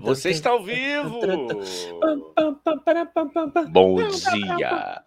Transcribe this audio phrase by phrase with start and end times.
[0.00, 1.20] Você está ao vivo!
[3.70, 5.02] Bom dia!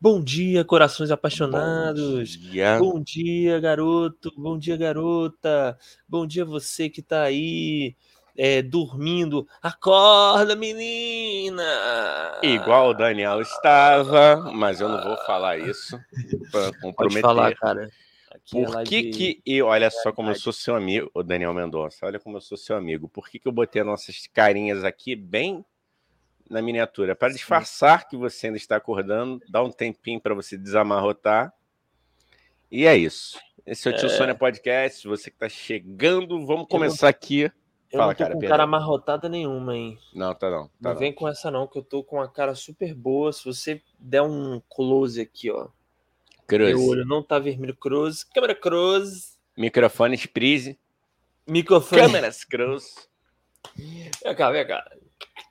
[0.00, 2.36] Bom dia, corações apaixonados.
[2.36, 2.78] Bom dia.
[2.78, 4.32] Bom dia, garoto.
[4.36, 5.76] Bom dia, garota.
[6.08, 7.96] Bom dia, você que tá aí
[8.36, 9.46] é, dormindo.
[9.62, 11.62] Acorda, menina!
[12.42, 15.98] Igual o Daniel estava, mas eu não vou falar isso
[16.50, 17.22] para Pode comprometer.
[17.22, 17.90] falar, cara.
[18.30, 22.06] Aqui Por que que eu, olha só como eu sou seu amigo, o Daniel Mendonça,
[22.06, 23.08] olha como eu sou seu amigo.
[23.08, 25.64] Por que que eu botei as nossas carinhas aqui bem
[26.48, 27.16] na miniatura?
[27.16, 27.36] Para Sim.
[27.36, 31.52] disfarçar que você ainda está acordando, dá um tempinho para você desamarrotar.
[32.70, 33.36] E é isso.
[33.66, 34.10] Esse é o Tio É.
[34.10, 37.50] Sônia Podcast, você que está chegando, vamos não- começar aqui.
[37.92, 39.98] Eu Fala, não tô cara, com cara amarrotada nenhuma, hein?
[40.14, 40.68] Não, tá não.
[40.68, 40.98] Tá Não não.
[41.00, 43.32] vem com essa não, que eu tô com uma cara super boa.
[43.32, 45.66] Se você der um close aqui, ó.
[46.50, 46.70] Cruz.
[46.70, 47.76] Meu olho não tá vermelho.
[47.76, 48.24] Cruz.
[48.24, 49.38] Câmera cruz.
[49.56, 50.78] Microfones Prise.
[51.46, 52.02] Microfone.
[52.02, 53.08] Câmeras Cruz.
[53.76, 54.84] Vem cá, vem cá.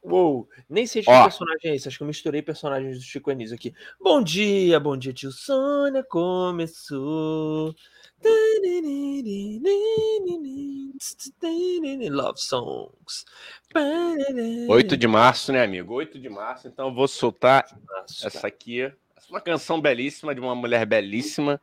[0.03, 1.87] Uou, nem sei de que personagem é esse.
[1.87, 3.73] Acho que eu misturei personagens do Chico Anísio aqui.
[3.99, 6.03] Bom dia, bom dia, tio Sônia.
[6.03, 7.75] Começou.
[12.11, 13.25] Love songs.
[14.67, 15.93] 8 de março, né, amigo?
[15.93, 18.81] 8 de março, então eu vou soltar Nossa, essa aqui.
[18.81, 21.61] Essa é uma canção belíssima de uma mulher belíssima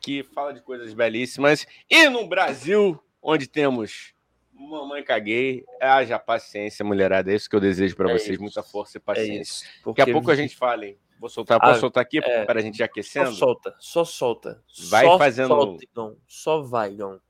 [0.00, 1.66] que fala de coisas belíssimas.
[1.90, 4.12] E no Brasil, onde temos
[4.52, 7.32] Mamãe Caguei, haja paciência, mulherada.
[7.32, 8.30] É isso que eu desejo para É vocês.
[8.34, 8.40] isso.
[8.42, 9.42] Muita força e É paciência.
[9.42, 9.64] isso.
[9.86, 10.96] Daqui a pouco a gente fala, hein?
[11.18, 12.44] Vou soltar, posso Ah, soltar aqui é.
[12.44, 13.32] para a gente ir Só aquecendo?
[13.32, 14.62] solta, só solta.
[14.90, 16.16] Vai só fazendo- Solta, Igão.
[16.26, 17.20] Só vai, Igão.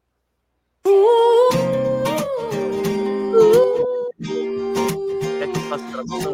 [5.38, 6.34] Quer que eu tradução,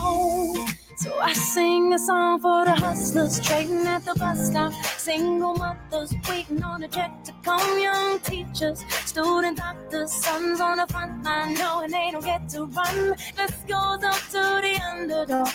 [0.00, 0.66] own.
[0.96, 4.72] So I sing a song for the hustlers trading at the bus stop.
[4.96, 7.78] Single mothers waiting on a check to come.
[7.78, 13.14] Young teachers, student doctors, sons on the front line knowing they don't get to run.
[13.36, 15.48] This goes up to the underdog.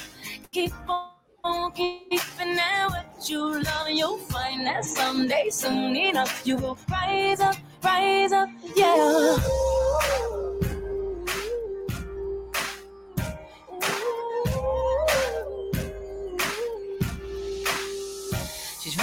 [0.51, 0.73] Keep
[1.43, 6.77] on keeping it what you love, and you'll find that someday, soon enough, you will
[6.89, 9.37] rise up, rise up, yeah.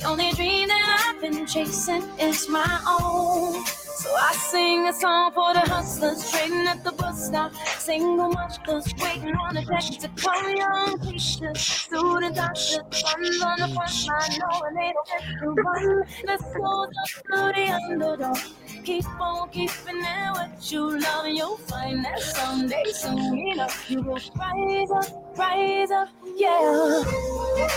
[0.00, 3.62] The only dream that I've been chasing is my own.
[3.66, 7.52] So I sing a song for the hustlers trading at the bus stop.
[7.78, 10.56] Single mothers waiting on a check to come.
[10.56, 16.02] Young teachers, student doctors, sons on the front line knowing they don't get to run.
[16.24, 18.38] Let's go up to the underdog.
[18.82, 24.00] Keep on keeping it what you love, and you'll find that someday, soon enough, you
[24.00, 27.69] will rise up, rise up, yeah.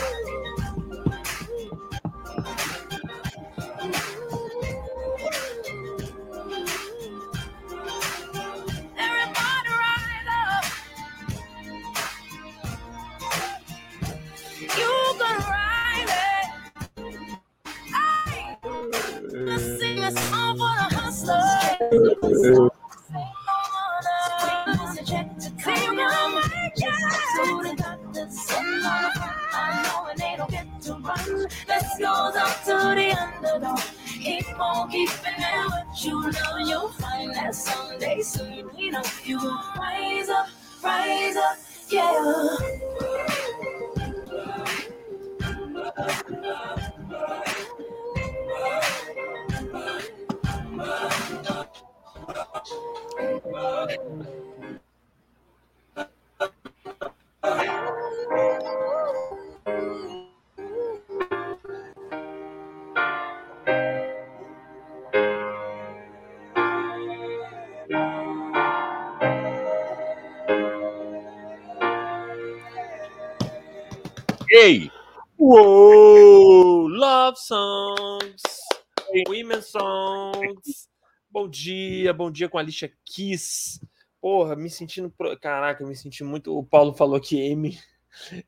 [82.03, 83.79] Dia, bom dia com a Alicia Kiss.
[84.19, 85.09] Porra, me sentindo.
[85.09, 86.57] pro- Caraca, me senti muito.
[86.57, 87.77] O Paulo falou que M.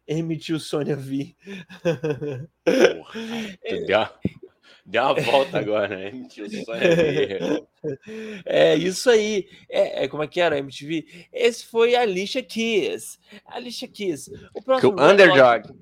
[0.06, 1.36] M tio Sônia Vi.
[1.82, 3.20] Porra,
[3.88, 4.14] deu, uma,
[4.86, 6.12] deu uma volta agora, né?
[6.12, 7.62] Mentiu só é
[8.46, 9.48] É isso aí.
[9.70, 11.28] É, é, como é que era a MTV?
[11.32, 13.18] Esse foi a Alicia Keys.
[13.46, 14.30] Alicia Keys.
[14.54, 15.74] O próximo Underdog.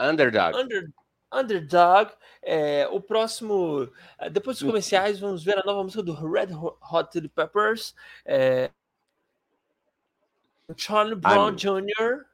[0.00, 0.56] Underdog.
[0.58, 0.90] Under,
[1.32, 2.12] Underdog.
[2.42, 3.90] É, o próximo.
[4.18, 7.94] eh, Depois dos comerciais, vamos ver a nova música do Red Ho- Hot Chili Peppers.
[8.24, 8.70] É,
[10.76, 12.24] Charlie Brown Jr.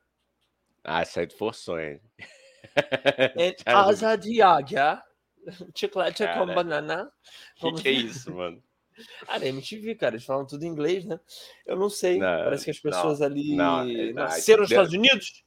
[0.84, 2.00] Ah, isso aí forçou, hein?
[3.66, 5.02] Asa de Águia.
[5.74, 7.12] Chiclete com Cara, banana.
[7.54, 8.62] Que Vamos- que é isso, mano?
[9.28, 11.20] Ah, na MTV, cara, eles falam tudo em inglês, né?
[11.66, 12.18] Eu não sei.
[12.18, 15.44] Não, Parece que as não, pessoas ali não, é- nasceram nos deu- Estados Unidos.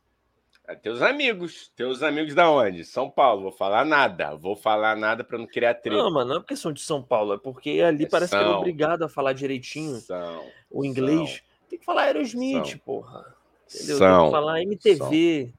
[0.70, 1.72] É teus amigos.
[1.76, 2.86] Teus amigos da onde?
[2.86, 3.42] São Paulo.
[3.42, 4.36] Vou falar nada.
[4.36, 5.98] Vou falar nada pra não criar treta.
[5.98, 8.46] Não, mano, não é porque são de São Paulo, é porque ali parece que era
[8.50, 8.60] São.
[8.60, 10.46] obrigado a falar direitinho São.
[10.70, 11.42] o inglês.
[11.68, 12.78] Tem que falar Aerosmith, São.
[12.86, 13.36] porra.
[13.68, 13.88] Entendeu?
[13.88, 14.26] Tem São.
[14.26, 15.54] que falar MTV.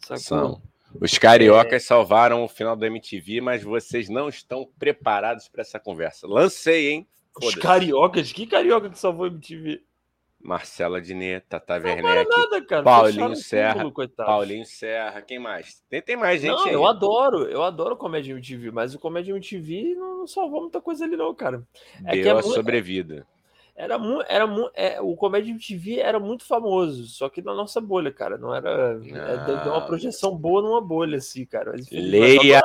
[0.00, 0.18] Sacou?
[0.18, 0.62] São.
[1.00, 6.26] Os cariocas salvaram o final da MTV, mas vocês não estão preparados para essa conversa.
[6.26, 7.06] Lancei, hein?
[7.40, 8.32] Os cariocas?
[8.32, 9.80] Que carioca que salvou a MTV?
[10.44, 12.82] Marcela Diné, Tata Não Werneck, nada, cara.
[12.82, 14.08] Paulinho Serra, túmulo.
[14.14, 15.82] Paulinho Serra, quem mais?
[15.88, 16.72] Tem, tem mais gente Não, aí.
[16.74, 21.04] eu adoro, eu adoro Comédia MTV, mas o Comédia MTV não, não salvou muita coisa
[21.06, 21.66] ali, não, cara.
[22.04, 23.26] é que Deu é a mu- sobrevida.
[23.74, 24.24] Era muito.
[24.28, 28.36] Era mu- é, o Comédia MTV era muito famoso, só que na nossa bolha, cara.
[28.36, 29.00] Não era.
[29.02, 29.86] é, deu, uma Não.
[29.86, 31.72] projeção boa numa bolha, assim, cara.
[31.72, 32.62] Mas, eu Leia.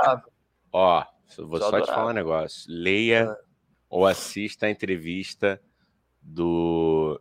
[0.71, 1.03] Ó,
[1.37, 2.65] vou Só só, te falar um negócio.
[2.71, 3.37] Leia Ah.
[3.89, 5.59] ou assista a entrevista
[6.21, 7.19] do,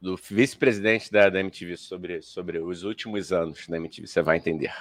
[0.00, 4.06] do vice-presidente da, da MTV sobre, sobre os últimos anos da MTV.
[4.06, 4.72] Você vai entender.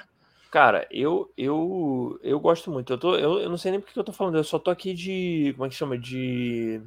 [0.51, 2.93] Cara, eu, eu, eu gosto muito.
[2.93, 4.71] Eu, tô, eu, eu não sei nem porque que eu tô falando, eu só tô
[4.71, 5.53] aqui de.
[5.55, 5.97] Como é que chama?
[5.97, 6.81] De.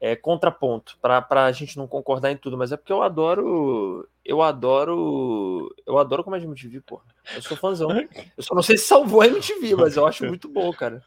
[0.00, 4.08] É, contraponto, pra, pra gente não concordar em tudo, mas é porque eu adoro.
[4.24, 5.72] Eu adoro.
[5.86, 7.04] Eu adoro Comédia MTV, porra.
[7.34, 7.88] Eu sou fãzão.
[8.36, 11.02] Eu só não sei se salvou a MTV, mas eu acho muito bom, cara.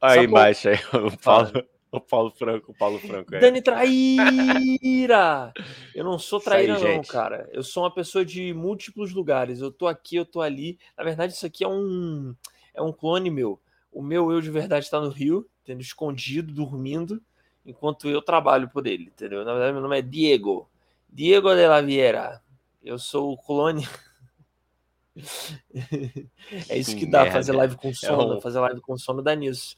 [0.00, 0.24] Aí Sacou?
[0.24, 3.34] embaixo aí, o Paulo, o Paulo Franco, o Paulo Franco.
[3.34, 3.38] É.
[3.38, 5.52] Dani Traíra!
[5.94, 7.48] Eu não sou Isso aí, traíra, não, cara.
[7.52, 9.60] Eu sou uma pessoa de múltiplos lugares.
[9.60, 10.78] Eu tô aqui, eu tô ali.
[10.96, 12.34] Na verdade, isso aqui é um
[12.74, 13.60] é um clone meu.
[13.92, 17.22] O meu eu de verdade está no Rio, tendo escondido, dormindo,
[17.66, 19.44] enquanto eu trabalho por ele, entendeu?
[19.44, 20.68] Na verdade, meu nome é Diego.
[21.10, 22.40] Diego de la Vieira.
[22.82, 23.86] Eu sou o clone.
[26.70, 27.34] é isso que dá merda.
[27.36, 28.38] fazer live com sono.
[28.38, 29.76] um- Fazer live com sono dá nisso.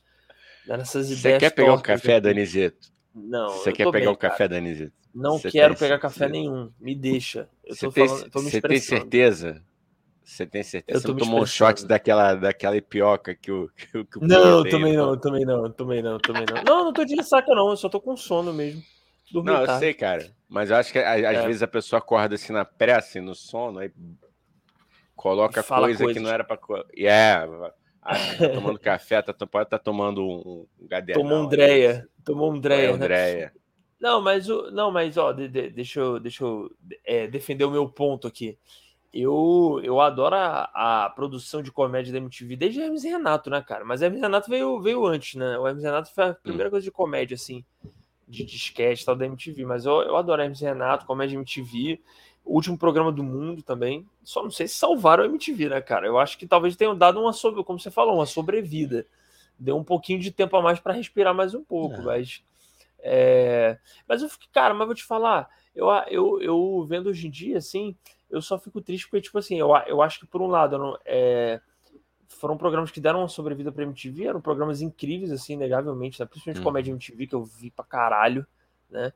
[0.66, 1.38] Nessas Você ideias.
[1.38, 2.20] quer pegar um café.
[2.20, 2.88] Danizeto?
[3.14, 3.48] Não.
[3.50, 4.48] Você eu quer pegar bem, um café.
[4.48, 4.92] Danizeto?
[5.14, 6.72] Não Você quero pegar café nenhum.
[6.80, 7.48] Me deixa.
[7.64, 9.62] Eu Você tô tem, falando, tô me você tem certeza?
[10.24, 10.96] Você tem certeza?
[10.98, 14.20] Eu Você não tomou um shot daquela, daquela ipioca que o, que, o- que o
[14.26, 16.62] Não, Pedro também não, também não, também não, também não.
[16.64, 17.68] Não, não tô de ressaca, não.
[17.70, 18.82] Eu só tô com sono mesmo.
[19.30, 19.80] Dormi Não, eu tarde.
[19.84, 20.26] sei, cara.
[20.48, 21.46] Mas eu acho que às É.
[21.46, 23.92] vezes a pessoa acorda assim na pressa, no sono, aí
[25.14, 26.12] coloca coisa coisas.
[26.12, 26.56] que não era pra.
[26.56, 26.84] co-
[28.04, 30.66] Que tá tomando café, tá, pode estar tomando um, um.
[31.14, 31.48] Tomou um.
[31.48, 32.08] Dreia.
[32.24, 32.92] Tomou um Dreia.
[32.92, 33.06] um né?
[33.98, 34.70] Não, mas o.
[34.70, 36.70] Não, mas ó, de- de- deixa eu, deixa eu
[37.04, 38.58] é, defender o meu ponto aqui.
[39.12, 43.84] Eu, eu adoro a, a produção de comédia da MTV desde Hermes Renato, né, cara?
[43.84, 45.56] Mas Hermes Renato veio, veio antes, né?
[45.56, 47.64] O Hermes Renato foi a primeira coisa de comédia, assim,
[48.26, 49.64] de, sketch e tal da MTV.
[49.64, 52.02] Mas eu, eu adoro Hermes Renato, comédia MTV.
[52.44, 54.06] O último programa do mundo também.
[54.22, 56.06] Só não sei se salvaram a MTV, né, cara?
[56.06, 59.06] Eu acho que talvez tenham dado uma sobre, como você falou, uma sobrevida.
[59.58, 62.04] Deu um pouquinho de tempo a mais para respirar mais um pouco, É.
[62.04, 62.42] mas.
[62.98, 67.30] é, Mas eu fico, cara, mas vou te falar, eu, eu, eu vendo hoje em
[67.30, 67.94] dia, assim,
[68.30, 70.98] eu só fico triste porque, tipo assim, eu, eu acho que por um lado, não,
[71.04, 71.60] é,
[72.28, 76.26] foram programas que deram uma sobrevida pra MTV, eram programas incríveis, assim, inegavelmente, né?
[76.26, 76.64] principalmente Uhum.
[76.64, 78.46] comédia MTV, que eu vi pra caralho,
[78.90, 79.12] né?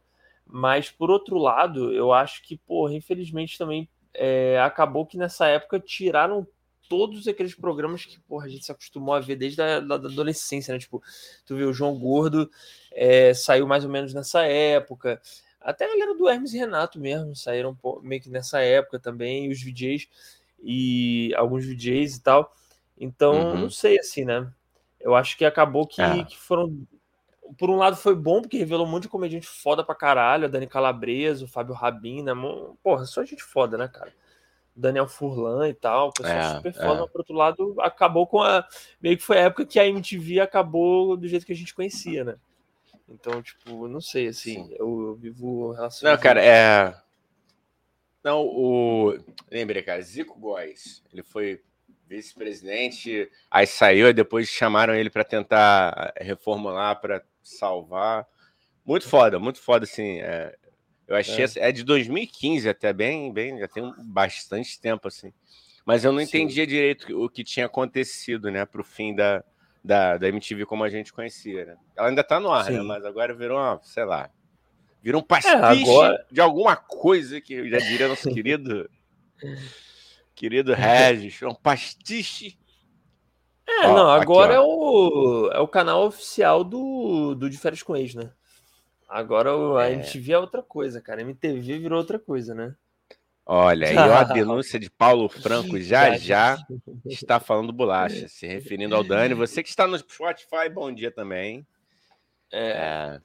[0.48, 5.78] Mas, por outro lado, eu acho que, porra, infelizmente também é, acabou que nessa época
[5.78, 6.46] tiraram
[6.88, 10.08] todos aqueles programas que, porra, a gente se acostumou a ver desde a da, da
[10.08, 10.80] adolescência, né?
[10.80, 11.02] Tipo,
[11.44, 12.50] tu vê o João Gordo
[12.92, 15.20] é, saiu mais ou menos nessa época.
[15.60, 19.48] Até a galera do Hermes e Renato mesmo saíram meio que nessa época também, e
[19.50, 20.08] os VJs
[20.62, 22.54] e alguns VJs e tal.
[22.98, 23.58] Então, Uhum.
[23.58, 24.50] não sei assim, né?
[24.98, 26.24] Eu acho que acabou que, É.
[26.24, 26.74] que foram.
[27.56, 30.48] Por um lado foi bom, porque revelou um monte de comediante foda pra caralho, a
[30.48, 32.34] Dani Calabresa, o Fábio Rabina,
[32.82, 34.12] porra, só gente foda, né, cara?
[34.78, 36.72] Daniel Furlan e tal, pessoal É, super é.
[36.72, 38.66] foda, mas por outro lado, acabou com a.
[39.02, 42.22] Meio que foi a época que a MTV acabou do jeito que a gente conhecia,
[42.22, 42.36] né?
[43.08, 44.74] Então, tipo, não sei, assim, Sim.
[44.78, 46.08] eu, eu vivo relação.
[46.08, 46.94] Não, cara, é.
[48.22, 49.18] Não, o.
[49.50, 51.02] Lembrei, cara, Zico Góes.
[51.12, 51.60] Ele foi
[52.06, 58.26] vice-presidente, aí saiu, e depois chamaram ele para tentar reformular, para salvar.
[58.84, 60.20] Muito foda, muito foda, assim.
[60.20, 60.56] É,
[61.06, 61.44] eu achei.
[61.44, 61.68] É.
[61.68, 61.72] é.
[61.72, 65.32] de 2015 até, bem, bem, já tem bastante tempo, assim.
[65.84, 66.24] Mas eu não Sim.
[66.24, 69.42] entendia direito o que tinha acontecido, né, pro fim da,
[69.82, 71.76] da, da MTV como a gente conhecia, né?
[71.96, 72.82] Ela ainda tá no ar, né?
[72.82, 74.30] Mas agora virou uma, sei lá,
[75.02, 76.26] virou um é, pastiche é, agora...
[76.30, 78.90] de alguma coisa que já diria nosso querido
[80.34, 82.57] querido Regis, um pastiche.
[83.68, 87.82] É, ó, não, agora aqui, é, o, é o canal oficial do, do De Férias
[87.82, 88.30] com Ex, né?
[89.06, 89.94] Agora a é.
[89.94, 91.20] MTV é outra coisa, cara.
[91.20, 92.74] MTV virou outra coisa, né?
[93.44, 96.58] Olha, aí a denúncia de Paulo Franco já já
[97.06, 99.32] está falando bolacha, se referindo ao Dani.
[99.32, 101.66] Você que está no Spotify, bom dia também.
[102.52, 102.70] É.
[102.70, 103.20] é.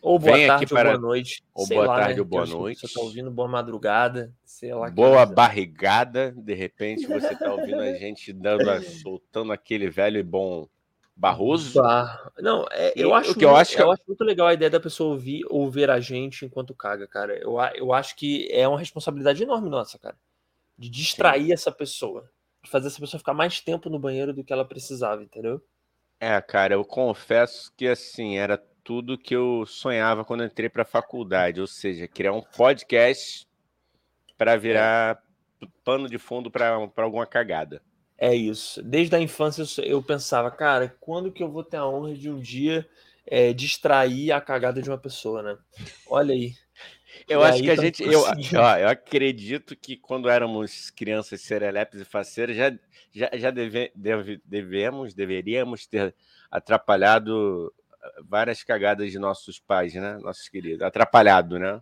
[0.00, 0.92] Ou boa tarde para...
[0.92, 1.44] ou boa noite.
[1.52, 2.20] Ou boa lá, tarde né?
[2.20, 2.80] ou boa noite.
[2.80, 4.88] Você está ouvindo boa madrugada, sei lá.
[4.90, 10.68] Boa barrigada, de repente você está ouvindo a gente dando, soltando aquele velho e bom
[11.18, 11.82] Barroso?
[11.82, 12.30] Bar...
[12.38, 13.82] Não, é, eu, acho, que eu, muito, acho que...
[13.82, 17.08] eu acho muito legal a ideia da pessoa ouvir ou ver a gente enquanto caga,
[17.08, 17.36] cara.
[17.36, 20.16] Eu, eu acho que é uma responsabilidade enorme nossa, cara.
[20.78, 21.52] De distrair Sim.
[21.52, 22.30] essa pessoa.
[22.62, 25.60] De fazer essa pessoa ficar mais tempo no banheiro do que ela precisava, entendeu?
[26.20, 30.86] É, cara, eu confesso que assim, era tudo que eu sonhava quando entrei para a
[30.86, 33.46] faculdade, ou seja, criar um podcast
[34.36, 35.22] para virar
[35.62, 35.66] é.
[35.84, 37.82] pano de fundo para alguma cagada.
[38.16, 38.82] É isso.
[38.82, 42.40] Desde a infância eu pensava, cara, quando que eu vou ter a honra de um
[42.40, 42.88] dia
[43.24, 45.56] é, distrair a cagada de uma pessoa, né?
[46.08, 46.54] Olha aí.
[47.26, 48.02] Eu e acho que a gente.
[48.02, 52.72] Eu, eu, acredito que quando éramos crianças serelepes e faceiras, já,
[53.12, 56.14] já, já deve, deve, devemos, deveríamos ter
[56.50, 57.72] atrapalhado
[58.24, 60.18] várias cagadas de nossos pais, né?
[60.18, 60.82] Nossos queridos.
[60.82, 61.80] Atrapalhado, né?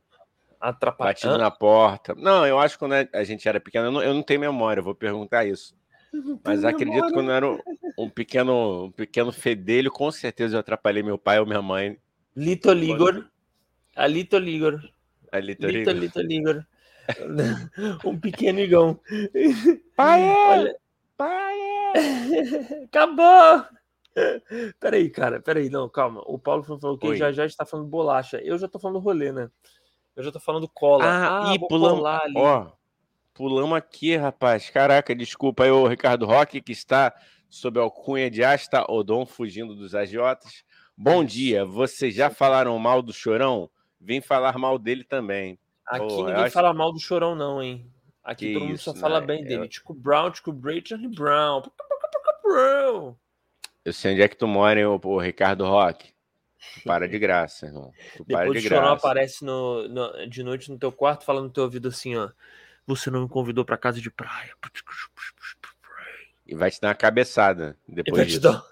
[0.61, 1.15] Atrapalhado.
[1.15, 2.15] Batido na porta.
[2.15, 4.83] Não, eu acho que quando a gente era pequeno, eu não, eu não tenho memória,
[4.83, 5.75] vou perguntar isso.
[6.45, 7.59] Mas acredito que quando eu era um,
[7.99, 11.99] um, pequeno, um pequeno fedelho, com certeza eu atrapalhei meu pai ou minha mãe.
[12.35, 13.29] Lito Ligor.
[13.95, 14.81] A Lito Ligor.
[15.37, 16.65] A Lito, Lito, Lito Ligor.
[18.05, 18.99] um pequeno igão.
[19.95, 20.23] Pai!
[20.23, 20.49] É!
[20.49, 20.77] Olha...
[21.17, 21.55] Pai!
[21.95, 22.85] É!
[22.85, 23.65] Acabou!
[24.81, 26.23] Peraí, cara, peraí, não, calma.
[26.27, 27.17] O Paulo falou que Oi.
[27.17, 28.39] já já está falando bolacha.
[28.39, 29.51] Eu já tô falando rolê, né?
[30.15, 31.05] Eu já tô falando cola.
[31.05, 32.03] Ah, ah e pulando.
[32.37, 32.73] Ó,
[33.37, 34.71] Pulamos aqui, rapaz.
[34.71, 37.15] Caraca, desculpa aí o Ricardo Roque, que está
[37.51, 40.65] sob a alcunha de Asta Odon, fugindo dos agiotas.
[40.97, 43.69] Bom dia, vocês já falaram mal do Chorão?
[44.07, 45.59] Vim falar mal dele também.
[45.85, 46.55] Aqui Pô, ninguém acho...
[46.55, 47.91] fala mal do Chorão, não, hein?
[48.23, 49.01] Aqui que todo mundo só né?
[49.01, 49.65] fala bem dele.
[49.65, 49.69] Eu...
[49.69, 51.65] Tico Brown, Tico Bray, Charlie Brown.
[53.85, 56.15] Eu sei onde é que tu mora, hein, o Ricardo Roque.
[56.85, 57.93] Para de graça, irmão.
[58.17, 61.47] Tu Depois para de o Chorão aparece no, no, de noite no teu quarto falando
[61.47, 62.31] no teu ouvido assim, ó.
[62.87, 64.55] Você não me convidou para casa de praia.
[66.47, 68.39] E vai te dar uma cabeçada depois vai disso.
[68.39, 68.65] te dar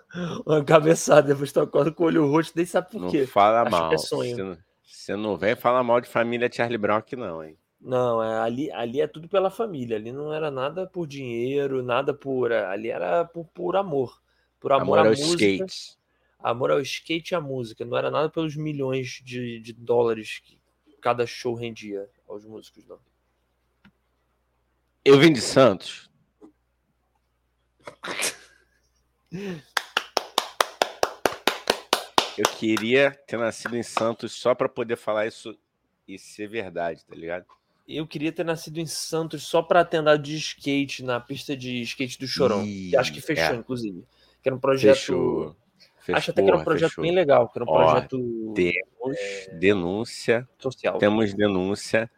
[0.46, 3.26] uma cabeçada, depois tu acorda com o olho roxo, nem sabe por não quê.
[3.26, 3.92] fala Acho mal.
[3.92, 4.56] É você, não,
[4.94, 7.58] você não vem falar mal de família Charlie Brown aqui não, hein?
[7.80, 9.96] Não, é, ali, ali é tudo pela família.
[9.96, 12.50] Ali não era nada por dinheiro, nada por.
[12.50, 14.22] Ali era por, por amor.
[14.58, 15.44] Por amor, amor à música.
[15.44, 15.98] Skate.
[16.38, 17.84] Amor ao skate e à música.
[17.84, 20.58] Não era nada pelos milhões de, de dólares que
[21.02, 22.98] cada show rendia aos músicos, não.
[25.04, 26.08] Eu vim de Santos.
[32.36, 35.56] Eu queria ter nascido em Santos só para poder falar isso
[36.06, 37.46] e ser verdade, tá ligado?
[37.86, 41.82] Eu queria ter nascido em Santos só para ter andado de skate na pista de
[41.82, 42.64] skate do Chorão.
[42.64, 42.90] E...
[42.90, 43.56] Que acho que fechou, é.
[43.56, 44.04] inclusive.
[44.42, 44.96] Que era um projeto.
[44.96, 45.56] Fechou.
[46.00, 47.02] Fechou, acho até que era um projeto fechou.
[47.02, 48.52] bem legal, que era um Ó, projeto.
[48.54, 49.54] Temos é...
[49.54, 50.48] denúncia.
[50.58, 50.98] Social.
[50.98, 52.10] Temos denúncia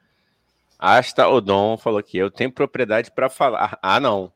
[0.78, 3.78] Asta Odon falou que eu tenho propriedade para falar.
[3.82, 4.32] Ah, não.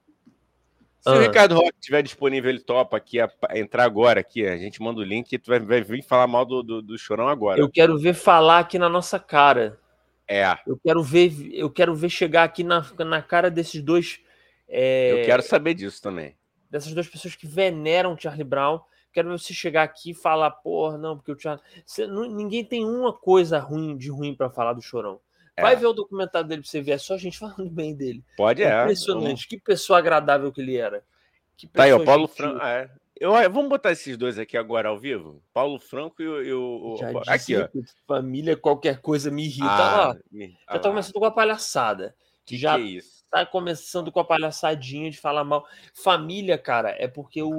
[1.00, 4.46] Se o Ricardo Roque estiver disponível, ele topa aqui, a, a entrar agora aqui.
[4.46, 6.98] A gente manda o link e tu vai, vai vir falar mal do, do, do,
[6.98, 7.58] Chorão agora.
[7.58, 9.78] Eu quero ver falar aqui na nossa cara.
[10.28, 10.44] É.
[10.66, 14.20] Eu quero ver, eu quero ver chegar aqui na, na cara desses dois.
[14.68, 16.36] É, eu quero saber disso também.
[16.70, 18.80] Dessas duas pessoas que veneram Charlie Brown.
[19.12, 21.64] Quero ver você chegar aqui e falar, porra, não, porque o Charlie.
[21.84, 25.18] Você, não, ninguém tem uma coisa ruim de ruim para falar do Chorão.
[25.56, 25.62] É.
[25.62, 28.24] Vai ver o documentário dele pra você ver, é só gente falando bem dele.
[28.36, 28.82] Pode, é.
[28.82, 31.02] Impressionante, que pessoa agradável que ele era.
[31.56, 32.62] Que tá aí, o Paulo Franco.
[32.64, 32.90] É.
[33.20, 35.42] Eu, vamos botar esses dois aqui agora ao vivo?
[35.52, 36.42] Paulo Franco e o.
[36.42, 37.68] E o aqui, ó.
[38.06, 40.16] Família, qualquer coisa me irrita ah, lá.
[40.32, 40.56] Me...
[40.66, 42.14] Ah, já tá começando com a palhaçada.
[42.46, 43.20] Que, já que é isso?
[43.30, 45.66] tá começando com a palhaçadinha de falar mal.
[45.92, 47.52] Família, cara, é porque o,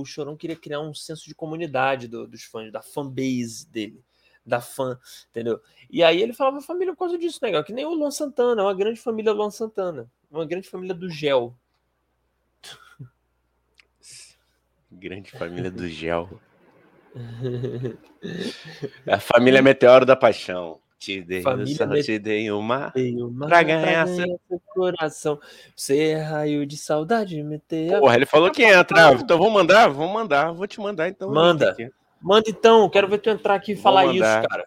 [0.00, 4.02] o Chorão queria criar um senso de comunidade do, dos fãs, da fanbase dele
[4.48, 4.98] da fã,
[5.30, 5.60] entendeu?
[5.90, 7.62] E aí ele falava família por causa disso, né?
[7.62, 11.54] Que nem o Luan Santana, uma grande família Luan Santana, uma grande família do Gel.
[14.90, 16.40] Grande família do Gel.
[19.06, 20.80] A família Meteoro da Paixão.
[20.98, 22.90] Te dei, Família te dei uma.
[22.90, 24.40] Tem uma Pra ganhar seu
[24.74, 25.38] coração,
[25.76, 29.12] você é raio de saudade, meter Porra, ele falou que entra.
[29.12, 29.88] Então vamos mandar?
[29.88, 30.50] Vamos mandar.
[30.52, 31.30] Vou te mandar então.
[31.30, 31.76] Manda.
[32.20, 34.64] Manda então, quero ver tu entrar aqui e falar isso, cara.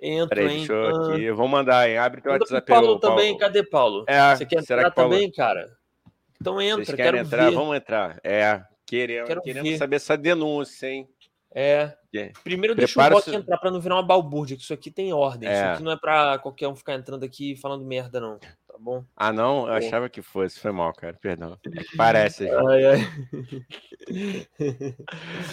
[0.00, 0.66] Entro, Peraí, hein?
[0.68, 1.22] eu Ah, aqui.
[1.24, 1.96] Eu vou mandar, hein?
[1.98, 2.66] Abre teu Manda WhatsApp.
[2.66, 4.04] Paulo ô, também, cadê Paulo?
[4.06, 5.10] É, Você quer entrar que Paulo...
[5.12, 5.76] também, cara?
[6.40, 7.48] Então Vocês entra, querem quero entrar?
[7.50, 7.54] ver.
[7.56, 8.20] Vamos entrar.
[8.22, 9.78] É, queremos, Quero queremos ver.
[9.78, 11.08] saber essa denúncia, hein?
[11.54, 11.92] É.
[12.14, 12.32] É.
[12.42, 15.12] Primeiro deixa Prepara o seu- entrar pra não virar uma balbúrdia, que isso aqui tem
[15.12, 15.48] ordem.
[15.50, 15.72] Isso É.
[15.72, 18.38] aqui não é pra qualquer um ficar entrando aqui falando merda, não.
[18.74, 19.04] Tá bom?
[19.16, 19.68] Ah, não?
[19.68, 19.86] Eu Pô.
[19.86, 20.58] achava que fosse.
[20.58, 21.16] Foi mal, cara.
[21.22, 21.56] Perdão.
[21.64, 22.50] É que parece.
[22.50, 22.98] Ai, ai.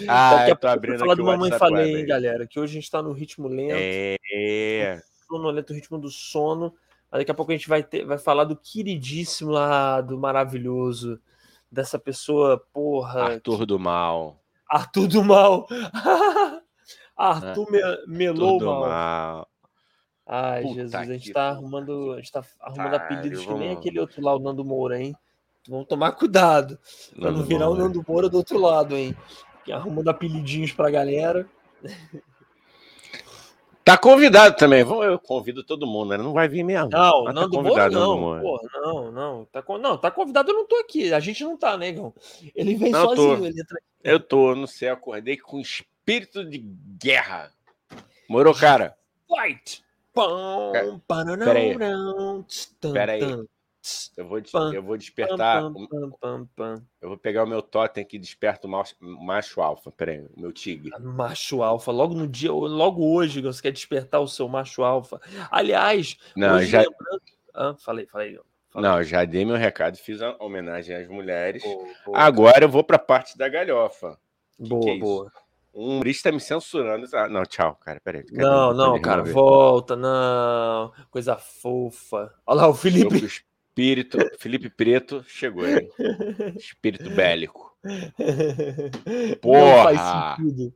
[0.09, 2.47] Ah, eu tô abrindo falar aqui do Mamãe WhatsApp Falei, hein, galera?
[2.47, 4.99] Que hoje a gente tá no ritmo lento, É.
[5.27, 6.73] sonolento, ritmo do sono.
[7.11, 11.21] Daqui a pouco a gente vai, ter, vai falar do queridíssimo lá, do maravilhoso,
[11.71, 13.33] dessa pessoa, porra.
[13.33, 14.41] Arthur do Mal.
[14.67, 15.67] Arthur do Mal.
[17.15, 18.81] Arthur me, melou Arthur mal.
[18.81, 19.50] Mal.
[20.33, 23.57] Ai, Puta Jesus, a gente tá arrumando, a gente tá arrumando pariu, apelidos que nem
[23.67, 25.13] vamos- aquele outro lá, o Nando Moura, hein?
[25.67, 26.79] Vamos tomar cuidado
[27.19, 27.83] pra não virar o Moura.
[27.83, 29.13] Nando Moura do outro lado, hein?
[29.65, 31.45] Que arrumando apelidinhos pra galera.
[33.83, 34.83] Tá convidado também.
[34.83, 36.17] Vamos- Eu convido todo mundo, né?
[36.17, 36.89] Não vai vir mesmo.
[36.89, 38.19] Não, Mas tá Nando Moura convidado, Nando não.
[38.19, 38.41] Moura.
[38.41, 39.45] Porra, não, não.
[39.45, 41.13] Tá, con- não, tá convidado, eu não tô aqui.
[41.13, 42.13] A gente não tá, negão.
[42.55, 43.45] Ele vem Não, sozinho.
[43.45, 43.81] Ele entra...
[44.03, 47.51] Eu tô, não sei, acordei com espírito de guerra.
[48.29, 48.95] Morou, cara?
[49.27, 49.83] Fight!
[50.13, 52.43] Pão, Pera- pananão, pera aí.
[52.47, 53.19] tss, tan, Pera aí.
[53.19, 53.45] tan,
[53.81, 54.41] tss, Eu vou,
[54.73, 55.63] eu vou despertar.
[56.19, 56.85] pam, pam.
[57.01, 59.89] Eu vou pegar o meu totem que desperta o macho, macho alfa.
[59.91, 60.91] Pera aí, o meu tigre.
[60.99, 65.19] Macho alfa, logo no dia, logo hoje, você quer despertar o seu macho alfa.
[65.49, 67.21] Aliás, Não, já, lembrando...
[67.53, 68.39] Ah, falei, falei.
[68.69, 68.89] falei.
[68.89, 71.63] não, já dei meu recado, fiz a homenagem às mulheres.
[71.63, 74.17] Boa, boa, Agora eu vou pra parte da galhofa.
[74.59, 75.31] boa, que é boa.
[75.73, 77.07] Um humorista tá me censurando.
[77.13, 77.99] Ah, não, tchau, cara.
[78.03, 78.25] Peraí.
[78.31, 80.91] Não, não, cara, volta, não.
[81.09, 82.33] Coisa fofa.
[82.45, 83.15] Olha lá o Felipe.
[83.25, 84.17] espírito.
[84.37, 85.89] Felipe Preto chegou, hein?
[86.57, 87.71] Espírito bélico.
[87.83, 89.83] Não Porra!
[89.83, 90.73] faz sentido.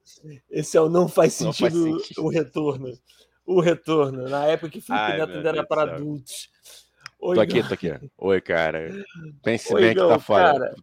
[0.49, 2.23] Esse é o não faz Não faz sentido, sentido.
[2.25, 2.93] o retorno.
[3.45, 4.27] O retorno.
[4.27, 6.49] Na época que Felipe Ai, Neto ainda era para adultos.
[7.19, 7.91] Oi, Tô aqui, tô aqui.
[8.17, 8.91] Oi, cara.
[9.43, 10.59] Pense Oi, bem que tá foda.
[10.59, 10.75] cara.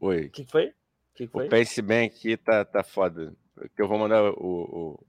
[0.00, 0.26] Oi.
[0.26, 0.66] O que foi?
[0.66, 0.72] O
[1.14, 1.46] que foi?
[1.46, 3.34] O Pense bem que tá, tá foda.
[3.76, 4.34] Que eu vou mandar o.
[4.38, 5.06] o-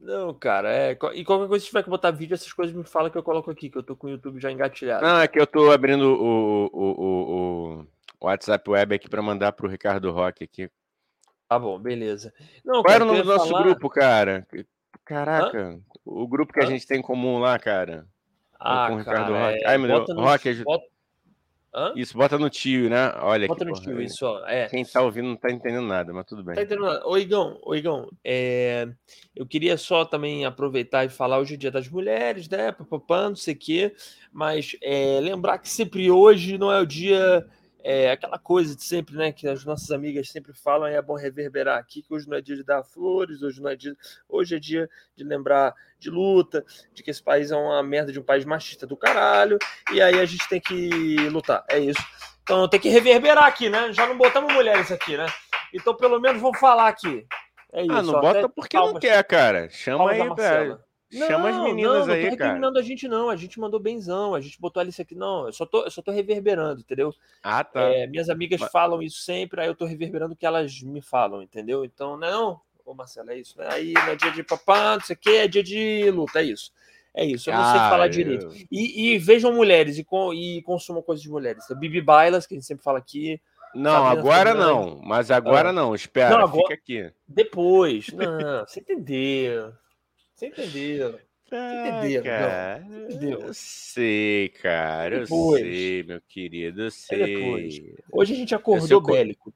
[0.00, 0.92] Não, cara, é.
[1.14, 3.50] E qualquer coisa, se tiver que botar vídeo, essas coisas me fala que eu coloco
[3.50, 5.04] aqui, que eu tô com o YouTube já engatilhado.
[5.04, 7.80] Não, é que eu tô abrindo o, o, o,
[8.20, 10.70] o WhatsApp web aqui pra mandar pro Ricardo Roque aqui.
[11.48, 12.32] Tá bom, beleza.
[12.64, 14.46] Não, Qual cara, era o nome do nosso falar- grupo, cara?
[15.04, 16.66] Caraca, o grupo que a Hã?
[16.66, 18.06] gente tem em comum lá, cara.
[18.60, 19.64] Ah, com o Ricardo cara, Roque.
[19.64, 20.84] é, Ai, meu Deus, Roque, ajuda- bota-
[21.74, 21.92] Hã?
[21.94, 23.12] Isso, bota no tio, né?
[23.20, 23.72] Olha Bota aqui.
[23.72, 24.06] no tio, aí.
[24.06, 24.46] isso, ó.
[24.46, 24.66] É.
[24.68, 26.54] Quem tá ouvindo não tá entendendo nada, mas tudo bem.
[26.54, 26.86] Tá entendendo?
[26.86, 27.06] nada.
[27.06, 28.88] Ô, Igão, ô, Igão, é,
[29.36, 32.72] eu queria só também aproveitar e falar hoje é dia das mulheres, né?
[32.72, 33.94] Papapá, não sei o quê,
[34.32, 37.46] mas é, lembrar que sempre hoje não é o dia,
[37.90, 39.32] é, aquela coisa de sempre, né?
[39.32, 42.40] Que as nossas amigas sempre falam, e é bom reverberar aqui, que hoje não é
[42.42, 43.96] dia de dar flores, hoje não é dia.
[44.28, 48.20] Hoje é dia de lembrar de luta, de que esse país é uma merda de
[48.20, 49.58] um país machista do caralho,
[49.90, 51.64] e aí a gente tem que lutar.
[51.66, 52.02] É isso.
[52.42, 53.90] Então tem que reverberar aqui, né?
[53.94, 55.24] Já não botamos mulheres aqui, né?
[55.72, 57.26] Então pelo menos vou falar aqui.
[57.72, 57.92] É isso.
[57.92, 59.70] Ah, não bota porque não palmas- quer, cara.
[59.70, 60.84] Chama aí, Marcela.
[61.10, 61.26] Velho.
[61.26, 62.44] Chama as Não, meninas não, não aí, tô cara.
[62.50, 63.30] recriminando a gente, não.
[63.30, 65.14] A gente mandou benzão, a gente botou ali isso aqui.
[65.14, 67.14] Não, eu só tô, eu só tô reverberando, entendeu?
[67.42, 67.80] Ah, tá.
[67.82, 71.00] É, minhas amigas Mas- falam isso sempre, aí eu tô reverberando o que elas me
[71.00, 71.84] falam, entendeu?
[71.84, 73.68] Então, não, ô Marcelo, é isso, né?
[73.70, 76.44] Aí não é dia de papá, não sei o quê, é dia de luta, é
[76.44, 76.70] isso.
[77.14, 78.48] É isso, eu não sei Ah, falar eu- direito.
[78.70, 81.64] E, e vejam mulheres e, com, e consumam coisas de mulheres.
[81.64, 83.40] Então, Bibi Bailas, que a gente sempre fala aqui.
[83.74, 85.00] Não, agora não.
[85.02, 85.72] Mas agora Ah.
[85.72, 85.94] não.
[85.94, 87.12] Espera, Não, agora- fica aqui.
[87.26, 88.08] Depois.
[88.12, 89.72] Não, você entendeu.
[90.38, 91.18] Você entendeu.
[91.50, 92.86] Ah, entendeu, cara.
[93.10, 93.40] Entendeu.
[93.40, 95.16] Eu sei, cara.
[95.16, 95.60] Eu Depois.
[95.62, 96.82] sei, meu querido.
[96.82, 97.96] Eu É sei.
[98.12, 99.52] Hoje a gente acordou o bélico.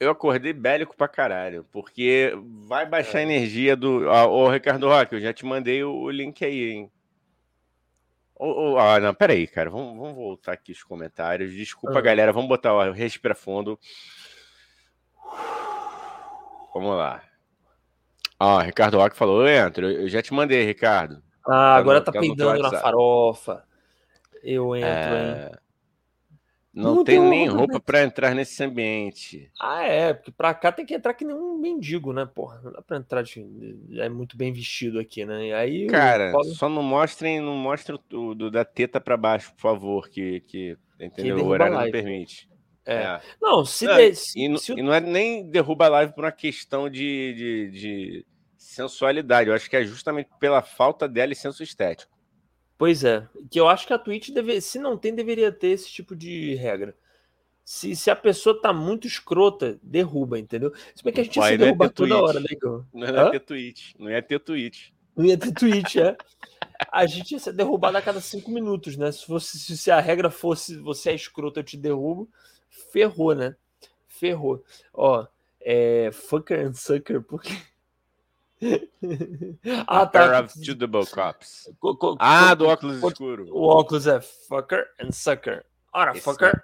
[0.00, 2.32] Eu acordei bélico pra caralho, porque
[2.66, 3.24] vai baixar a É.
[3.24, 4.06] energia do.
[4.08, 6.90] Ó, ô, Ricardo Roque, eu já te mandei o, o link aí, hein?
[8.78, 9.68] Ah, não, peraí, cara.
[9.68, 11.52] Vamos, vamos voltar aqui os comentários.
[11.52, 12.02] Desculpa, Ah.
[12.02, 12.32] galera.
[12.32, 13.78] Vamos botar, ó, respira fundo.
[16.72, 17.22] Vamos lá.
[18.44, 21.22] Ó, Ricardo Roque falou: Ô, Entro, eu já te mandei, Ricardo.
[21.46, 23.64] Ah, agora no- tá tá peidando na farofa.
[24.42, 24.90] Eu entro, hein?
[24.96, 25.50] É...
[26.72, 27.80] Não, Não tenho deu nem roupa, né?
[27.86, 29.48] para entrar nesse ambiente.
[29.60, 32.60] Ah, é, porque pra cá tem que entrar que nem um mendigo, né, porra?
[32.64, 33.46] Não dá pra entrar de,
[34.00, 35.46] é muito bem vestido aqui, né?
[35.46, 39.52] E aí Cara, pobre- só não mostrem, não mostrem o do, da teta para baixo,
[39.54, 41.38] por favor, que, que entendeu?
[41.44, 42.48] O horário não permite.
[42.84, 43.20] é.
[43.40, 46.24] Não, se, Não, de- e, não- se e não é nem derruba a live por
[46.24, 48.26] uma questão de, de, de
[48.74, 49.48] sensualidade.
[49.48, 52.12] Eu acho que é justamente pela falta dela e senso estético.
[52.76, 55.88] Pois é, que eu acho que a Twitch, deve, se não tem, deveria ter esse
[55.90, 56.96] tipo de regra.
[57.64, 60.72] Se, se a pessoa tá muito escrota, derruba, entendeu?
[60.94, 62.22] Se bem que a gente ia se ia derrubar toda Twitch.
[62.22, 62.84] hora, né, Igor?
[62.92, 63.24] Não Hã?
[63.24, 63.96] ia ter tweet.
[63.98, 64.94] Não ia ter tweet.
[65.16, 66.16] Não ia ter Twitch, é.
[66.90, 69.10] A gente ia ser derrubado a cada cinco minutos, né?
[69.12, 72.28] Se, fosse, se, se a regra fosse você é escroto, eu te derrubo,
[72.92, 73.54] ferrou, né?
[74.08, 74.62] Ferrou.
[74.92, 75.26] Ó,
[75.60, 76.10] é.
[76.12, 77.56] Fucker and sucker, porque.
[79.86, 80.40] ah, A pair tá.
[80.40, 81.70] of suitable cops.
[81.80, 83.46] Co- co- Ah, do óculos escuro.
[83.50, 85.64] O óculos é fucker and sucker.
[85.92, 86.62] Ora, Esse fucker.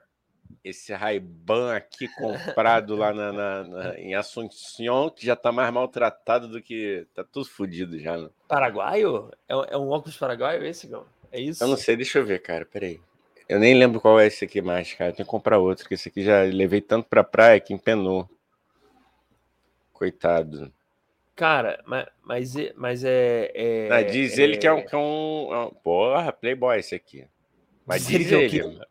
[0.62, 6.48] Esse Ray-Ban aqui comprado lá na, na- na- em Assunção, que já tá mais maltratado
[6.48, 7.06] do que.
[7.14, 8.16] Tá tudo fodido já.
[8.16, 8.28] Né?
[8.48, 9.30] Paraguaio?
[9.48, 11.06] É, é um óculos paraguaio esse, Gão?
[11.32, 11.62] É isso?
[11.62, 12.66] Eu não sei, deixa eu ver, cara.
[12.66, 13.00] Peraí.
[13.48, 15.12] Eu nem lembro qual é esse aqui mais, cara.
[15.12, 18.28] Tem que comprar outro, que esse aqui já levei tanto pra praia que empenou.
[19.92, 20.72] Coitado.
[21.36, 23.50] Cara, mas, mas, é- mas é.
[23.54, 26.94] é- Ah, diz ele que é um, que é um, é um- Porra, Playboy esse
[26.94, 27.26] aqui.
[27.86, 28.50] Mas Diz diz, ele ele.
[28.50, 28.86] que é o quê?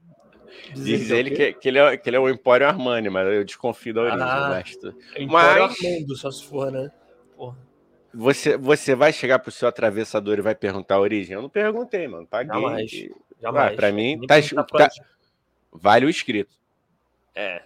[0.74, 1.54] Diz é o ele quê?
[1.54, 4.20] que, que, ele é, que ele é o Empório Armani, mas eu desconfio da origem.
[4.22, 4.64] Ah.
[5.28, 6.92] mas Armando, só se for, né?
[7.36, 7.58] Porra.
[8.14, 11.36] Você, você vai chegar pro seu atravessador e vai perguntar a origem?
[11.36, 12.26] Eu não perguntei, mano.
[12.26, 12.52] Paguei.
[12.60, 12.92] Jamais.
[12.94, 13.74] e- Jamais.
[13.74, 14.90] Ah, pra É mim, tá tá-
[15.72, 16.56] Vale o escrito.
[17.36, 17.62] É.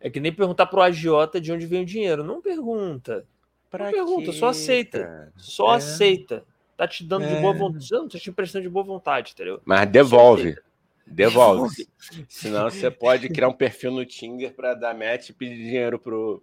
[0.00, 2.22] É que nem perguntar pro agiota de onde vem o dinheiro.
[2.22, 3.26] Não pergunta.
[3.70, 5.00] Pra pergunta, só aceita.
[5.04, 5.32] cara?
[5.36, 5.76] Só É.
[5.76, 6.44] aceita.
[6.76, 7.40] Tá te dando de É.
[7.40, 7.86] boa vontade.
[7.90, 9.60] Não, tá te emprestando de boa vontade, entendeu?
[9.64, 10.42] Mas devolve.
[10.50, 10.62] aceita.
[11.06, 11.88] Devolve.
[12.28, 16.42] Senão você pode criar um perfil no Tinder pra dar match e pedir dinheiro pro.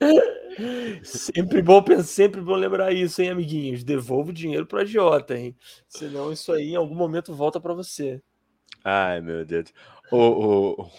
[1.02, 3.84] Sempre bom sempre bom lembrar isso, hein, amiguinhos?
[3.84, 5.56] Devolva o dinheiro pro agiota, hein?
[5.88, 8.20] Senão isso aí em algum momento volta pra você.
[8.84, 9.72] Ai, meu Deus.
[10.10, 10.16] O,
[10.82, 10.90] o,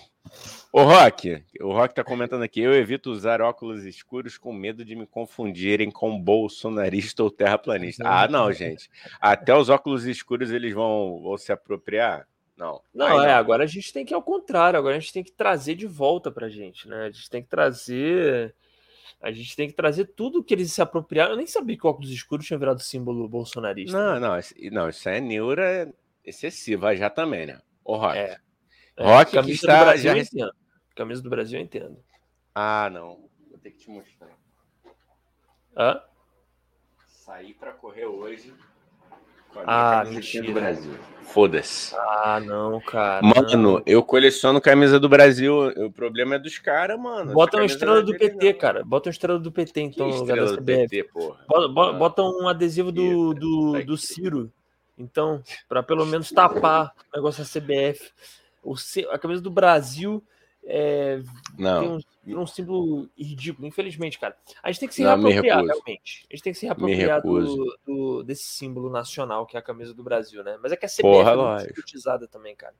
[0.71, 2.61] o Rock, o Rock tá comentando aqui.
[2.61, 8.03] Eu evito usar óculos escuros com medo de me confundirem com bolsonarista ou terraplanista.
[8.07, 8.89] Ah, não, gente.
[9.19, 12.27] Até os óculos escuros eles vão, vão se apropriar?
[12.55, 12.81] Não.
[12.93, 15.31] Não, Aí é, agora a gente tem que ao contrário, agora a gente tem que
[15.31, 17.05] trazer de volta pra gente, né?
[17.05, 18.53] A gente tem que trazer.
[19.19, 21.31] A gente tem que trazer tudo que eles se apropriaram.
[21.31, 23.97] Eu nem sabia que o óculos escuro tinha virado símbolo bolsonarista.
[23.97, 25.91] Não, não, esse- não, isso é neura
[26.23, 27.59] excessiva já também, né?
[27.83, 28.17] O Rock.
[28.17, 28.37] É.
[28.97, 30.53] É, Rock que camisa está do Brasil já eu entendo.
[30.95, 31.97] Camisa do Brasil eu entendo.
[32.53, 33.19] Ah, não.
[33.49, 34.29] Vou ter que te mostrar.
[35.75, 36.01] Hã?
[37.07, 38.53] Saí pra correr hoje
[39.53, 40.45] com a Ah, mentira.
[40.47, 40.97] do Brasil.
[41.23, 41.95] Foda-se.
[41.95, 43.25] Ah, não, cara.
[43.25, 43.83] Mano, não.
[43.85, 45.55] eu coleciono camisa do Brasil.
[45.85, 47.31] O problema é dos caras, mano.
[47.31, 48.59] Bota uma estrela é do PT, não.
[48.59, 48.83] cara.
[48.83, 50.61] Bota uma estrela do PT, Que então, no lugar da.
[50.61, 51.45] PT, porra.
[51.47, 51.93] Bota, bo- Ah.
[51.93, 53.97] bota um adesivo do, do, do.
[53.97, 54.51] Ciro.
[54.97, 58.11] Então, para pelo menos tapar o negócio da CBF.
[58.63, 58.75] O,
[59.09, 60.23] a camisa do Brasil
[60.63, 61.21] é,
[61.57, 64.37] Não, um, tem um símbolo ridículo, infelizmente, cara.
[64.61, 66.25] A gente tem que se Não, reapropriar, realmente.
[66.29, 69.93] A gente tem que se reapropriar do, do- desse símbolo nacional que é a camisa
[69.93, 70.57] do Brasil, né?
[70.61, 72.75] Mas é que a CBF Porra, é muito também, cara.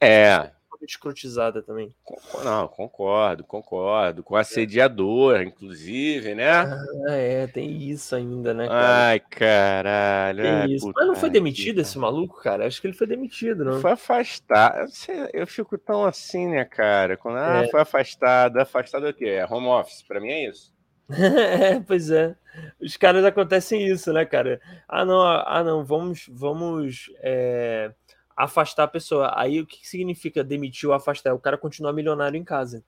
[0.00, 0.52] é.
[0.82, 1.94] Muito escrotizada também.
[2.42, 4.20] Não, concordo, concordo.
[4.24, 6.50] Com assediador, inclusive, né?
[6.50, 9.06] Ah, é, tem isso ainda, né, cara?
[9.06, 10.42] Ai, caralho.
[10.42, 10.92] Tem ai, isso.
[10.92, 12.66] Mas não foi demitido esse maluco, cara?
[12.66, 13.80] Acho que ele foi demitido, não?
[13.80, 14.90] Foi afastado.
[15.32, 17.16] Eu fico tão assim, né, cara?
[17.16, 17.68] Quando, ah, É.
[17.68, 18.58] foi afastado.
[18.58, 19.26] Afastado é o quê?
[19.26, 20.02] É home office.
[20.02, 20.72] Pra mim é isso.
[21.12, 22.34] É, pois é.
[22.80, 24.60] Os caras acontecem isso, né, cara?
[24.88, 27.92] Ah, não, ah, não, vamos, vamos é,
[28.36, 29.32] afastar a pessoa.
[29.36, 31.30] Aí o que significa demitir ou afastar?
[31.30, 32.84] É o cara continuar milionário em casa.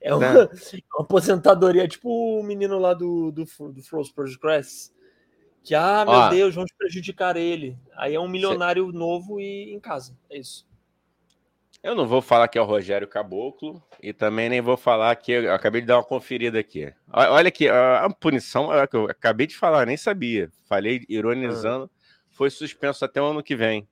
[0.00, 0.48] É uma, Né?
[0.94, 4.92] uma aposentadoria, tipo o menino lá do, do, do Frost Progress.
[5.62, 6.28] Que, ah, meu Ó.
[6.28, 7.78] Deus, vamos prejudicar ele.
[7.96, 10.16] Aí é um milionário novo e em casa.
[10.28, 10.66] É isso.
[11.82, 15.32] Eu não vou falar que é o Rogério Caboclo e também nem vou falar que
[15.32, 16.90] eu acabei de dar uma conferida aqui.
[17.12, 20.50] Olha aqui, a punição é que eu acabei de falar, nem sabia.
[20.66, 21.90] Falei ironizando,
[22.30, 23.86] foi suspenso até o ano que vem.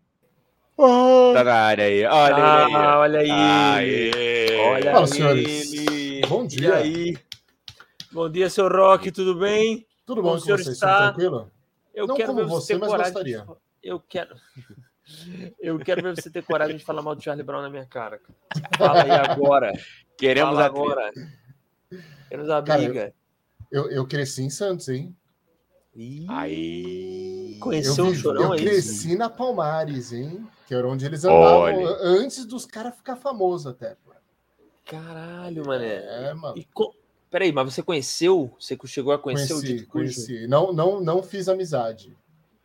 [0.76, 2.04] Tá na área aí.
[2.04, 2.34] Olha
[2.66, 3.30] ele Ah, olha aí.
[3.30, 4.10] aí.
[4.10, 4.58] Aê.
[4.58, 5.14] Olha Fala, ele.
[5.14, 5.70] senhores.
[6.28, 6.74] Bom E dia.
[6.76, 7.16] aí?
[8.10, 9.86] Bom dia, seu Rock, tudo bem?
[10.06, 10.74] Tudo bom o senhor vocês?
[10.74, 11.12] está?
[11.12, 11.50] Tranquilo?
[11.94, 13.40] Eu Não quero ver você mas gostaria.
[13.40, 14.34] de- Eu quero.
[15.60, 18.18] Eu quero ver você ter coragem de falar mal do Charlie Brown na minha cara.
[18.18, 18.70] cara.
[18.78, 19.72] Fala aí agora.
[20.16, 21.10] Queremos Fala agora.
[22.28, 23.14] Queremos a Cara, briga.
[23.70, 25.14] Eu, eu cresci em Santos, hein?
[25.94, 27.54] Ih, Aí.
[27.54, 28.60] Eu, Conheceu o chorão eu aí?
[28.60, 30.46] cresci na Palmares, hein?
[30.72, 31.86] Que era onde eles andavam Olha.
[32.00, 33.94] antes dos caras ficar famosos até.
[34.86, 35.96] Caralho, mané.
[35.96, 36.56] É, mano.
[36.56, 36.94] E co...
[37.30, 38.56] Peraí, mas você conheceu?
[38.58, 40.04] Você chegou a conhecer o Conheci, Dito Cujo?
[40.14, 40.46] conheci.
[40.46, 42.16] Não, não, não fiz amizade.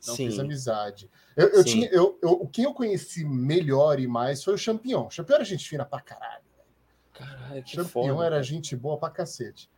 [0.08, 0.30] Não Sim.
[0.30, 1.12] fiz amizade.
[1.36, 5.08] Eu, eu tinha, eu, eu, quem eu conheci melhor e mais foi o Champion.
[5.08, 6.46] O Champion era gente fina pra caralho.
[7.12, 8.26] Caralho, O que Champion foda.
[8.26, 9.70] era gente boa pra cacete.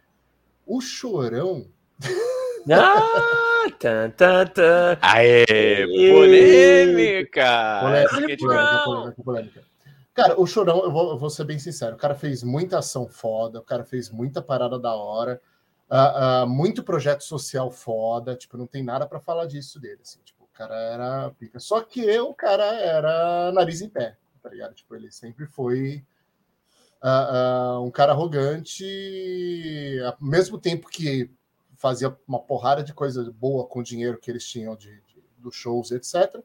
[0.67, 1.67] O Chorão,
[2.71, 4.97] Ah, tan, tan, tan.
[5.01, 7.79] Aê, polêmica!
[7.81, 9.63] polêmica, Essa que é de- polêmica, polêmica, polêmica.
[10.13, 13.07] Cara, o Chorão, eu vou, eu vou ser bem sincero, o cara fez muita ação
[13.07, 15.41] foda, o cara fez muita parada da hora,
[15.89, 20.19] ah, ah, muito projeto social foda, tipo, não tem nada pra falar disso dele, assim,
[20.25, 21.59] tipo, o cara era pica.
[21.59, 24.73] Só que o cara era nariz em pé, tá ligado?
[24.73, 26.03] Tipo, ele sempre foi
[27.01, 28.83] ah, um cara arrogante,
[30.05, 31.31] ao mesmo tempo que
[31.79, 35.55] fazia uma porrada de coisa boa com o dinheiro que eles tinham de, de- dos
[35.55, 36.39] shows, etc.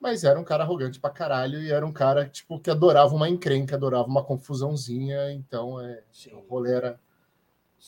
[0.00, 3.28] Mas era um cara arrogante pra caralho e era um cara tipo, que adorava uma
[3.28, 5.30] encrenca, adorava uma confusãozinha.
[5.32, 7.00] Então, é, o rolê era,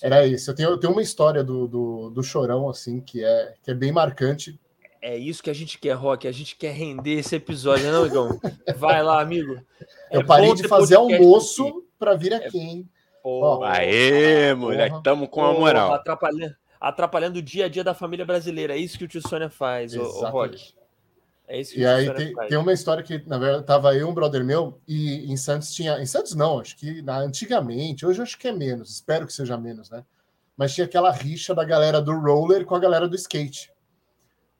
[0.02, 0.48] era esse.
[0.48, 3.74] Eu tenho, eu tenho uma história do, do, do Chorão, assim, que é, que é
[3.74, 4.58] bem marcante.
[5.02, 6.26] É isso que a gente quer, Rock.
[6.26, 8.40] A gente quer render esse episódio, não, Igão?
[8.76, 9.60] Vai lá, amigo.
[10.10, 12.88] Eu É parei bom de fazer almoço para vir aqui, hein?
[13.26, 15.02] Pô, Aê, moleque, Porra.
[15.02, 15.92] tamo com a moral.
[15.94, 18.74] Atrapalhando, atrapalhando o dia a dia da família brasileira.
[18.74, 20.72] É isso que o tio Sônia faz, ô, Rock.
[21.48, 22.48] É isso que E o tio aí Sônia tem, faz.
[22.50, 25.74] tem uma história que, na verdade, tava eu e um brother meu, e em Santos
[25.74, 25.98] tinha.
[26.00, 29.32] Em Santos não, acho que na- antigamente, hoje eu acho que é menos, espero que
[29.32, 30.04] seja menos, né?
[30.56, 33.72] Mas tinha aquela rixa da galera do roller com a galera do skate.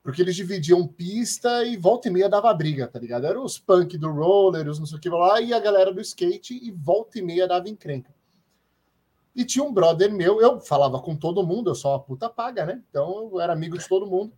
[0.03, 3.25] Porque eles dividiam pista e volta e meia dava briga, tá ligado?
[3.27, 6.01] Eram os punk do roller, os não sei o que lá, e a galera do
[6.01, 8.16] skate, e volta e meia dava encrenca.
[9.37, 12.65] E tinha um brother meu, eu falava com todo mundo, eu sou uma puta paga,
[12.65, 12.81] né?
[12.89, 14.33] Então eu era amigo de todo mundo.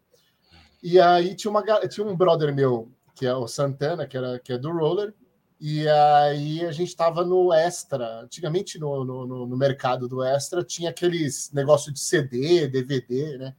[0.83, 4.51] E aí tinha, uma, tinha um brother meu, que é o Santana, que, era, que
[4.51, 5.13] é do roller,
[5.59, 8.21] e aí a gente tava no Extra.
[8.23, 13.55] Antigamente no, no, no- no mercado do Extra tinha aqueles negócio de CD, DVD, né?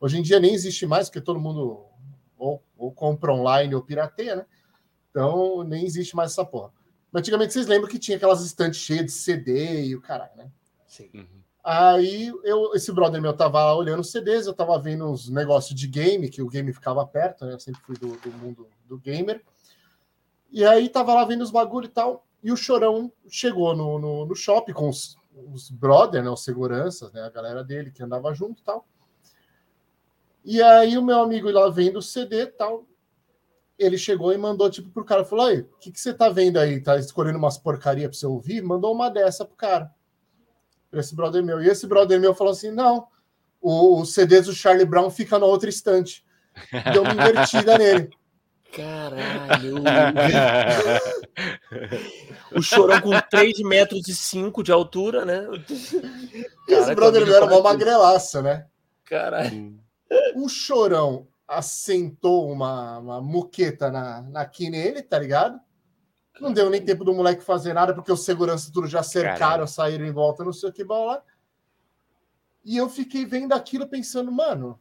[0.00, 1.84] Hoje em dia nem existe mais, porque todo mundo
[2.36, 4.46] ou, ou compra online ou pirateia, né?
[5.10, 6.72] Então nem existe mais essa porra.
[7.12, 10.50] Mas antigamente vocês lembram que tinha aquelas estantes cheias de CD e o caralho, né?
[10.90, 11.08] Sim.
[11.14, 11.42] Uhum.
[11.62, 15.78] Aí eu, esse brother meu tava lá olhando os CDs, eu tava vendo uns negócios
[15.78, 17.52] de game, que o game ficava perto, né?
[17.52, 19.40] Eu sempre fui do, do mundo do gamer.
[20.50, 22.26] E aí tava lá vendo os bagulho e tal.
[22.42, 25.16] E o Chorão chegou no, no, no shopping com os,
[25.52, 26.30] os brother, né?
[26.30, 27.22] Os seguranças, né?
[27.22, 28.84] A galera dele que andava junto e tal.
[30.44, 32.84] E aí o meu amigo lá vendo o CD e tal.
[33.78, 36.58] Ele chegou e mandou tipo pro cara, falou: aí, o que, que você tá vendo
[36.58, 36.82] aí?
[36.82, 38.60] Tá escolhendo umas porcaria pra você ouvir?
[38.60, 39.94] Mandou uma dessa pro cara
[40.92, 41.62] esse brother meu.
[41.62, 43.06] E esse brother meu falou assim: não,
[43.60, 46.24] o, o CD do Charlie Brown fica na outra estante.
[46.92, 48.10] Deu uma invertida nele.
[48.72, 49.82] Caralho.
[52.54, 55.46] o chorão com 3 metros e 5 de altura, né?
[56.68, 58.66] E esse brother meu era uma magrelaça, né?
[59.04, 59.76] Caralho.
[60.36, 65.60] O chorão assentou uma, uma muqueta na, na aqui nele, tá ligado?
[66.40, 69.68] Não deu nem tempo do moleque fazer nada, porque os seguranças tudo já cercaram, Caralho.
[69.68, 71.22] saíram em volta, não sei o que, bola.
[72.64, 74.78] E eu fiquei vendo aquilo pensando, mano,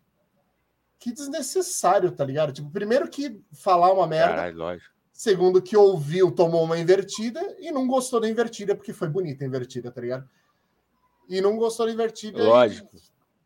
[0.98, 2.52] que desnecessário, tá ligado?
[2.52, 4.94] Tipo, primeiro que falar uma merda, Caralho, lógico.
[5.12, 9.48] Segundo, que ouviu, tomou uma invertida e não gostou da invertida, porque foi bonita a
[9.48, 10.30] invertida, tá ligado?
[11.28, 12.40] E não gostou da invertida.
[12.40, 12.96] e Lógico.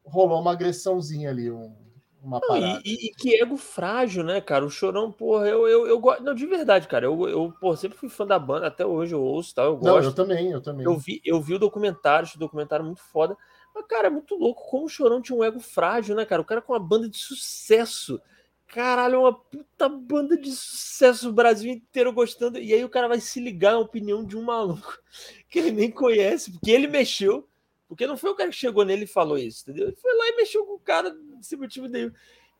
[0.06, 1.76] Rolou uma agressãozinha ali, um-
[2.24, 2.82] uma Não, parada.
[2.86, 4.66] e, e- que ego frágil, né, cara?
[4.66, 6.24] O Chorão, porra, eu, eu, eu gosto.
[6.24, 7.06] Não, de verdade, cara.
[7.06, 9.64] Eu, eu pô, sempre fui fã da banda, até hoje eu ouço, tá?
[9.64, 10.06] Eu Não, gosto.
[10.06, 10.86] eu também, eu também.
[10.86, 13.38] Eu vi, eu vi o documentário, esse documentário muito foda.
[13.76, 16.42] Mas, cara, é muito louco como o Chorão tinha um ego frágil, né, cara?
[16.42, 18.22] O cara com uma banda de sucesso.
[18.68, 22.58] Caralho, é uma puta banda de sucesso, o Brasil inteiro gostando.
[22.58, 24.98] E aí o cara vai se ligar à opinião de um maluco
[25.50, 27.48] que ele nem conhece, porque ele mexeu.
[27.88, 29.88] Porque não foi o cara que chegou nele e falou isso, entendeu?
[29.88, 31.16] Ele foi lá e mexeu com o cara
[31.58, 32.12] motivo daí.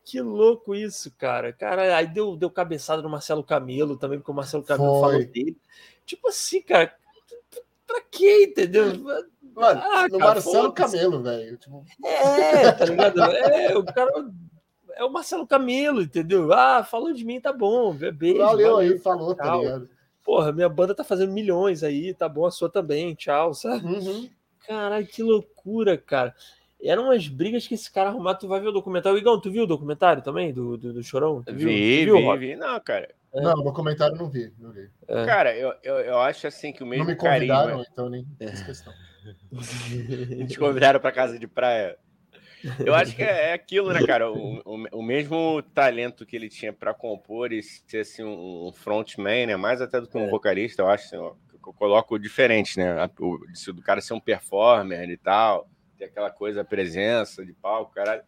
[0.04, 1.52] Que louco isso, cara.
[1.52, 5.10] Cara, aí deu, deu cabeçada no Marcelo Camelo também, porque o Marcelo Camelo Foi.
[5.12, 5.56] falou dele.
[6.04, 6.94] Tipo assim, cara,
[7.86, 8.86] pra quê, entendeu?
[8.98, 10.72] Mano, Ah, no cara, Marcelo.
[10.72, 11.56] Camelo, velho.
[11.56, 13.20] Tipo, É, tá ligado?
[13.22, 14.10] É, o cara
[14.96, 16.52] é o Marcelo Camelo, entendeu?
[16.52, 18.38] Ah, falou de mim, tá bom, beijo.
[18.38, 18.76] valeu valeu.
[18.78, 19.88] aí, falou, tá ligado?
[20.22, 23.86] Porra, minha banda tá fazendo milhões aí, tá bom, a sua também, tchau, sabe?
[23.86, 24.28] Uhum.
[24.66, 26.34] Caralho, que loucura, cara.
[26.84, 28.38] Eram umas brigas que esse cara arrumado.
[28.40, 29.18] Tu vai ver o documentário.
[29.18, 31.42] Igão, tu viu o documentário também do, do, do Chorão?
[31.42, 31.68] Tu viu?
[31.68, 32.56] Vi, viu, vi, vi.
[32.56, 33.08] Não, cara.
[33.32, 33.40] É.
[33.40, 34.52] Não, no comentário não vi.
[34.58, 34.88] Não, vi.
[35.08, 35.24] É.
[35.24, 37.86] Cara, eu, eu, eu acho assim que o mesmo não me convidaram, carisma...
[37.90, 38.92] então nem fiz questão.
[40.46, 41.96] Te convidaram pra casa de praia.
[42.84, 44.30] Eu acho que é, é aquilo, né, cara?
[44.30, 48.72] O, o, o mesmo talento que ele tinha pra compor e ser assim, um, um
[48.72, 49.56] frontman, né?
[49.56, 50.30] Mais até do que um É.
[50.30, 51.04] vocalista, eu acho.
[51.06, 53.10] assim, ó, eu coloco diferente, né?
[53.18, 55.68] O, se do cara ser um performer e tal,
[56.04, 58.22] ter aquela coisa, a presença de palco, caralho.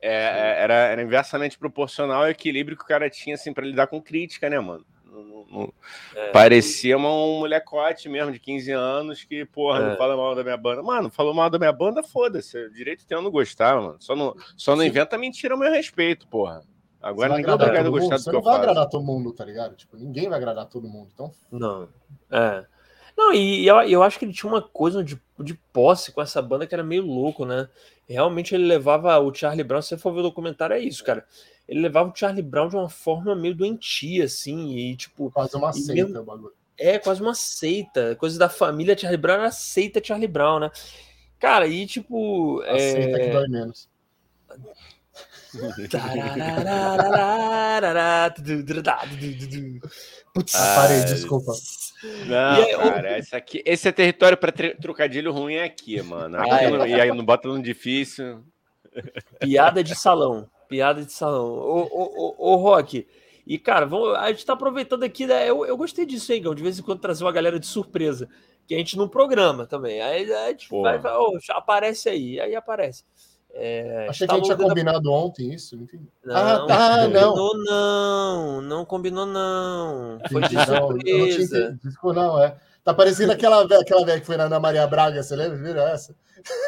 [0.00, 3.86] É, é, era, era inversamente proporcional ao equilíbrio que o cara tinha, assim, pra lidar
[3.86, 4.84] com crítica, né, mano?
[5.04, 5.72] Não- não- não-
[6.14, 6.30] É.
[6.30, 9.88] Parecia uma, um molecote mesmo, de 15 anos, que, porra, É.
[9.90, 10.82] não fala mal da minha banda.
[10.82, 12.68] Mano, falou mal da minha banda, foda-se.
[12.70, 13.96] Direito tem eu não gostar, mano.
[13.98, 14.88] Só não, só não Sim.
[14.88, 16.62] inventa mentira ao meu respeito, porra.
[17.00, 18.18] Agora ninguém agradar todo mundo?
[18.18, 19.76] Você não vai agradar todo mundo, tá ligado?
[19.76, 21.08] Tipo, ninguém vai agradar todo mundo.
[21.14, 21.88] Então, Não.
[22.30, 22.66] É.
[23.16, 26.42] Não, e eu, eu acho que ele tinha uma coisa de, de posse com essa
[26.42, 27.68] banda que era meio louco, né?
[28.08, 31.26] Realmente ele levava o Charlie Brown, se você for ver o documentário, é isso, cara.
[31.66, 35.72] Ele levava o Charlie Brown de uma forma meio doentia, assim, e tipo, quase uma
[35.72, 36.52] seita mesmo- o bagulho.
[36.78, 38.14] é quase uma seita.
[38.16, 40.70] Coisa da família Charlie Brown era a seita Charlie Brown, né?
[41.40, 42.60] Cara, e tipo.
[42.62, 43.30] A seita que É...
[43.32, 43.88] dói menos.
[50.34, 50.54] Putz.
[50.54, 51.52] Ah, parei, desculpa.
[52.26, 56.36] Não, aí, cara, esse, aqui, esse é território pra tre- trocadilho ruim é aqui, mano.
[56.38, 56.70] Aqui Ah, é.
[56.70, 58.42] não- E aí não bota no difícil.
[59.40, 60.48] Piada de salão.
[60.68, 61.46] Piada de salão.
[61.46, 63.06] Ô, ô, ô, ô Rock.
[63.46, 65.48] E, cara, vamos, a gente tá aproveitando aqui, né?
[65.48, 66.54] Eu, eu gostei disso, hein, Gão?
[66.54, 68.28] De vez em quando trazer uma galera de surpresa.
[68.66, 70.00] Que a gente não programa também.
[70.02, 72.40] Aí a gente vai, vai, já aparece aí.
[72.40, 73.04] Aí aparece.
[73.58, 75.76] É, Achei que a gente tinha combinado ontem isso.
[75.76, 76.06] Enfim.
[76.24, 77.32] Não, Ah, tá, não.
[77.32, 78.60] combinou não.
[78.60, 80.18] Não combinou não.
[80.30, 81.78] Foi de não, não surpresa.
[81.82, 82.56] Desculpa, não, é.
[82.84, 85.56] Tá parecendo aquela velha, aquela velha que foi na Ana Maria Braga, você lembra?
[85.56, 86.14] Viram essa?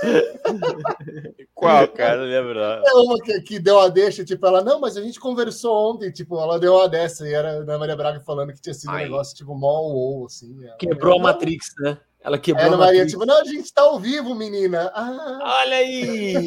[1.54, 2.16] Qual, cara?
[2.26, 2.62] Não não.
[2.62, 6.10] É uma que, que deu a deixa, tipo, ela, não, mas a gente conversou ontem,
[6.10, 8.90] tipo, ela deu uma dessa, e era a Ana Maria Braga falando que tinha sido
[8.90, 9.04] um Ai.
[9.04, 10.56] negócio, tipo, mó ou, assim.
[10.64, 11.98] ela- Quebrou a Não, Matrix, né?
[12.20, 14.90] Ela Aí quebrou a a Ana Maria, tipo, não, a gente tá ao vivo, menina.
[14.94, 16.46] Ah, Olha aí!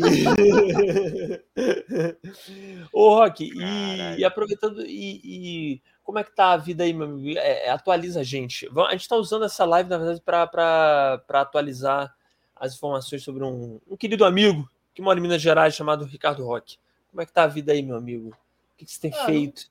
[2.92, 7.08] Ô, Rock, e, e aproveitando, e, e como é que tá a vida aí, meu
[7.08, 7.40] amigo?
[7.40, 8.70] É, é, atualiza a gente.
[8.88, 12.14] A gente tá usando essa live, na verdade, para atualizar
[12.56, 16.78] as informações sobre um, um querido amigo que mora em Minas Gerais, chamado Ricardo Rock.
[17.10, 18.30] Como é que tá a vida aí, meu amigo?
[18.30, 19.71] O que, que você tem Ah, feito?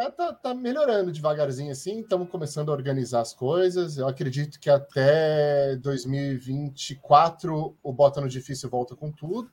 [0.00, 3.98] Tá, tá, tá melhorando devagarzinho assim, estamos começando a organizar as coisas.
[3.98, 9.50] Eu acredito que até 2024 o Bota no Difícil volta com tudo.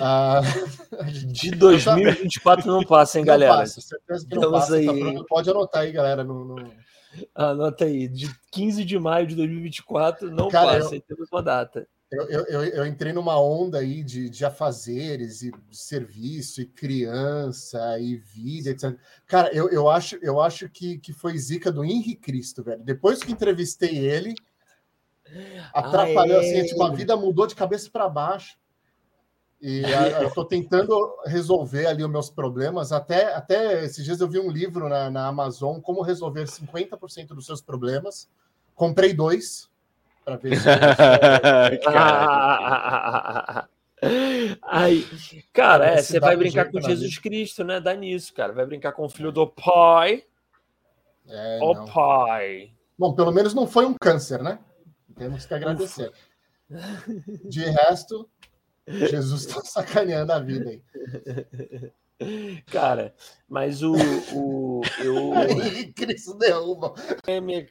[0.00, 0.40] Ah,
[1.32, 3.54] De 2024 não passa, hein, não galera?
[3.56, 4.72] passa, certeza que não Estamos passa.
[4.72, 5.00] tá aí.
[5.00, 5.26] pronto.
[5.26, 6.24] Pode anotar aí, galera.
[6.24, 6.72] No, no-
[7.34, 11.86] Anota aí, de 15 de maio de 2024 não Cara, passa, aí temos uma data.
[12.14, 18.16] Eu, eu, eu, entrei numa onda aí de, de afazeres e serviço e criança e
[18.16, 18.96] vida, etc.
[19.26, 22.82] Cara, eu, eu acho, eu acho que, que foi zica do Henri Cristo, velho.
[22.82, 24.34] Depois que entrevistei ele,
[25.72, 26.46] atrapalhou, Ah, é?
[26.46, 28.58] assim, tipo, a vida mudou de cabeça para baixo.
[29.60, 30.94] E a- eu tô tentando
[31.26, 32.92] resolver ali os meus problemas.
[32.92, 37.46] Até, até esses dias eu vi um livro na, na Amazon, Como Resolver 50% dos
[37.46, 38.28] Seus Problemas.
[38.74, 39.70] Comprei dois,
[40.24, 40.68] para ver se.
[44.62, 45.06] Aí,
[45.52, 47.80] cara, é, você vai brincar com Jesus Cristo, né?
[47.80, 48.52] Dá nisso, cara.
[48.52, 50.24] Vai brincar com o filho do pai.
[51.26, 51.86] É, Ó não.
[51.86, 52.72] pai.
[52.98, 54.58] Bom, pelo menos não foi um câncer, né?
[55.16, 56.12] Temos que agradecer.
[57.44, 58.28] De resto,
[58.86, 60.82] Jesus está sacaneando a vida aí.
[62.70, 63.14] Cara,
[63.48, 63.94] mas o.
[64.32, 65.32] o eu.
[65.34, 66.94] Aí, Cristo derruba.
[67.26, 67.70] MK.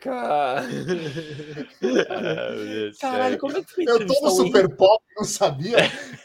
[1.80, 4.32] Caralho, Caralho, como é que foi Eu tô no Henrique?
[4.32, 5.78] Super Pop, não sabia?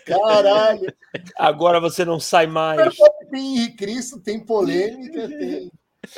[0.04, 0.92] Caralho.
[1.36, 2.80] Agora você não sai mais.
[2.94, 5.70] Super Pop tem Henrique Cristo, tem polêmica, tem.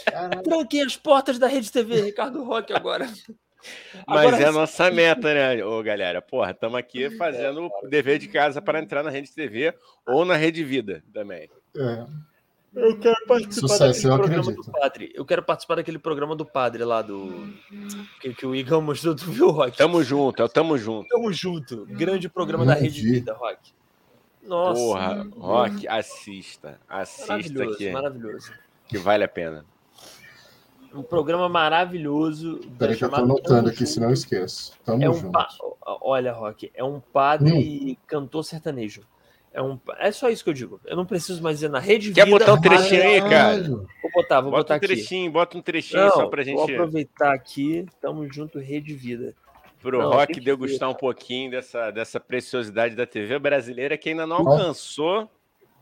[0.04, 0.42] Caralho.
[0.42, 3.06] Tranquei as portas da Rede TV, Ricardo Roque, agora.
[4.06, 6.22] Mas Agora- é a nossa meta, né, ô galera?
[6.22, 9.74] Porra, estamos aqui fazendo o dever de casa para entrar na Rede TV
[10.06, 11.48] ou na Rede Vida também.
[11.76, 12.06] É.
[12.72, 14.66] Eu quero participar Sucesso, eu daquele programa acredito.
[14.66, 15.12] do padre.
[15.14, 17.52] Eu quero participar daquele programa do padre lá do.
[18.20, 19.76] Que, que o Igor mostrou, tu viu, Rock?
[19.76, 21.08] Tamo junto, é o tamo junto.
[21.08, 21.84] Tamo junto.
[21.86, 23.12] Grande programa Não da Rede vi.
[23.14, 23.72] Vida, Rock.
[24.42, 24.80] Nossa.
[24.80, 26.78] Porra, Rock, assista.
[26.88, 28.52] Assista maravilhoso, aqui, maravilhoso.
[28.86, 29.64] que vale a pena.
[30.94, 32.60] Um programa maravilhoso.
[32.78, 33.90] Peraí que eu tô anotando aqui, Junto.
[33.90, 34.72] senão eu esqueço.
[34.84, 35.32] Tamo É um junto.
[35.32, 35.48] pa...
[36.02, 37.96] Olha, Rock, é um padre Hum.
[38.06, 39.02] cantor sertanejo.
[39.52, 39.78] É, um...
[39.98, 40.80] é só isso que eu digo.
[40.84, 42.38] Eu não preciso mais dizer na Rede Quer Vida.
[42.38, 43.62] botar um trechinho aí, cara?
[43.62, 44.86] Vou botar, vou Bota botar um aqui.
[44.86, 47.84] trechinho, bota um trechinho Não, só pra Vou gente, aproveitar aqui.
[48.00, 49.34] Tamo junto, Rede Vida.
[49.82, 54.26] pro Não, Rock degustar ver, um pouquinho dessa, dessa preciosidade da TV brasileira que ainda
[54.26, 54.52] não Não.
[54.52, 55.28] alcançou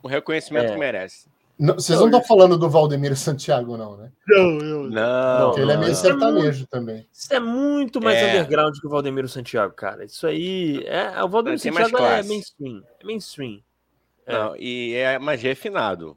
[0.03, 0.73] o reconhecimento É.
[0.73, 1.29] que merece.
[1.59, 4.13] Não, vocês não estão falando do Valdemiro Santiago, não, né?
[4.29, 4.83] Não, eu...
[4.91, 6.01] Não, Porque ele é não, meio não.
[6.01, 7.09] sertanejo também.
[7.13, 8.31] Isso é muito mais É.
[8.31, 10.05] underground que o Valdemiro Santiago, cara.
[10.05, 10.85] Isso aí.
[10.87, 12.29] É, o Valdemiro Santiago é classe.
[12.29, 12.83] mainstream.
[13.01, 13.61] É mainstream.
[14.25, 14.33] É.
[14.33, 16.17] Não, e é mais refinado.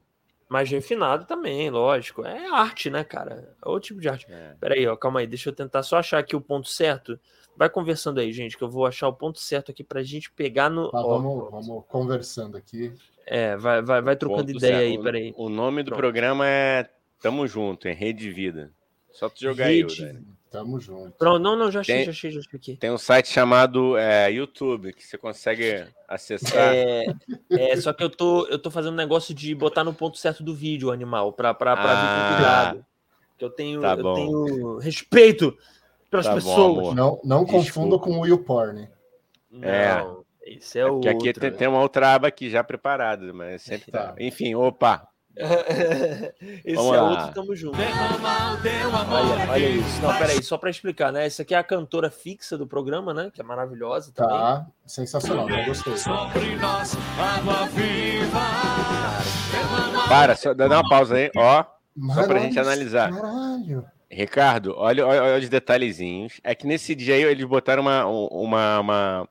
[0.49, 2.25] mais refinado também, lógico.
[2.25, 3.55] É arte, né, cara?
[3.65, 4.27] É outro tipo de arte.
[4.29, 4.53] É.
[4.59, 7.17] Pera aí, ó, calma aí, deixa eu tentar só achar aqui o ponto certo.
[7.55, 10.69] Vai conversando aí, gente, que eu vou achar o ponto certo aqui pra gente pegar
[10.69, 10.91] no.
[10.91, 12.93] Tá, ó, vamos, vamos conversando aqui.
[13.25, 14.89] É, vai, vai, vai trocando Ponto ideia certo.
[14.97, 15.33] aí, peraí.
[15.37, 15.99] O nome do Pronto.
[15.99, 16.89] programa é
[17.21, 18.71] Tamo Junto, é Rede Vida.
[19.11, 20.27] Só tu jogar aí, Rede- Dani.
[20.49, 21.11] Tamo junto.
[21.17, 22.75] Pronto, não, não, já achei, Tem- já achei, já achei aqui.
[22.75, 26.73] Tem um site chamado é, YouTube, que você consegue acessar.
[26.75, 27.05] É,
[27.51, 30.43] é, só que eu tô, eu tô fazendo um negócio de botar no ponto certo
[30.43, 32.27] do vídeo o animal, pra, pra, pra vir Ah.
[32.27, 32.85] com cuidado.
[33.37, 34.13] Que eu tenho, Tá eu bom.
[34.13, 35.57] tenho respeito
[36.09, 36.77] pelas Tá bom, pessoas.
[36.79, 36.95] amor.
[36.95, 38.89] Não, não confunda com o Will Porn.
[39.49, 41.29] Não, isso é, É porque outro.
[41.29, 44.13] aqui tem, tem uma outra aba aqui já preparada, mas sempre tá.
[44.13, 44.15] Tá.
[44.19, 45.07] Enfim, opa.
[46.65, 47.09] Esse Vamos é lá.
[47.09, 47.77] outro, tamo junto.
[47.79, 50.01] Olha, olha isso.
[50.01, 51.25] Não, peraí, só pra explicar, né?
[51.25, 53.31] Essa aqui é a cantora fixa do programa, né?
[53.33, 54.37] Que é maravilhosa também.
[54.37, 55.93] Tá, sensacional, eu gostei.
[60.09, 61.63] Para, só dá uma pausa aí, ó.
[62.13, 63.11] Só pra gente analisar.
[63.13, 63.85] Caralho.
[64.09, 66.41] Ricardo, olha, olha, olha os detalhezinhos.
[66.43, 69.29] É que nesse dia aí eles botaram uma, uma, uma,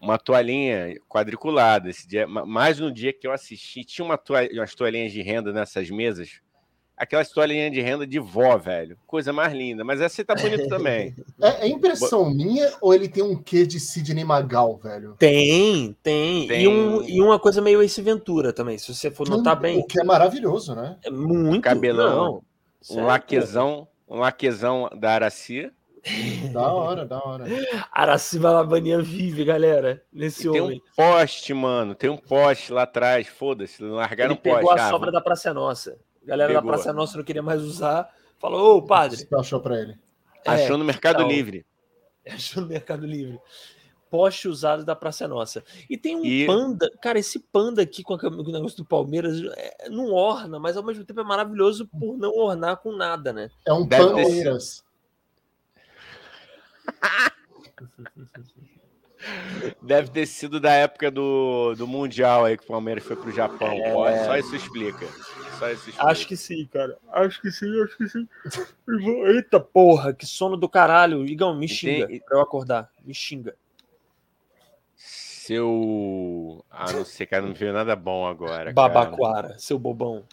[0.00, 1.88] uma toalhinha quadriculada.
[1.90, 5.22] Esse dia, ma- mais no dia que eu assisti, tinha uma toalha, umas toalhinhas de
[5.22, 6.40] renda nessas mesas.
[6.96, 8.96] Aquelas toalhinhas de renda de vó, velho.
[9.06, 9.84] Coisa mais linda.
[9.84, 11.14] Mas essa aí tá bonito também.
[11.42, 15.14] É, é impressão minha ou ele tem um quê de Sidney Magal, velho?
[15.18, 16.48] Tem, tem.
[16.48, 16.62] Tem.
[16.62, 18.78] E, um, e uma coisa meio Ace Ventura também.
[18.78, 20.96] Se você for notar bem, O que é maravilhoso, né?
[21.04, 21.60] é muito.
[21.62, 22.42] Cabelão.
[22.90, 25.70] Não, Um laquezão, um laquezão da Aracia.
[26.52, 27.44] Da hora, da hora.
[27.90, 30.02] Araci Balabania vive, galera.
[30.12, 30.78] Nesse E tem homem.
[30.84, 31.94] um poste, mano.
[31.94, 33.26] Tem um poste lá atrás.
[33.26, 34.58] Foda-se, largaram Ele um poste.
[34.58, 35.98] pegou a Ah, sobra da Praça é Nossa.
[36.22, 36.72] A galera da Pegou.
[36.74, 38.08] Praça é Nossa não queria mais usar.
[38.38, 39.16] Falou, ô O padre.
[39.18, 39.98] que você achou pra ele?
[40.46, 41.28] Achou no Mercado então.
[41.28, 41.66] Livre.
[42.28, 43.38] Achou no Mercado Livre.
[44.08, 45.64] Poste usado da Praça é Nossa.
[45.90, 46.88] E tem um E- panda.
[47.02, 50.76] Cara, esse panda aqui com, a com o negócio do Palmeiras é, não orna, mas
[50.76, 53.48] ao mesmo tempo é maravilhoso por não ornar com nada, né?
[53.66, 54.84] É um Deve ter Palmeiras.
[59.82, 63.72] Deve ter sido da época do, do Mundial aí que o Palmeiras foi pro Japão.
[63.72, 63.92] É.
[63.92, 65.06] Pode, só isso explica.
[65.58, 66.10] Só isso explica.
[66.10, 66.96] Acho que sim, cara.
[67.12, 68.28] Acho que sim, acho que sim.
[69.26, 71.24] Eita porra, que sono do caralho.
[71.26, 72.90] Igão, me xinga tem- pra eu acordar.
[73.04, 73.54] Me xinga.
[74.94, 76.64] Seu.
[76.70, 78.72] Ah, não sei, cara, não veio nada bom agora.
[78.74, 78.88] cara.
[78.88, 80.24] Babaquara, seu bobão.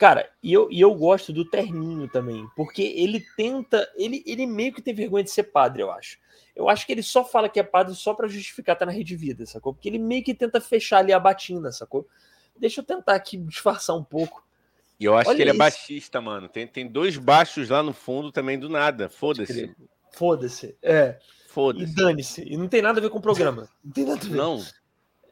[0.00, 3.86] Cara, e eu, e eu gosto do Terninho também, porque ele tenta.
[3.94, 6.18] Ele, ele meio que tem vergonha de ser padre, eu acho.
[6.56, 9.14] Eu acho que ele só fala que é padre só pra justificar estar na rede
[9.14, 9.74] vida, sacou?
[9.74, 12.08] Porque ele meio que tenta fechar ali a batina, sacou?
[12.56, 14.42] Deixa eu tentar aqui disfarçar um pouco.
[14.98, 15.58] E eu acho Olha que ele é isso.
[15.58, 16.48] baixista, mano.
[16.48, 19.10] Tem, tem dois baixos lá no fundo também do nada.
[19.10, 19.76] Foda-se.
[20.12, 20.78] Foda-se.
[20.82, 21.18] É.
[21.20, 21.94] E Foda-se.
[21.94, 22.42] dane-se.
[22.42, 23.68] E não tem nada a ver com o programa.
[23.84, 24.34] Não tem nada a ver.
[24.34, 24.64] Não,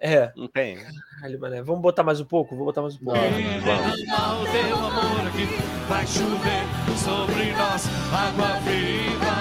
[0.00, 0.32] É.
[0.36, 0.78] não tem.
[1.20, 1.62] Caralho, mané.
[1.62, 2.54] Vamos botar mais um pouco?
[2.54, 3.18] Vou botar mais um pouco.
[3.18, 5.46] Teu amor aqui
[5.88, 6.64] vai chover
[6.96, 9.34] sobre nós água viva.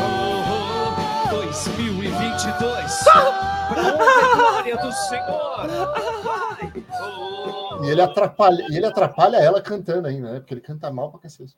[0.00, 3.04] oh, oh, 2022.
[3.04, 5.66] Pra honra e glória do Senhor.
[7.84, 10.40] E ele atrapalha, e ele atrapalha ela cantando ainda, né?
[10.40, 11.54] Porque ele canta mal pra cacete.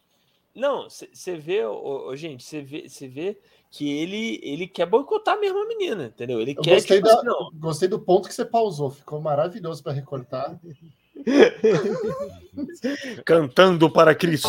[0.54, 3.38] Não, você vê, ô, ô, gente, você vê, cê vê
[3.70, 6.40] que ele, ele quer boicotar mesmo a menina, entendeu?
[6.40, 7.50] Ele Eu quer, gostei, tipo da- assim, não.
[7.54, 8.90] gostei do ponto que você pausou.
[8.90, 10.58] Ficou maravilhoso pra recortar.
[13.24, 14.48] Cantando para Cristo.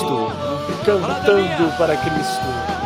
[0.86, 2.77] Cantando para Cristo.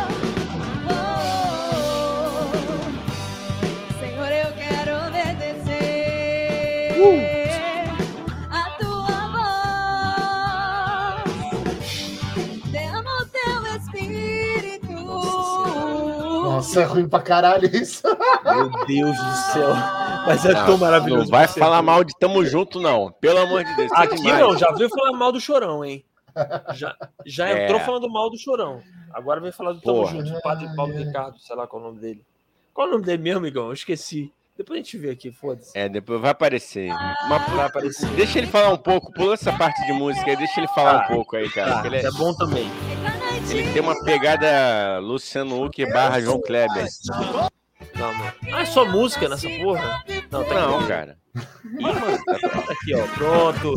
[16.62, 18.02] Nossa, é ruim pra caralho isso.
[18.44, 19.74] Meu Deus do céu.
[20.26, 21.24] Mas é Não, tão maravilhoso.
[21.24, 23.10] Não vai falar mal de Tamo Junto, não.
[23.20, 23.90] Pelo amor de Deus.
[23.92, 24.38] é Aqui demais.
[24.40, 26.04] não, já veio falar mal do Chorão, hein?
[26.74, 26.96] Já,
[27.26, 27.64] já É.
[27.64, 28.80] entrou falando mal do Chorão.
[29.12, 30.12] Agora vem falar do Tamo Porra.
[30.12, 32.24] Junto, do Padre Paulo Ricardo, sei lá qual é o nome dele.
[32.72, 33.66] Qual é o nome dele mesmo, amigão?
[33.66, 34.32] Eu esqueci.
[34.56, 35.76] Depois a gente vê aqui, foda-se.
[35.76, 36.88] É, depois vai aparecer.
[37.28, 38.08] Mas Vai aparecer.
[38.10, 39.12] deixa ele falar um pouco.
[39.12, 40.36] Pula essa parte de música aí.
[40.36, 41.04] Deixa ele falar Tá.
[41.12, 41.80] um pouco aí, cara.
[41.80, 42.70] Tá, ele, é- é bom também.
[43.50, 46.86] Ele tem uma pegada Luciano Huck barra João Kleber.
[47.96, 48.34] Calma.
[48.52, 50.02] Ah, é só música nessa porra?
[50.30, 50.88] Não, tá Não, aqui.
[50.88, 51.16] cara.
[51.34, 53.06] Ih, mano, tá- Tá aqui, ó.
[53.14, 53.74] Pronto.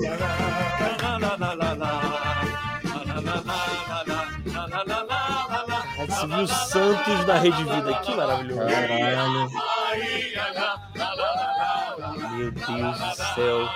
[5.97, 7.93] Aí você viu o Santos da Rede Vida.
[8.03, 8.59] Que maravilhoso.
[8.67, 9.49] Caralho.
[12.45, 13.67] Meu Deus do céu.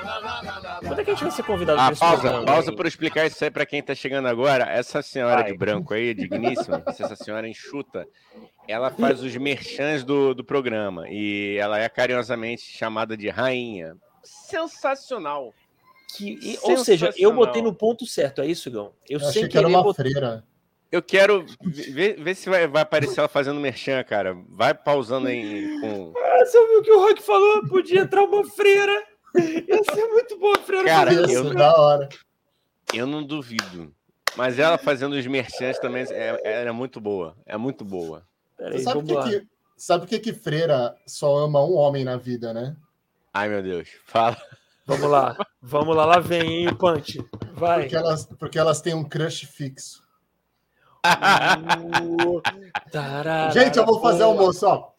[0.88, 3.26] Quando é que a gente vai ser convidado Ah, pausa, programa, pausa para eu explicar
[3.26, 4.65] isso aí pra quem tá chegando agora.
[4.65, 5.51] Essa senhora Vai.
[5.51, 8.07] de branco aí, digníssima, essa senhora enxuta,
[8.67, 13.95] ela faz os merchans do, do programa e ela é carinhosamente chamada de rainha.
[14.24, 15.53] sensacional.
[16.15, 18.91] Que, e- ou seja, eu botei no ponto certo, é isso, Gão?
[19.07, 20.43] Eu, Eu achei sem que era uma botei- freira.
[20.91, 24.35] Eu quero ver, ver se vai, vai aparecer ela fazendo merchan, cara.
[24.49, 26.13] Vai pausando aí com.
[26.17, 27.67] Ah, você ouviu o que o Rock falou?
[27.67, 29.03] Podia entrar uma freira.
[29.35, 30.85] Ia ser muito bom a freira.
[30.85, 31.33] Cara, eu- isso.
[31.45, 32.09] Isso, da hora.
[32.93, 33.93] Eu não duvido.
[34.35, 37.35] Mas ela fazendo os merchans também é, era muito boa.
[37.45, 38.23] É muito boa.
[38.57, 42.51] Peraí, Sabe o que, sabe por que, que freira só ama um homem na vida,
[42.53, 42.75] né?
[43.31, 43.87] Ai, meu Deus.
[44.05, 44.37] Fala.
[44.87, 45.37] Vamos lá.
[45.61, 47.19] Vamos lá, lá vem, hein, o punch.
[47.53, 47.81] Vai.
[47.81, 50.03] Porque elas, porque elas têm um crush fixo.
[53.54, 54.89] Gente, eu vou fazer almoço, ó.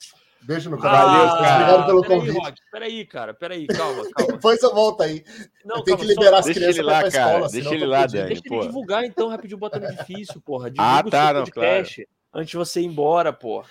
[0.43, 1.07] Beijo no Ah, coração.
[1.07, 1.55] Valeu, cara.
[1.55, 2.63] Obrigado pelo peraí, convite.
[2.73, 4.33] Peraí, cara, peraí, calma, calma.
[4.33, 5.23] Depois eu volto aí.
[5.65, 7.27] Não, calma, que liberar as Deixa crianças lá, pra cara.
[7.27, 7.49] escola.
[7.51, 8.07] Deixa senão ele lá.
[8.07, 8.29] Dani.
[8.29, 10.71] Deixa ele divulgar, então, rapidinho, botando difícil, porra.
[10.71, 13.69] Divulga Ah, o tá, não, podcast antes de você ir embora, porra.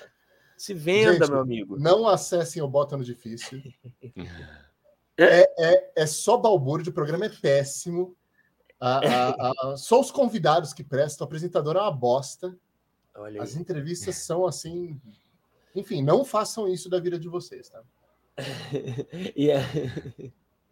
[0.57, 1.79] Se venda, Gente, meu amigo.
[1.79, 3.61] Não acessem o Bota no Difícil.
[5.21, 8.15] É, é, é só balbúrdio, o programa é péssimo.
[8.79, 12.55] A- a- a- só os convidados que prestam, o apresentador é uma bosta.
[13.15, 14.99] Olha As entrevistas são assim.
[15.75, 17.81] Enfim, não façam isso da vida de vocês, tá?
[19.35, 19.59] E é...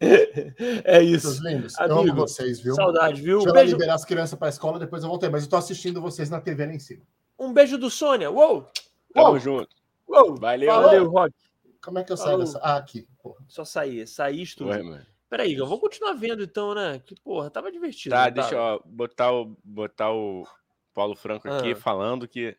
[0.00, 1.42] é Seus isso.
[1.48, 2.74] lindos, eu amo Amigo, vocês, viu?
[2.74, 3.38] Saudade, viu?
[3.38, 5.28] Deixa eu beijo, liberar as crianças para a escola, depois eu voltei.
[5.28, 7.02] Mas eu tô assistindo vocês na TV lá em cima.
[7.38, 8.30] um beijo do Sônia.
[8.30, 8.68] Uou!
[9.12, 9.38] Tamo Uou!
[9.38, 9.76] junto.
[10.08, 10.36] Uou!
[10.36, 10.70] Valeu.
[10.70, 10.84] Falou.
[10.86, 11.34] Valeu, Rock.
[11.82, 12.44] Como é que eu saio Falou.
[12.46, 12.58] dessa?
[12.60, 13.06] Ah, aqui.
[13.22, 13.44] Porra.
[13.48, 14.06] Só sair.
[14.06, 14.66] Sair isto.
[14.66, 15.06] Ué, mano.
[15.30, 17.00] Peraí, eu vou continuar vendo então, né?
[17.04, 18.14] Que porra, tava divertido.
[18.14, 20.46] Tá, deixa eu botar o, botar o
[20.94, 21.76] Paulo Franco aqui Ah.
[21.76, 22.56] falando que.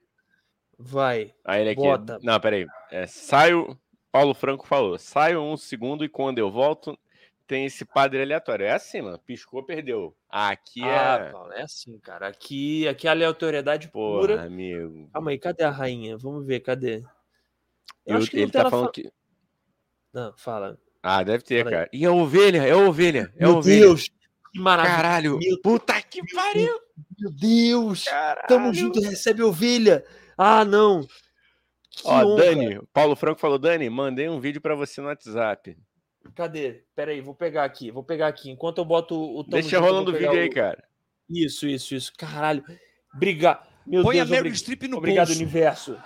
[0.78, 1.34] Vai.
[1.44, 1.82] Aí ele aqui.
[1.82, 2.20] Bota.
[2.22, 2.66] Não, peraí.
[2.92, 3.78] É, saio.
[4.12, 6.98] Paulo Franco falou: saio um segundo e quando eu volto,
[7.48, 8.66] tem esse padre aleatório.
[8.66, 9.20] É assim, mano.
[9.20, 10.16] Piscou, perdeu.
[10.30, 11.32] Aqui Ah, é.
[11.32, 12.28] Paulo, é assim, cara.
[12.28, 14.44] Aqui, aqui é aleatoriedade Porra, pura.
[14.44, 15.10] amigo.
[15.12, 16.16] Calma aí, cadê a rainha?
[16.18, 16.98] Vamos ver, cadê?
[18.06, 19.12] Eu Eu- acho que ele tá falando fa- que.
[20.14, 20.80] Não, fala.
[21.02, 21.72] Ah, deve ter, aí.
[21.74, 21.90] cara.
[21.94, 22.66] E a ovelha?
[22.68, 23.32] É a ovelha.
[23.38, 23.80] É a Meu ovelha.
[23.82, 24.10] Deus!
[24.52, 24.96] Que maravilha!
[24.96, 25.38] Caralho.
[25.40, 26.80] Meu- Puta que pariu.
[27.20, 28.04] Meu Deus!
[28.06, 28.48] Caralho.
[28.48, 30.04] Tamo junto, recebe ovelha!
[30.38, 31.02] Ah, não!
[31.92, 32.36] Que Ó, honra.
[32.46, 35.78] Dani, Paulo Franco falou: Dani, mandei um vídeo pra você no WhatsApp.
[36.36, 36.84] Cadê?
[36.96, 38.50] Pera aí, vou pegar aqui, vou pegar aqui.
[38.52, 40.84] Enquanto eu boto o tamo Deixa junto, rolando o vídeo aí, cara.
[41.30, 42.14] Isso, isso, isso.
[42.18, 42.64] Caralho.
[43.16, 43.68] Obrigado.
[43.88, 45.42] Meu Põe a Deus, Meryl obri- Streep no obrigado, bolso.
[45.42, 45.98] universo.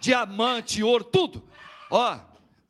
[0.00, 1.42] Diamante, ouro, tudo.
[1.90, 2.18] Ó,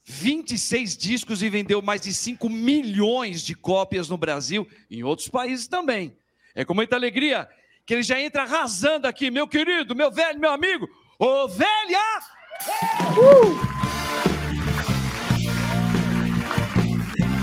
[0.07, 5.29] 26 discos e vendeu mais de 5 milhões de cópias no Brasil e em outros
[5.29, 6.17] países também.
[6.55, 7.49] É com muita alegria
[7.85, 10.89] que ele já entra arrasando aqui, meu querido, meu velho, meu amigo.
[11.19, 12.01] Ovelha!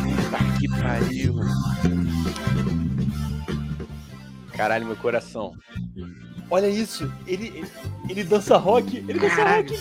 [0.01, 1.35] Puta que pariu.
[4.55, 5.53] Caralho, meu coração.
[6.49, 7.11] Olha isso.
[7.27, 7.71] Ele, ele,
[8.09, 8.97] ele dança rock.
[8.97, 9.73] Ele dança rock,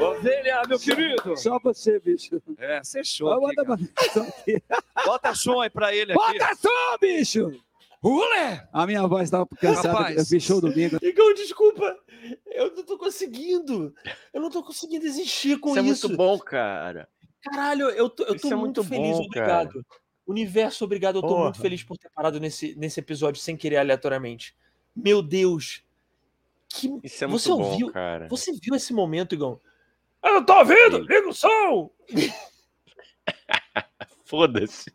[0.00, 1.36] Ovelha, meu querido.
[1.36, 2.40] Só você, bicho.
[2.58, 3.46] É, você é show.
[3.46, 3.74] Aqui, cara.
[3.74, 4.62] aqui.
[5.04, 6.38] Bota som aí pra ele aqui.
[6.38, 7.60] Bota som, bicho!
[8.02, 8.66] Ulé!
[8.72, 9.92] A minha voz estava cansada.
[9.92, 10.16] Rapaz.
[10.16, 10.98] Eu fiz show domingo.
[11.02, 11.96] Igão, desculpa.
[12.46, 13.94] Eu não tô conseguindo.
[14.32, 16.08] Eu não tô conseguindo existir com Isso é isso.
[16.08, 17.08] muito bom, cara.
[17.42, 19.84] Caralho, eu tô, eu tô é muito, muito feliz, bom, obrigado.
[20.26, 21.16] Universo, obrigado.
[21.16, 21.44] Eu tô Porra.
[21.44, 24.54] muito feliz por ter parado nesse, nesse episódio sem querer aleatoriamente.
[24.94, 25.82] Meu Deus.
[26.72, 26.88] Que...
[27.02, 27.92] Isso é Você muito bom, ouviu?
[27.92, 28.28] cara.
[28.28, 29.60] Você viu esse momento, Igão?
[30.22, 30.98] Eu não tô ouvindo!
[30.98, 31.06] Sim.
[31.08, 31.90] Liga o som!
[34.24, 34.92] Foda-se.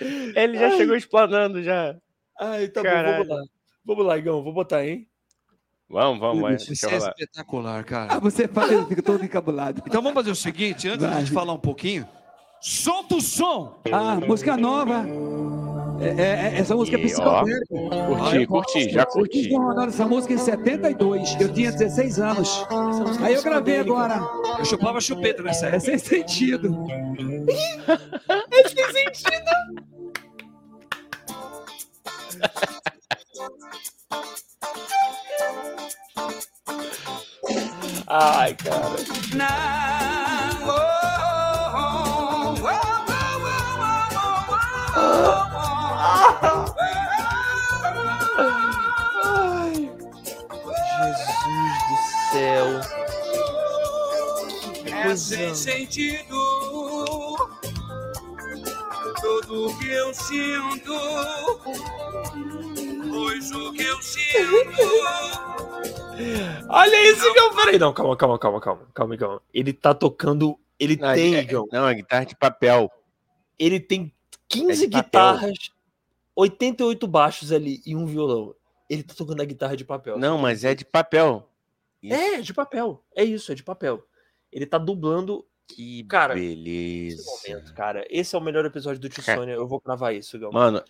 [0.00, 0.76] Ele já Ai.
[0.76, 1.96] chegou explanando já.
[2.38, 3.24] Ai, tá bom, Caralho.
[3.24, 3.42] vamos lá.
[3.84, 5.08] Vamos lá, Igão, vou botar, hein?
[5.88, 6.54] Vamos, vamos, vai.
[6.54, 8.20] Isso Você é espetacular, Ah, cara.
[8.20, 9.82] você fala, eu fico todo encabulado.
[9.84, 11.20] Então vamos fazer o seguinte, antes de a Vai.
[11.24, 12.06] gente falar um pouquinho,
[12.60, 13.80] solta o som!
[13.92, 15.04] Ah, música nova.
[16.00, 17.06] É, é- é- essa música é E, ó,
[17.44, 17.66] psicodélica.
[18.06, 19.40] Curti, curti, já curti.
[19.40, 21.36] estão rodando essa música em 72.
[21.40, 22.66] Eu tinha 16 anos.
[23.22, 24.20] Aí eu gravei agora.
[24.58, 25.80] Eu chupava chupeta nessa É época.
[25.80, 26.86] sem sentido.
[38.06, 38.96] Ai, cara.
[49.22, 49.90] Ai,
[50.84, 51.96] Jesus do
[52.32, 52.66] céu.
[54.84, 55.16] Que É coisa.
[55.36, 56.36] sem sentido
[59.20, 60.94] tudo que eu sinto,
[63.10, 64.82] pois o que eu sinto
[66.68, 67.54] Olha isso, Igão.
[67.54, 69.40] Peraí, não, calma, calma, calma, calma, calma, Igão.
[69.52, 70.58] Ele tá tocando.
[70.78, 71.66] Ele Não, tem, é- Igão.
[71.70, 72.90] Não, é guitarra de papel.
[73.58, 74.12] Ele tem
[74.48, 75.52] 15 É de papel.
[76.40, 78.54] Guitarras, 88 baixos ali e um violão.
[78.88, 80.18] Ele tá tocando a guitarra de papel.
[80.18, 81.48] Não, mas é de papel.
[82.02, 83.04] É, de papel.
[83.14, 84.02] É isso, é de papel.
[84.50, 87.22] Ele tá dublando Que Cara, beleza.
[87.22, 88.04] Esse momento, cara.
[88.10, 89.38] Esse é o melhor episódio do Tio Cara.
[89.38, 89.52] Sônia.
[89.54, 90.50] Eu vou cravar isso, Gão.
[90.50, 90.82] Mano,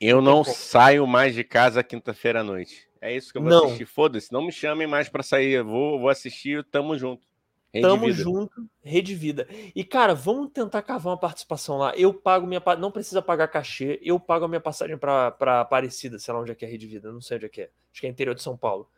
[0.00, 2.88] eu não saio mais de casa quinta-feira à noite.
[3.00, 3.64] É isso que eu vou Não.
[3.64, 3.86] assistir.
[3.86, 5.52] Foda-se, não me chamem mais pra sair.
[5.52, 7.26] Eu vou, vou assistir, tamo junto.
[7.72, 8.22] Rede Tamo Vida.
[8.22, 9.46] junto, Rede Vida.
[9.74, 11.94] E, cara, vamos tentar cavar uma participação lá.
[11.96, 12.62] Eu pago minha.
[12.78, 16.50] Não precisa pagar cachê, eu pago a minha passagem pra, pra Aparecida, sei lá onde
[16.50, 17.70] é que é Rede Vida, não sei onde é que é.
[17.92, 18.88] Acho que é interior de São Paulo.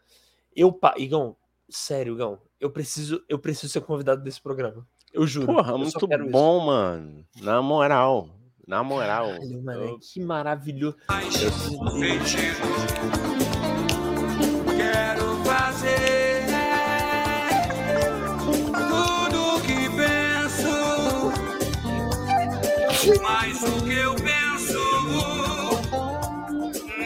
[0.56, 0.98] Eu pago.
[0.98, 1.36] Igão,
[1.68, 4.86] sério, Igão, eu preciso, eu preciso ser convidado desse programa.
[5.12, 5.46] Eu juro.
[5.46, 6.32] Porra, eu muito quero isso.
[6.32, 7.26] bom, mano.
[7.42, 8.30] Na moral.
[8.66, 9.26] Na moral.
[9.26, 10.96] Caralho, mano, Eu- que maravilhoso.
[11.08, 11.22] Quero
[23.68, 24.78] o que eu penso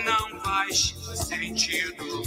[0.04, 2.22] não faz sentido.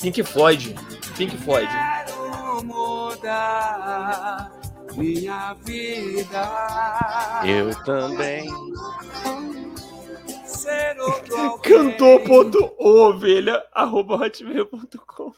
[0.00, 0.74] Pink Floyd.
[1.16, 1.68] Pink Floyd.
[1.68, 4.52] Quero mudar
[4.96, 6.48] minha vida.
[7.44, 8.48] Eu também.
[10.44, 11.96] Ser outro alguém.
[11.98, 15.32] Cantor.ovelha arroba hotmail.com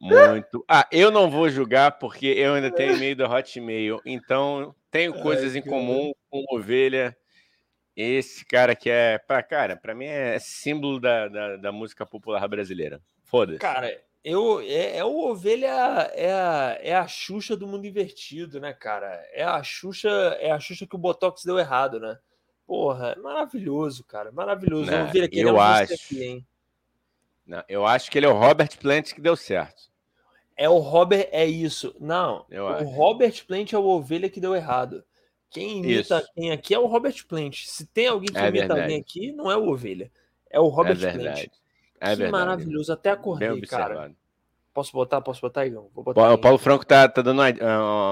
[0.00, 0.64] Muito.
[0.66, 4.00] Ah, eu não vou julgar porque eu ainda tenho e-mail da Hotmail.
[4.06, 7.14] Então, tenho coisas em comum com ovelha.
[7.94, 9.18] Esse cara que é.
[9.18, 13.02] Pra, cara, pra mim é símbolo da, da, da música popular brasileira.
[13.24, 13.58] Foda-se.
[13.58, 15.66] Cara, eu, é, é o ovelha,
[16.14, 19.22] é a, é a Xuxa do mundo invertido, né, cara?
[19.32, 20.08] É a Xuxa,
[20.40, 22.18] é a Xuxa que o Botox deu errado, né?
[22.66, 24.90] Porra, é maravilhoso, cara, maravilhoso.
[24.90, 25.94] Né, Ovelha, eu queremos você acho.
[25.94, 26.46] aqui, hein?
[27.46, 29.89] Não, eu acho que ele é o Robert Plant que deu certo.
[30.62, 31.94] É o Robert, é isso.
[31.98, 32.84] Não, Eu o acho.
[32.90, 35.02] Robert Plant é o ovelha que deu errado.
[35.48, 36.28] Quem imita Isso.
[36.34, 37.64] quem aqui é o Robert Plant.
[37.64, 38.80] Se tem alguém que É imita verdade.
[38.82, 40.12] alguém aqui, não é o ovelha.
[40.50, 41.22] É o Robert é verdade.
[41.22, 41.52] Plant.
[42.00, 42.30] É que verdade.
[42.32, 42.92] maravilhoso.
[42.92, 44.12] Até acordei, cara.
[44.72, 45.20] Posso botar?
[45.22, 45.88] Posso botar, Igão?
[45.94, 46.20] Vou botar.
[46.20, 46.38] O aí.
[46.38, 47.50] Paulo Franco tá, tá dando uma,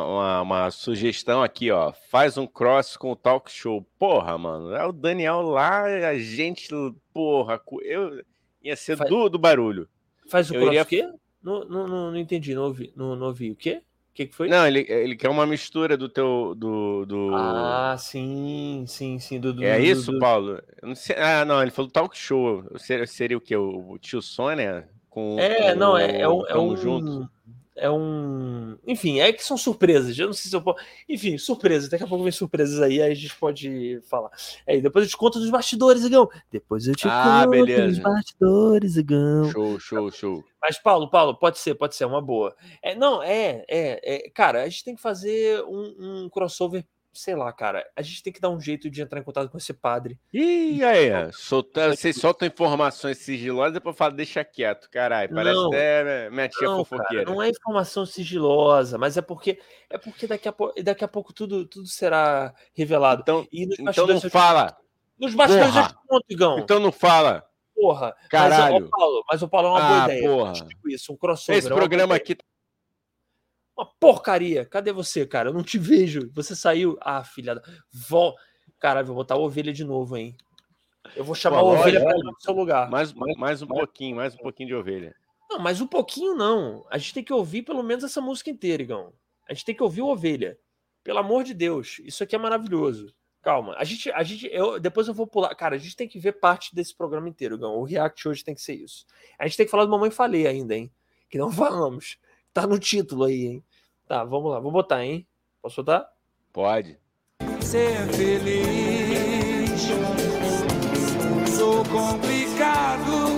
[0.07, 1.93] uma- uma sugestão aqui, ó.
[2.11, 3.87] Faz um cross com o talk show.
[3.99, 4.75] Porra, mano.
[4.75, 6.69] É o Daniel lá, a gente,
[7.13, 7.61] porra.
[7.83, 8.25] Eu
[8.63, 9.89] ia ser Faz- do, do barulho.
[10.29, 11.09] Faz o cross iria- o quê?
[11.49, 13.51] Não, não, não, não entendi, não ouvi, não, não ouvi.
[13.51, 13.81] O quê?
[14.11, 14.49] O que, que foi?
[14.49, 16.55] Não, ele, ele quer uma mistura do teu.
[16.57, 17.35] Do, do...
[17.35, 19.39] Ah, sim, sim, sim.
[19.41, 20.61] Do, do- é do- isso, do- Paulo?
[20.83, 22.65] Eu não sei- Ah, não, ele falou talk show.
[22.79, 23.57] Seria, seria o quê?
[23.57, 24.89] O, tio Sônia?
[25.09, 26.47] Com, É, com não, é, é um.
[26.47, 27.31] É um Junto?
[27.79, 28.77] É um.
[28.87, 30.19] Enfim, é que são surpresas.
[30.19, 30.83] Eu não sei se eu posso.
[31.09, 31.89] Enfim, surpresas.
[31.89, 34.31] Daqui a pouco vem surpresas aí, aí a gente pode falar.
[34.67, 36.29] É, e depois eu te conto dos bastidores, Igão.
[36.51, 38.03] Depois eu te Ah, conto dos beleza.
[38.03, 39.51] bastidores, Igão.
[39.51, 40.45] Show, show, show.
[40.61, 42.55] Mas, Paulo, Paulo, pode ser, pode ser, uma boa.
[42.83, 47.35] É, não, é, é, é, cara, a gente tem que fazer um, um crossover, sei
[47.35, 47.85] lá, cara.
[47.97, 50.19] A gente tem que dar um jeito de entrar em contato com esse padre.
[50.33, 55.35] Ih, aí, solta, vocês soltam informações sigilosas e depois fala, deixa quieto, caralho.
[55.35, 55.69] Parece Não.
[55.69, 57.25] até minha tia Não, fofoqueira.
[57.25, 59.59] cara, não é informação sigilosa, mas é porque
[59.91, 63.23] é porque daqui a, pou- daqui a pouco tudo, tudo será revelado.
[63.23, 64.77] Então, então não eu fala.
[65.19, 65.89] nos bastidores eu porra.
[65.89, 66.59] te conto, Igão.
[66.61, 67.45] Então não fala.
[67.75, 68.15] porra.
[68.29, 68.75] Caralho.
[68.81, 70.29] Mas, ó, Paulo, mas o Paulo é uma boa Ah, ideia.
[70.29, 70.49] porra.
[70.51, 71.59] Eu digo Isso, um crossover.
[71.59, 72.37] Esse é boa programa aqui
[73.79, 74.65] Uma porcaria.
[74.65, 75.51] Cadê você, cara?
[75.51, 76.29] Eu não te vejo.
[76.35, 76.99] Você saiu.
[77.01, 77.63] Ah, filha da.
[77.93, 78.35] Vol...
[78.81, 80.37] Caralho, vou botar a ovelha de novo, hein?
[81.15, 82.91] Eu vou chamar Pô, a ovelha para no seu lugar.
[82.91, 85.15] mais, mais um pouquinho, mais um pouquinho de ovelha.
[85.49, 86.85] Não, mas um pouquinho não.
[86.91, 89.13] A gente tem que ouvir pelo menos essa música inteira, Igão.
[89.49, 90.59] A gente tem que ouvir o ovelha.
[91.05, 92.01] Pelo amor de Deus.
[92.05, 93.15] Isso aqui é maravilhoso.
[93.43, 93.77] Calma.
[93.79, 95.55] A gente, a gente, eu, depois eu vou pular.
[95.55, 97.77] Cara, a gente tem que ver parte desse programa inteiro, Igão.
[97.77, 99.07] O React hoje tem que ser isso.
[99.39, 100.93] A gente tem que falar do Mamãe Falei ainda, hein?
[101.31, 102.19] Que não falamos.
[102.53, 103.65] Tá no título aí, hein?
[104.09, 104.59] Tá, vamos lá.
[104.59, 105.27] Vou botar, hein?
[105.61, 106.11] Posso botar?
[106.51, 106.99] Pode.
[107.61, 109.83] Ser feliz.
[111.55, 113.29] Sou complicado.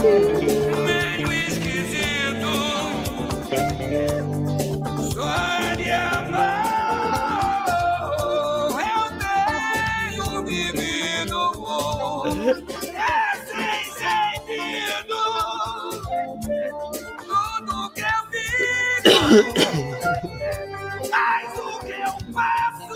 [0.00, 2.56] Meio esquisito.
[21.10, 22.88] Mas o que eu faço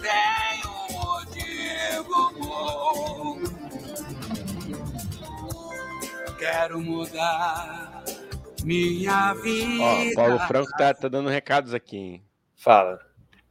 [0.00, 3.40] tem um motivo bom.
[6.38, 8.04] Quero mudar
[8.64, 9.82] minha vida.
[9.82, 12.24] Ó, Paulo Franco tá, tá dando recados aqui, hein?
[12.56, 13.00] Fala.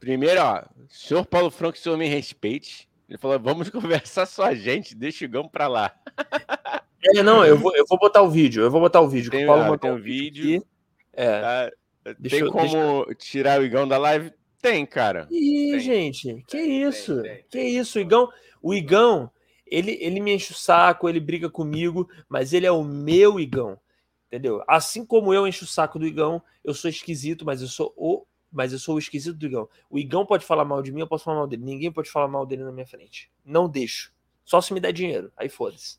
[0.00, 2.88] Primeiro, ó, senhor Paulo Franco, o senhor me respeite.
[3.06, 5.94] Ele falou, vamos conversar só a gente, deixa o Gão pra lá.
[7.04, 8.62] É, não, eu vou, eu vou botar o vídeo.
[8.62, 9.30] Eu vou botar o vídeo.
[9.30, 10.64] que Tem, o Paulo tem um vídeo.
[11.12, 11.40] É.
[11.40, 11.70] Tá?
[12.18, 14.32] Deixa tem eu- como tirar o Igão da live?
[14.60, 15.28] Tem, cara.
[15.30, 15.80] Ih, Tem.
[15.80, 17.22] gente, que Tem, isso?
[17.22, 18.28] tem, Que isso, o Igão?
[18.62, 19.30] O Igão,
[19.70, 23.78] Ele, ele me enche o saco, ele briga comigo, mas ele é o meu Igão.
[24.26, 24.62] Entendeu?
[24.66, 28.24] Assim como eu encho o saco do Igão, eu sou esquisito, mas eu sou o.
[28.50, 29.68] Mas eu sou o esquisito do Igão.
[29.90, 31.62] O Igão pode falar mal de mim, eu posso falar mal dele.
[31.62, 33.30] Ninguém pode falar mal dele na minha frente.
[33.44, 34.10] Não deixo.
[34.42, 35.30] Só se me der dinheiro.
[35.36, 35.98] Aí foda-se.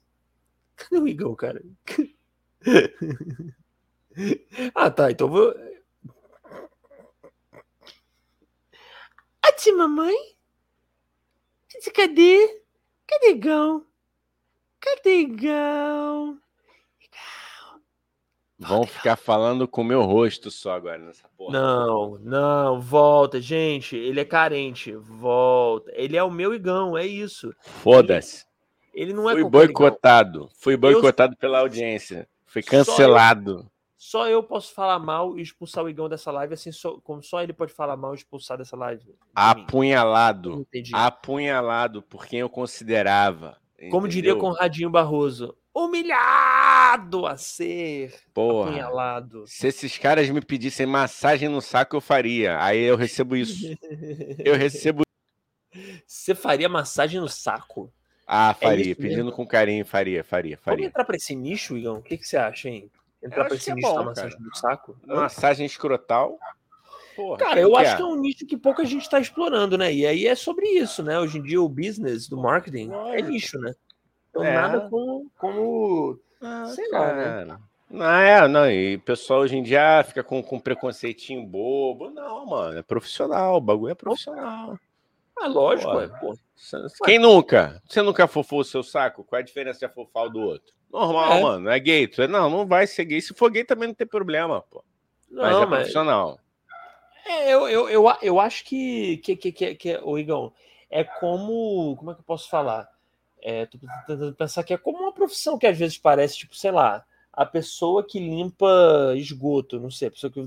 [0.79, 1.61] Cadê o Igão, cara?
[4.73, 5.11] ah, tá.
[5.11, 5.53] Então vou.
[9.41, 10.15] Ati, mamãe?
[11.93, 12.61] Cadê?
[13.05, 13.85] Cadê Igão?
[14.79, 16.39] Cadê Igão?
[18.57, 21.53] Vão ficar falando com o meu rosto só agora nessa porra.
[21.53, 23.95] Não, não, volta, gente.
[23.95, 24.93] Ele é carente.
[24.93, 25.91] Volta.
[25.93, 27.53] Ele é o meu Igão, é isso.
[27.61, 28.48] Foda-se.
[28.99, 29.49] Ele não é Igão.
[29.49, 30.49] boicotado.
[30.59, 32.27] Fui boicotado pela audiência.
[32.45, 33.71] Fui Só eu- cancelado.
[34.01, 37.41] Só eu posso falar mal e expulsar o Igão dessa live, assim, só, como só
[37.43, 39.03] ele pode falar mal e expulsar dessa live.
[39.03, 39.13] de.
[39.35, 40.65] Apunhalado.
[40.93, 43.57] Apunhalado por quem eu considerava.
[43.91, 44.35] Como diria?
[44.35, 48.69] Conradinho Barroso, humilhado a ser Porra.
[48.69, 49.43] apunhalado.
[49.47, 52.61] Se esses caras me pedissem massagem no saco, eu faria.
[52.63, 53.65] Aí eu recebo isso.
[54.45, 55.03] Eu recebo.
[56.05, 57.91] Você faria massagem no saco?
[58.31, 58.85] Ah, É faria.
[58.85, 59.01] mesmo?
[59.01, 60.85] Pedindo com carinho, faria, faria, Vamos faria.
[60.85, 61.97] entrar pra esse nicho, Igão?
[61.97, 62.87] O que, que você acha, hein?
[63.23, 64.49] Entrar Eu pra esse que é nicho bom, da massagem cara.
[64.49, 64.97] do saco?
[65.07, 66.37] Massagem escrotal.
[67.15, 67.81] Porra, Cara, eu quer?
[67.81, 69.91] acho que é um nicho que pouca gente está explorando, né?
[69.91, 71.19] E aí é sobre isso, né?
[71.19, 73.73] Hoje em dia o business do marketing é nicho, né?
[74.29, 74.53] Então É.
[74.53, 77.23] nada como, como Ah, sei lá, né?
[77.23, 77.59] cara.
[77.89, 82.11] Não, é, não, e o pessoal hoje em dia fica com, com preconceitinho bobo.
[82.11, 84.77] Não, mano, é profissional, o bagulho é profissional.
[85.41, 86.37] Ah, lógico, ué, pô.
[87.05, 87.81] Quem nunca?
[87.87, 89.23] Você nunca fofou o seu saco?
[89.23, 90.73] Qual é a diferença de afofar o do outro?
[90.91, 91.41] Normal, É.
[91.41, 92.09] mano, é gay.
[92.29, 93.21] Não, não vai ser gay.
[93.21, 94.83] Se for gay também não tem problema, pô.
[95.31, 96.39] Mas Não, é mas profissional.
[97.25, 100.51] é, eu, eu, eu, eu acho que, que, que, que, que o Igão,
[100.89, 101.95] é como.
[101.97, 102.89] Como é que eu posso falar?
[103.41, 106.71] É, tô tentando pensar que é como uma profissão que às vezes parece, tipo, sei
[106.71, 110.41] lá, a pessoa que limpa esgoto, não sei, a pessoa que.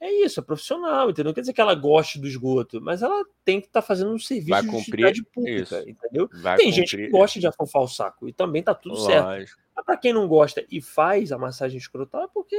[0.00, 1.30] É isso, é profissional, entendeu?
[1.30, 4.18] Não quer dizer que ela goste do esgoto, mas ela tem que estar fazendo um
[4.18, 5.88] serviço Vai de cumprir utilidade pública, isso.
[5.90, 6.28] entendeu?
[6.34, 7.10] Vai Tem gente que cumprir.
[7.10, 9.24] gosta de afofar o saco e também tá tudo certo.
[9.26, 9.60] Lógico.
[9.74, 12.54] Mas pra quem não gosta e faz a massagem escrotal é porque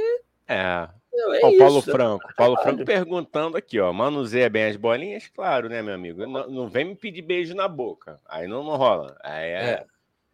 [0.46, 0.88] É.
[1.14, 1.90] é Ó, Paulo isso.
[1.90, 2.28] Franco.
[2.36, 2.56] Paulo.
[2.62, 3.90] Franco perguntando aqui, ó.
[3.92, 5.26] Manuseia bem as bolinhas?
[5.28, 6.26] Claro, né, meu amigo?
[6.26, 8.20] Não, não vem me pedir beijo na boca.
[8.28, 9.16] Aí não, não rola.
[9.22, 9.86] Aí é, É.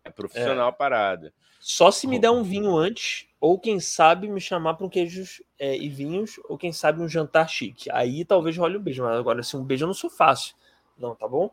[0.06, 1.32] é profissional a parada.
[1.60, 5.42] Só se me der um vinho antes, ou quem sabe me chamar para um queijos
[5.58, 7.90] é, e vinhos, ou quem sabe um jantar chique.
[7.92, 10.54] Aí talvez role um beijo, mas agora assim, um beijo eu não sou fácil.
[10.98, 11.50] Não, tá bom?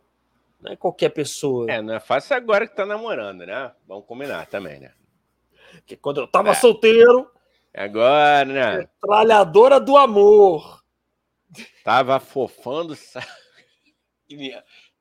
[0.62, 1.70] Não é qualquer pessoa.
[1.70, 3.72] É, não é fácil agora que tá namorando, né?
[3.88, 4.92] Vamos combinar também, né?
[5.86, 6.54] Que quando eu tava É.
[6.54, 7.30] solteiro,
[7.74, 8.88] Agora, né?
[9.02, 10.84] tralhadora do amor.
[11.84, 12.96] Tava fofando.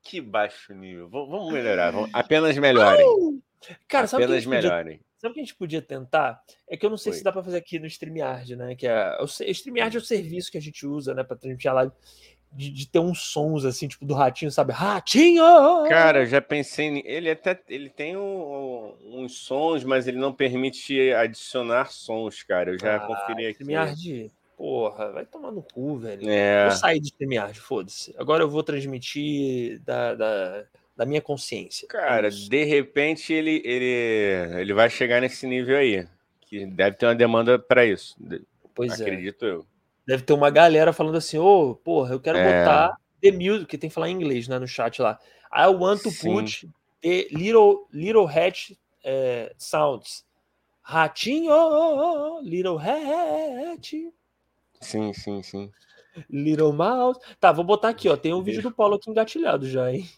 [0.02, 1.08] Que baixo nível.
[1.08, 1.92] Vamos melhorar.
[1.92, 3.40] vamos- Apenas melhorem.
[3.86, 5.00] Cara, sabe Apenas podia, melhorem.
[5.22, 6.42] Sabe o que a gente podia tentar?
[6.68, 7.18] É que eu não sei Oi.
[7.18, 8.74] se dá para fazer aqui no StreamYard, né?
[8.74, 11.74] Que é, o StreamYard é o serviço que a gente usa, né, para transmitir a
[11.74, 11.92] live.
[12.54, 14.74] De, de ter uns sons assim, tipo do ratinho, sabe?
[14.74, 15.42] Ratinho!
[15.88, 16.90] Cara, eu já pensei.
[16.90, 22.72] ni- Ele até ele tem um- uns sons, mas ele não permite adicionar sons, cara.
[22.72, 23.62] Eu já Ah, conferi aqui.
[23.62, 26.28] StreamYard, porra, vai tomar no cu, velho.
[26.28, 26.68] É.
[26.68, 28.14] Vou sair do StreamYard, foda-se.
[28.18, 30.64] Agora eu vou transmitir da, da,
[31.02, 31.84] da minha consciência.
[31.86, 32.48] É Cara, isso.
[32.48, 36.06] de repente ele, ele, ele vai chegar nesse nível aí.
[36.42, 38.16] Que deve ter uma demanda para isso.
[38.74, 39.02] pois é.
[39.02, 39.66] acredito eu.
[40.06, 42.60] Deve ter uma galera falando assim, ô, porra, eu quero É.
[42.60, 45.18] botar The Music, que tem que falar em inglês, né, no chat lá.
[45.52, 46.34] I want to Sim.
[46.34, 46.68] put
[47.02, 50.24] the little, little hat eh, sounds.
[50.82, 54.12] Ratinho, little hat,
[54.80, 55.70] Sim, sim, sim.
[56.30, 57.18] Little mouse.
[57.40, 58.16] Tá, vou botar aqui, ó.
[58.16, 60.08] Tem um vídeo do Paulo aqui engatilhado já, hein?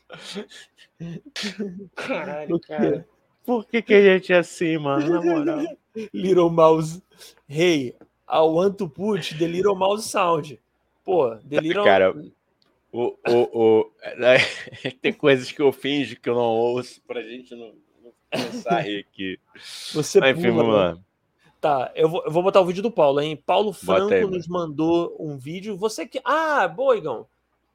[1.95, 3.05] Caralho, quê?
[3.45, 5.09] Por que, que a gente é assim, mano?
[5.09, 5.65] Na moral.
[6.13, 7.03] Little Mouse.
[7.49, 7.95] Hey,
[8.29, 10.59] I want to put the Little Mouse sound.
[11.05, 11.85] Pô, the Little...
[11.85, 12.15] Cara,
[12.91, 13.93] O, o, o...
[15.03, 18.81] Tem coisas que eu finjo que eu não ouço pra gente não, não começar a
[18.81, 19.39] rir aqui.
[19.93, 20.81] Você Mas, enfim, pula, vamos né?
[20.81, 20.99] lá.
[21.65, 23.43] Tá, eu vou, eu vou botar o vídeo do Paulo, hein?
[23.47, 25.79] Paulo Franco aí, nos mandou um vídeo.
[25.79, 26.21] Você que.
[26.23, 27.27] Ah, boa, Igão.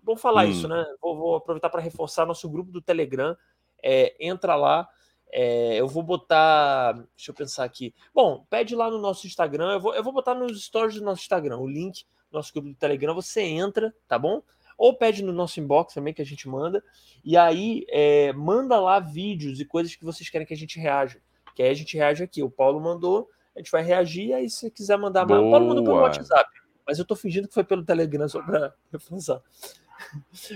[0.04, 0.52] Vamos falar Hum.
[0.52, 0.86] isso, né?
[1.02, 3.36] Vou, vou aproveitar para reforçar nosso grupo do Telegram.
[3.82, 4.88] É, entra lá.
[5.32, 6.94] É, eu vou botar.
[7.18, 7.92] Deixa eu pensar aqui.
[8.14, 9.72] Bom, pede lá no nosso Instagram.
[9.72, 12.70] Eu vou, eu vou botar nos stories do nosso Instagram o link do nosso grupo
[12.70, 13.16] do Telegram.
[13.16, 14.44] Você entra, tá bom?
[14.78, 16.84] Ou pede no nosso inbox também que a gente manda.
[17.26, 21.20] E aí, é, manda lá vídeos e coisas que vocês querem que a gente reaja.
[21.56, 22.44] Que aí a gente reage aqui.
[22.44, 23.28] O Paulo mandou,
[23.60, 24.34] a gente vai reagir.
[24.34, 25.42] Aí, se você quiser mandar mais.
[25.42, 25.98] O Paulo mandou pelo.
[25.98, 26.50] WhatsApp.
[26.88, 29.42] Mas eu tô fingindo que foi pelo Telegram só pra reforçar.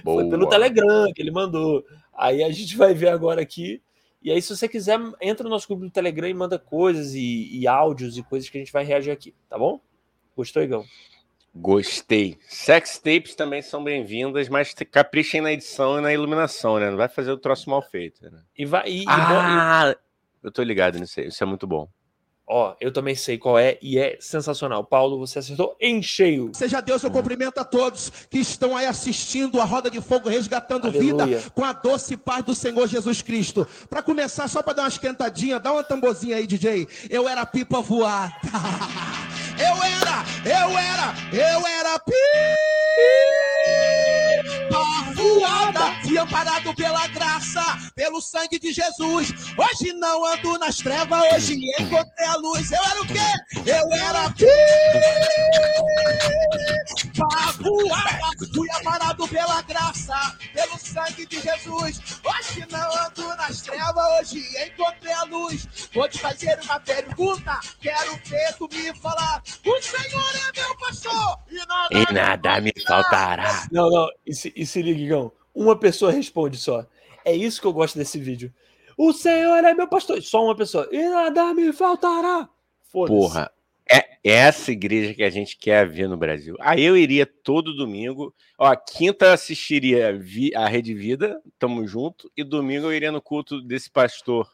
[0.03, 1.85] Foi pelo Telegram que ele mandou.
[2.13, 3.81] Aí a gente vai ver agora aqui
[4.21, 7.49] E aí, se você quiser, entra no nosso grupo do Telegram e manda coisas e,
[7.59, 9.81] e áudios e coisas que a gente vai reagir aqui, tá bom?
[10.35, 10.85] Gostou, Igão?
[11.53, 12.37] Gostei.
[12.47, 16.89] Sex tapes também são bem-vindas, mas caprichem na edição e na iluminação, né?
[16.89, 18.23] Não vai fazer o troço mal feito.
[18.23, 18.41] Né?
[18.57, 18.89] E vai.
[18.89, 19.15] E, bo- e-
[19.59, 19.95] Ah,
[20.41, 21.27] eu tô ligado nisso aí.
[21.27, 21.87] Isso é muito bom.
[22.47, 24.83] Ó, eu também sei qual é e é sensacional.
[24.83, 26.51] Paulo, você acertou em cheio.
[26.53, 30.87] Seja Deus, eu cumprimento a todos que estão aí assistindo a Roda de Fogo Resgatando
[30.87, 31.25] Aleluia.
[31.25, 33.67] Vida com a doce paz do Senhor Jesus Cristo.
[33.89, 36.87] Para começar, só para dar uma esquentadinha, dá uma tamborzinha aí, DJ.
[37.09, 38.33] Eu era pipa voada.
[39.55, 42.13] Eu era, eu era, eu era pipa
[45.13, 46.02] voada.
[46.13, 49.33] Fui amparado pela graça, pelo sangue de Jesus.
[49.57, 52.71] Hoje não ando nas trevas, hoje encontrei a luz.
[52.71, 53.65] Eu era o quê?
[53.65, 54.31] Eu era
[57.59, 58.29] voada.
[58.53, 61.99] Fui amparado pela graça, pelo sangue de Jesus.
[62.23, 65.67] Hoje não ando nas trevas, hoje encontrei a luz.
[65.91, 69.41] Vou te fazer uma pergunta, quero ver tu me falar.
[69.65, 73.67] O Senhor é meu pastor e nada, E nada me faltará.
[73.71, 75.42] Não, não, e se, e se liga, Igão.
[75.53, 76.85] Uma pessoa responde só.
[77.23, 78.53] É isso que eu gosto desse vídeo.
[78.97, 80.21] O Senhor é meu pastor.
[80.21, 80.87] Só uma pessoa.
[80.91, 82.49] E nada me faltará.
[82.91, 83.51] Porra,
[83.89, 86.55] é essa igreja que a gente quer ver no Brasil.
[86.59, 88.33] Aí eu iria todo domingo.
[88.57, 90.17] Ó, quinta assistiria
[90.55, 92.31] a Rede Vida, tamo junto.
[92.37, 94.49] E domingo eu iria no culto desse pastor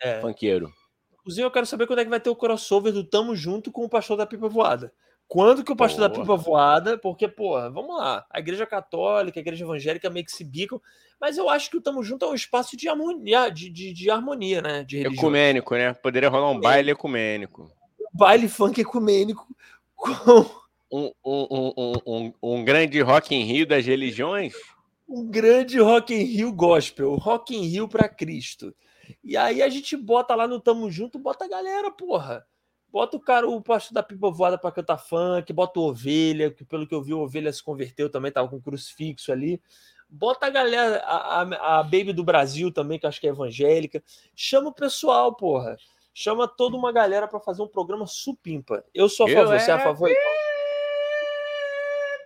[0.00, 0.20] É.
[0.20, 0.72] funkeiro.
[1.20, 3.84] Inclusive, eu quero saber quando é que vai ter o crossover do Tamo Junto com
[3.84, 4.92] o Pastor da Pipa Voada.
[5.26, 6.10] Quando que o Pastor da.
[6.10, 10.44] Pipa Voada, porque, porra, vamos lá, a Igreja Católica, a Igreja Evangélica meio que se
[10.44, 10.80] bicam,
[11.20, 14.10] mas eu acho que o Tamo Junto é um espaço de harmonia, de, de, de
[14.10, 14.84] harmonia né?
[14.84, 15.20] De religião.
[15.20, 15.92] Ecumênico, né?
[15.94, 17.70] Poderia rolar um baile ecumênico.
[18.12, 19.46] Baile funk ecumênico
[19.94, 20.46] com
[20.92, 24.54] Um, um, um, um, um, grande Rock in Rio das religiões.
[25.08, 28.72] um grande Rock in Rio gospel, Rock in Rio pra Cristo.
[29.22, 32.46] E aí a gente bota lá no Tamo Junto, bota a galera, porra.
[32.94, 36.64] Bota o cara, o pastor da pipa voada pra cantar funk, bota o Ovelha, que
[36.64, 39.60] pelo que eu vi, o Ovelha se converteu também, tava com crucifixo ali.
[40.08, 44.00] Bota a galera, a, a, a Baby do Brasil também, que acho que é evangélica.
[44.36, 45.76] Chama o pessoal, porra.
[46.14, 48.84] Chama toda uma galera pra fazer um programa supimpa.
[48.94, 50.10] Eu sou a Eu favor, você é a é favor?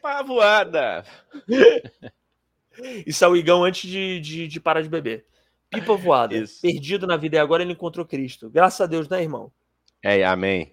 [0.02, 1.02] Pavoada!
[3.06, 5.24] Isso é o Igão antes de, de, de parar de beber.
[5.70, 6.36] Pipa voada.
[6.36, 6.60] Isso.
[6.60, 8.50] Perdido na vida e agora ele encontrou Cristo.
[8.50, 9.50] Graças a Deus, né, irmão?
[10.04, 10.72] É, amém.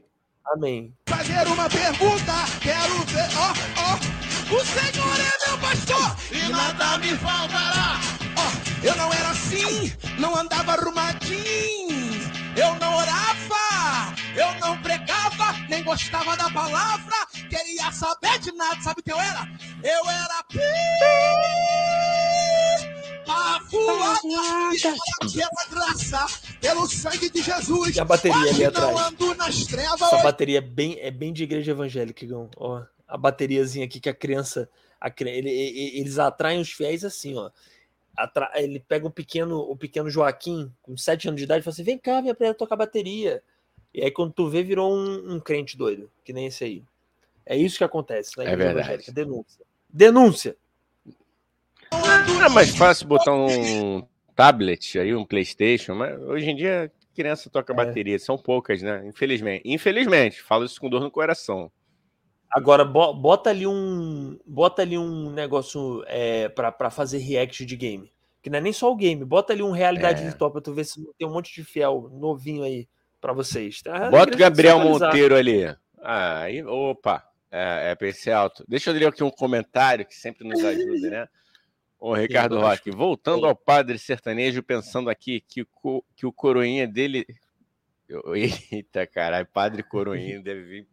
[0.53, 0.93] Amém.
[1.07, 3.95] fazer uma pergunta, quero ver, ó, ó.
[4.55, 7.99] O Senhor é meu pastor e nada me faltará.
[8.37, 12.21] Ó, eu não era assim, não andava arrumadinho,
[12.55, 17.15] eu não orava, eu não pregava, nem gostava da palavra,
[17.49, 19.49] queria saber de nada, sabe o que eu era?
[19.83, 21.65] Eu era pipa
[25.31, 26.25] pela graça,
[26.67, 27.95] pelo sangue de Jesus.
[27.95, 29.65] E a bateria ali atrás?
[29.67, 32.49] trevas, Essa bateria é bem, é bem de igreja evangélica, Igão.
[32.57, 34.69] Ó, a bateriazinha aqui que a criança.
[34.99, 37.51] A, ele- ele- eles atraem os fiéis assim, ó.
[38.17, 41.73] Atra- ele pega o pequeno, o pequeno Joaquim, com 7 anos de idade, e fala
[41.73, 43.43] assim: vem cá, vem aprender a tocar bateria.
[43.93, 46.83] E aí, quando tu vê, virou um, um crente doido, que nem esse aí.
[47.45, 48.79] É isso que acontece na É verdade.
[48.79, 49.11] evangélica.
[49.11, 49.65] Denúncia.
[49.89, 50.55] Denúncia!
[51.91, 54.05] Não é mais fácil botar um
[54.35, 57.75] tablet aí, um Playstation, mas hoje em dia criança toca É.
[57.75, 59.01] bateria, são poucas, né?
[59.07, 59.61] Infelizmente.
[59.65, 61.71] Infelizmente, falo isso com dor no coração.
[62.51, 64.37] Agora, bo- bota ali um.
[64.45, 68.11] Bota ali um negócio é, pra, pra fazer react de game.
[68.41, 69.23] Que não é nem só o game.
[69.25, 70.25] Bota ali um realidade É.
[70.25, 72.87] virtual pra tu ver se não tem um monte de fiel novinho aí
[73.19, 73.81] pra vocês.
[73.81, 74.09] Tá?
[74.09, 74.79] Bota o Gabriel.
[74.79, 75.65] Monteiro ali.
[76.01, 78.63] Ah, aí, opa, é, é PC alto.
[78.67, 81.27] Deixa eu ler aqui um comentário que sempre nos ajuda, né?
[81.99, 87.25] O Ricardo Roque, voltando ao padre sertanejo, pensando aqui que, o que o coroinha dele.
[88.71, 90.87] Eita, caralho, padre coroinha deve vir.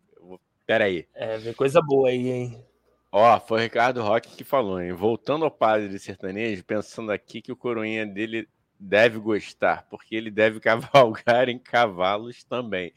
[0.66, 1.06] Peraí.
[1.14, 2.64] É, vem coisa boa aí, hein?
[3.10, 4.92] Ó, foi o Ricardo Roque que falou, hein?
[4.92, 8.48] Voltando ao padre sertanejo, pensando aqui que o coroinha dele
[8.80, 12.92] deve gostar, porque ele deve cavalgar em cavalos também.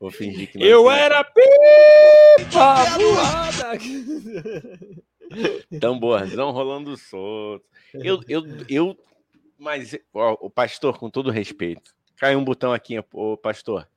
[0.00, 1.00] Vou fingir que não Eu entendi.
[1.00, 2.84] era pipa!
[5.80, 7.64] Tamborzão rolando solto.
[7.94, 8.98] Eu, eu, eu,
[9.58, 13.88] mas, ó, o pastor, com todo respeito, caiu um botão aqui, ô pastor.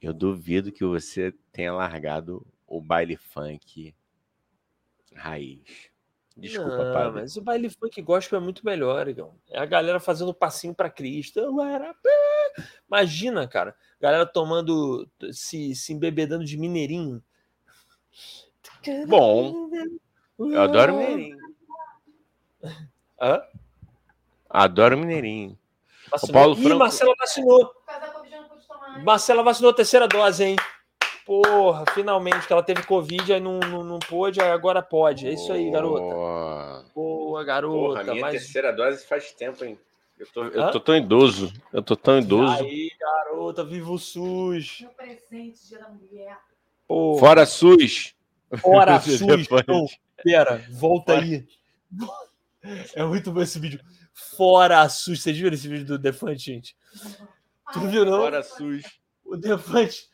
[0.00, 3.94] Eu duvido que você tenha largado o baile funk
[5.14, 5.90] raiz.
[6.36, 7.20] Desculpa, Não, padre.
[7.22, 9.34] mas o baile funk gospel é muito melhor, Igão.
[9.48, 11.40] É a galera fazendo passinho pra Cristo.
[11.40, 11.94] Eu era
[12.86, 13.74] Imagina, cara.
[14.00, 17.22] Galera tomando, se, se embebedando de mineirinho.
[19.08, 19.68] Bom,
[20.38, 21.36] eu adoro mineirinho.
[23.20, 23.42] Hã?
[24.48, 25.58] Adoro mineirinho.
[26.10, 26.32] Vacinou.
[26.32, 27.72] Paulo Ih, Franco- Marcela vacinou.
[29.04, 30.56] Marcela vacinou a terceira dose, hein?
[31.24, 35.26] Porra, finalmente, que ela teve Covid, aí não, não, não pôde, aí agora pode.
[35.26, 36.00] É isso aí, garota.
[36.00, 36.84] Boa.
[36.94, 38.04] Boa, Porra, garota.
[38.04, 38.32] minha mas...
[38.32, 39.76] terceira dose faz tempo, hein?
[40.18, 41.52] Eu tô, eu tô tão idoso.
[41.72, 42.62] Eu tô tão idoso.
[42.64, 44.78] Aí, garota, viva o SUS.
[44.80, 46.38] Meu presente, dia da mulher.
[46.86, 48.14] Porra, Fora SUS.
[48.62, 49.00] fora.
[49.02, 49.98] SUS.
[50.22, 51.46] Pera, volta Fora- aí.
[52.94, 53.80] É muito bom esse vídeo.
[54.36, 55.22] Fora SUS.
[55.22, 56.76] Vocês viram esse vídeo do Defante, gente?
[57.72, 58.18] Tu viu, não?
[58.18, 58.82] Fora SUS.
[59.24, 60.08] O Defante,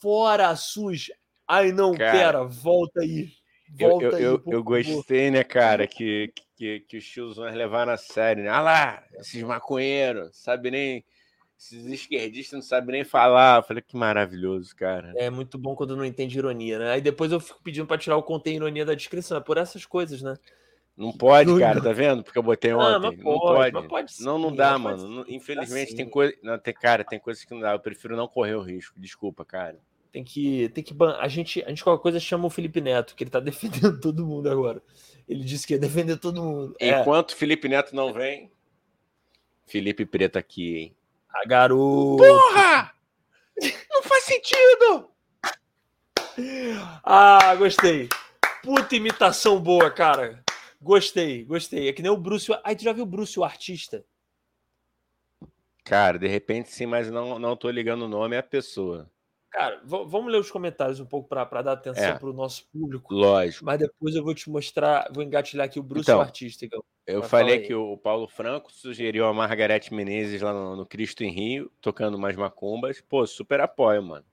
[0.00, 1.10] fora SUS.
[1.48, 3.30] Ai, não, Cara, pera, volta aí.
[3.78, 4.22] Eu, Volta eu, aí.
[4.22, 4.84] eu, por eu favor.
[4.84, 8.48] gostei, né, cara, que, que, que os tiozões levaram a sério, né?
[8.48, 11.04] Ah lá, esses maconheiros, sabe nem.
[11.58, 13.58] Esses esquerdistas não sabem nem falar.
[13.58, 15.12] Eu falei, que maravilhoso, cara.
[15.16, 16.90] É muito bom quando não entende ironia, né?
[16.92, 19.38] Aí depois eu fico pedindo pra tirar o contém ironia da descrição.
[19.38, 20.36] É por essas coisas, né?
[20.96, 21.82] Não pode, Não, cara, não.
[21.82, 22.22] tá vendo?
[22.22, 23.00] Porque eu botei Ah, ontem.
[23.10, 23.88] mas não pode, pode.
[23.88, 24.98] pode não, não sim, dá, pode mano.
[24.98, 25.14] sim.
[25.14, 25.96] Não- Infelizmente sim.
[25.96, 26.34] tem coisa.
[26.42, 27.72] Não, tem, cara, tem coisas que não dá.
[27.72, 28.98] Eu prefiro não correr o risco.
[29.00, 29.78] Desculpa, cara.
[30.12, 30.68] Tem que.
[30.70, 33.30] Tem que ban- a, gente, a gente, qualquer coisa, chama o Felipe Neto, que ele
[33.30, 33.40] tá
[33.90, 34.82] defendendo todo mundo agora.
[35.28, 36.74] Ele disse que ia defender todo mundo.
[36.78, 38.50] É, Enquanto Felipe Neto não vem,
[39.66, 40.96] Felipe Preto aqui, hein?
[41.42, 42.16] A garoto.
[42.18, 42.92] Porra!
[43.90, 45.10] Não faz sentido!
[47.02, 48.08] Ah, gostei.
[48.62, 50.42] Puta imitação boa, cara.
[50.80, 51.88] Gostei, gostei.
[51.88, 52.52] É que nem o Bruce.
[52.62, 54.04] Ai, tu já viu o Bruce, o artista?
[55.84, 59.08] Cara, de repente sim, mas não, não tô ligando o nome à pessoa.
[59.50, 62.18] Cara, vamos ler os comentários um pouco pra pra dar atenção É.
[62.18, 63.14] pro nosso público.
[63.14, 63.64] Lógico.
[63.64, 66.64] Mas depois eu vou te mostrar, vou engatilhar aqui o Bruce, Então, o artista.
[66.66, 66.84] Igão.
[67.06, 71.22] Eu Mas falei que o Paulo Franco sugeriu a Margarete Menezes lá no, no Cristo
[71.22, 73.00] em Rio, tocando umas macumbas.
[73.00, 74.24] Pô, super apoio, mano.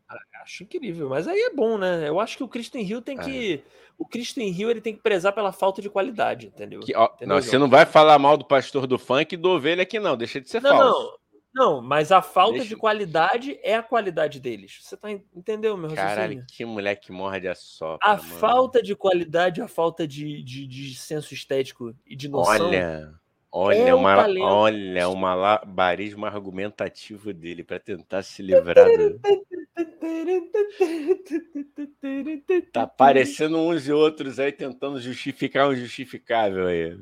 [0.42, 2.08] Acho incrível, mas aí é bom, né?
[2.08, 3.24] Eu acho que o Cristo em Rio tem É.
[3.24, 3.64] que.
[3.98, 6.80] O Cristo em Rio ele tem que prezar pela falta de qualidade, entendeu?
[6.82, 9.52] Que, ó, Entendeu, não, você não vai falar mal do pastor do funk e do
[9.52, 10.18] ovelha aqui, não.
[10.18, 11.02] Deixa de ser Não, falso.
[11.02, 11.23] não.
[11.54, 14.80] Não, mas a falta Deixa- de qualidade é a qualidade deles.
[14.82, 16.16] Você tá en- entendeu, meu raciocínio?
[16.16, 18.00] Caralho, que moleque morre de assopra.
[18.08, 18.24] A mano.
[18.40, 22.68] falta de qualidade, a falta de, de, de senso estético e de noção.
[22.70, 23.14] Olha,
[23.52, 24.44] olha, é o uma, talento.
[24.44, 29.20] olha, um malabarismo argumentativo dele para tentar se livrar do.
[32.72, 36.98] Tá parecendo uns e outros aí tentando justificar o injustificável aí.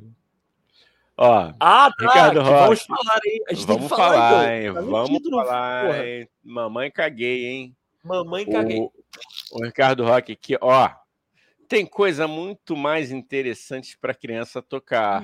[1.17, 1.95] Ó, Ah, tá.
[1.99, 3.43] Ricardo que vamos falar aí.
[3.49, 4.73] A gente tem vamos que falar, falar, hein?
[4.73, 6.07] Tá Vamos falar, porra.
[6.07, 6.29] hein?
[6.43, 7.75] Mamãe caguei, hein?
[8.03, 8.79] Mamãe caguei.
[8.79, 8.91] O,
[9.51, 10.89] o Ricardo Roque aqui, ó.
[11.67, 15.23] Tem coisa muito mais interessante para criança tocar.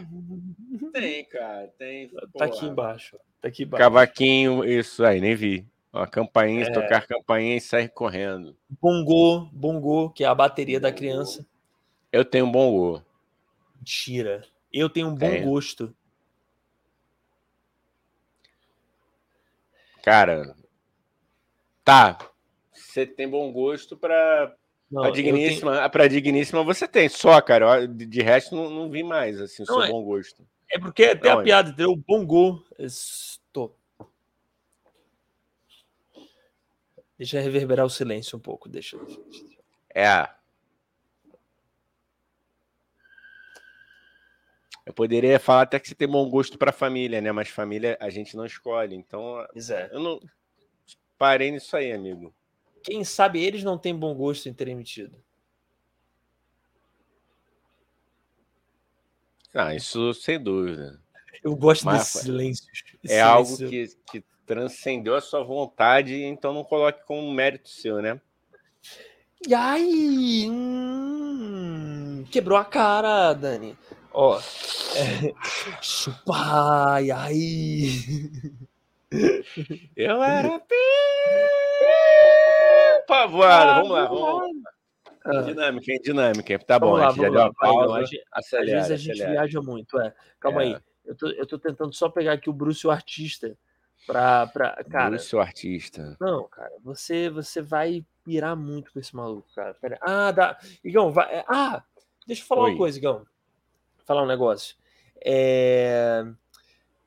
[0.94, 2.10] Tem, cara, tem.
[2.38, 3.18] Tá aqui embaixo.
[3.42, 3.84] Tá aqui embaixo.
[3.84, 5.66] Cavaquinho, isso aí, nem vi.
[5.92, 6.72] Ó, campainha, É.
[6.72, 8.56] tocar campainha e sair correndo.
[8.82, 11.46] Bongô, bongô, que é a bateria da criança.
[12.12, 13.02] Eu tenho um bom gol.
[13.78, 14.44] Mentira.
[14.72, 15.44] Eu tenho um bom Tem.
[15.44, 15.96] gosto.
[20.04, 20.56] Cara,
[21.84, 22.18] tá.
[22.74, 24.56] Você tem bom gosto pra,
[24.90, 25.90] Não, pra eu tenho- digníssima.
[25.90, 27.10] Pra digníssima você tem.
[27.10, 27.86] Só, cara.
[27.88, 30.48] De, resto, não, não vi mais, assim, o Não, seu é- bom gosto.
[30.72, 31.96] É porque tem a Não, é- piada, entendeu?
[31.96, 32.64] Bongô.
[32.78, 33.76] Estou.
[37.18, 38.70] Deixa eu reverberar o silêncio um pouco.
[38.70, 38.98] Deixa.
[39.94, 40.30] É.
[44.88, 47.30] Eu poderia falar até que você tem bom gosto pra família, né?
[47.34, 48.96] Mas família a gente não escolhe.
[48.96, 49.90] Então, é.
[49.92, 50.18] eu não.
[51.18, 52.34] Parei nisso aí, amigo.
[52.82, 55.22] Quem sabe eles não têm bom gosto em terem metido.
[59.54, 61.02] Ah, isso sem dúvida.
[61.44, 62.86] Eu gosto Mas, silêncios.
[63.04, 64.00] É Esse algo silêncio.
[64.06, 68.22] que, que transcendeu a sua vontade, então não coloque como mérito seu, né?
[69.46, 70.48] E aí?
[70.50, 73.78] hum, quebrou a cara, Dani.
[74.20, 74.40] Ó.
[74.98, 75.32] É,
[75.80, 77.90] chupa, e aí?
[79.96, 80.60] Eu era
[83.08, 83.74] pavoada.
[83.76, 84.72] Vamos lá, vamos lá.
[85.26, 86.00] Ah, Dinâmica, hein?
[86.04, 86.54] Dinâmica.
[86.54, 86.60] hein?
[86.66, 88.06] Tá bom, Vamos lá, a gente já pausa.
[88.06, 89.32] gente- Às Acelera, vezes a gente acelera.
[89.34, 90.14] viaja muito, é.
[90.40, 90.66] Calma É.
[90.66, 90.78] aí.
[91.06, 93.56] Eu tô, eu tô tentando só pegar aqui o Bruce, o artista,
[94.08, 94.48] pra.
[94.48, 96.18] pra cara, Bruce, o artista.
[96.20, 99.74] não, cara, você, você vai pirar muito com esse maluco, cara.
[99.76, 100.58] Pera- Ah, dá.
[100.84, 101.44] Igão, vai.
[101.48, 101.84] Ah,
[102.26, 102.72] deixa eu falar Oi.
[102.72, 103.24] uma coisa, Igão.
[104.08, 104.76] Falar um negócio.
[105.24, 106.26] É.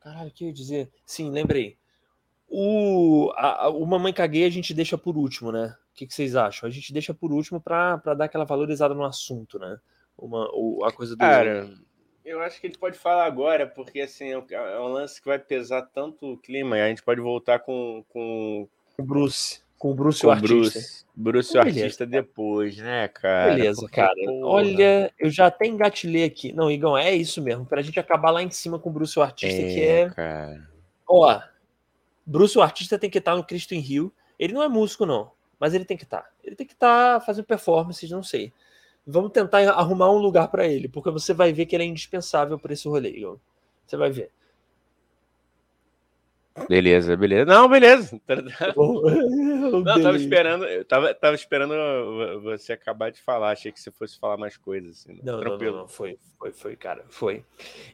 [0.00, 0.90] Caralho, o que eu ia dizer?
[1.06, 1.78] Sim, lembrei.
[2.46, 5.74] O, a, o Mamãe Caguei a gente deixa por último, né?
[5.92, 6.68] O que, que vocês acham?
[6.68, 9.78] A gente deixa por último pra, pra dar aquela valorizada no assunto, né?
[10.18, 11.20] Uma, o, a coisa do.
[11.20, 11.70] Cara,
[12.24, 15.38] eu acho que ele pode falar agora, porque assim, é um- é lance que vai
[15.38, 19.62] pesar tanto o clima e a gente pode voltar com, com, Com o Bruce.
[19.80, 20.54] Com o Bruce, com o artista.
[20.54, 23.54] Bruce, Bruce o Beleza, artista depois, né, cara?
[23.54, 24.14] Beleza, Porque, cara.
[24.14, 26.52] porra, Olha, eu já até engatilhei aqui.
[26.52, 27.64] Não, Igão, é isso mesmo.
[27.64, 30.10] Pra gente acabar lá em cima com o Bruce, o artista, que é.
[30.10, 30.68] cara.
[31.08, 31.40] Ó,
[32.26, 34.12] Bruce, o artista, tem que estar no Cristo em Rio.
[34.38, 36.30] Ele não é músico, não, mas ele tem que estar.
[36.44, 38.52] Ele tem que estar fazendo performances, não sei.
[39.06, 42.58] Vamos tentar arrumar um lugar para ele, porque você vai ver que ele é indispensável
[42.58, 43.14] para esse rolê.
[43.86, 44.30] Você vai ver.
[46.68, 47.44] Beleza, beleza.
[47.44, 48.20] Não, beleza.
[48.76, 49.02] Bom,
[49.82, 51.72] Não, tava esperando, eu tava, tava esperando
[52.42, 53.50] você acabar de falar.
[53.50, 54.98] Achei que você fosse falar mais coisas.
[55.00, 55.72] Assim, Não, não, Tranquilo.
[55.72, 57.44] não, não, foi, foi, foi, cara, foi.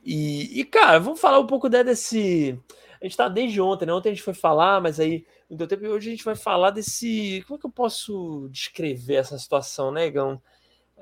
[0.05, 2.59] E, e, cara, vamos falar um pouco né, desse.
[3.01, 3.93] A gente tá desde ontem, né?
[3.93, 5.85] Ontem a gente foi falar, mas aí não deu tempo.
[5.85, 7.45] E hoje a gente vai falar desse.
[7.47, 10.41] Como é que eu posso descrever essa situação, né, Gão?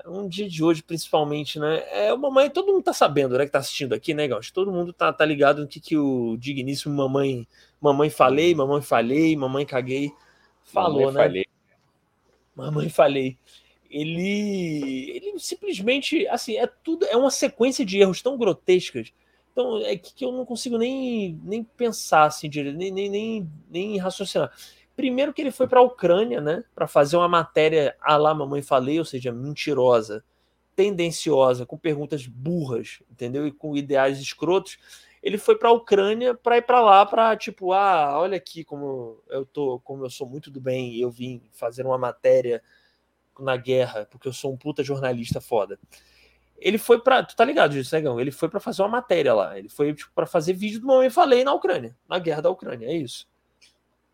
[0.07, 1.85] Um dia de hoje, principalmente, né?
[1.91, 3.47] É o mamãe, todo mundo tá sabendo, né?
[3.47, 6.37] Que tá assistindo aqui, né, que todo mundo tá, tá ligado no que, que o
[6.37, 7.47] digníssimo mamãe,
[7.81, 10.13] mamãe falei, mamãe falei, mamãe caguei,
[10.65, 11.23] falou, Mamãe né?
[11.23, 11.47] falei.
[12.57, 13.39] Mamãe falei.
[13.89, 19.13] Ele, ele simplesmente, assim, é tudo, é uma sequência de erros tão grotescas.
[19.53, 23.51] Então, é que, que eu não consigo nem, nem pensar assim direito, nem, nem, nem,
[23.71, 24.53] nem raciocinar.
[24.97, 28.63] Primeiro que ele foi para a Ucrânia, né, para fazer uma matéria a lá mamãe
[28.63, 30.25] falei, ou seja, mentirosa,
[30.77, 33.47] tendenciosa, com perguntas burras, entendeu?
[33.47, 34.79] E com ideais escrotos.
[35.23, 39.19] Ele foi para a Ucrânia para ir para lá para tipo, ah, olha aqui como
[39.29, 42.63] eu tô, como eu sou muito do bem eu vim fazer uma matéria
[43.39, 45.79] na guerra, porque eu sou um puta jornalista foda.
[46.59, 48.21] Ele foi para, tu tá ligado disso, negão?
[48.21, 49.59] Ele foi para fazer uma matéria lá.
[49.59, 52.87] Ele foi tipo para fazer vídeo do Mamãe Falei na Ucrânia, na guerra da Ucrânia,
[52.87, 53.27] é isso.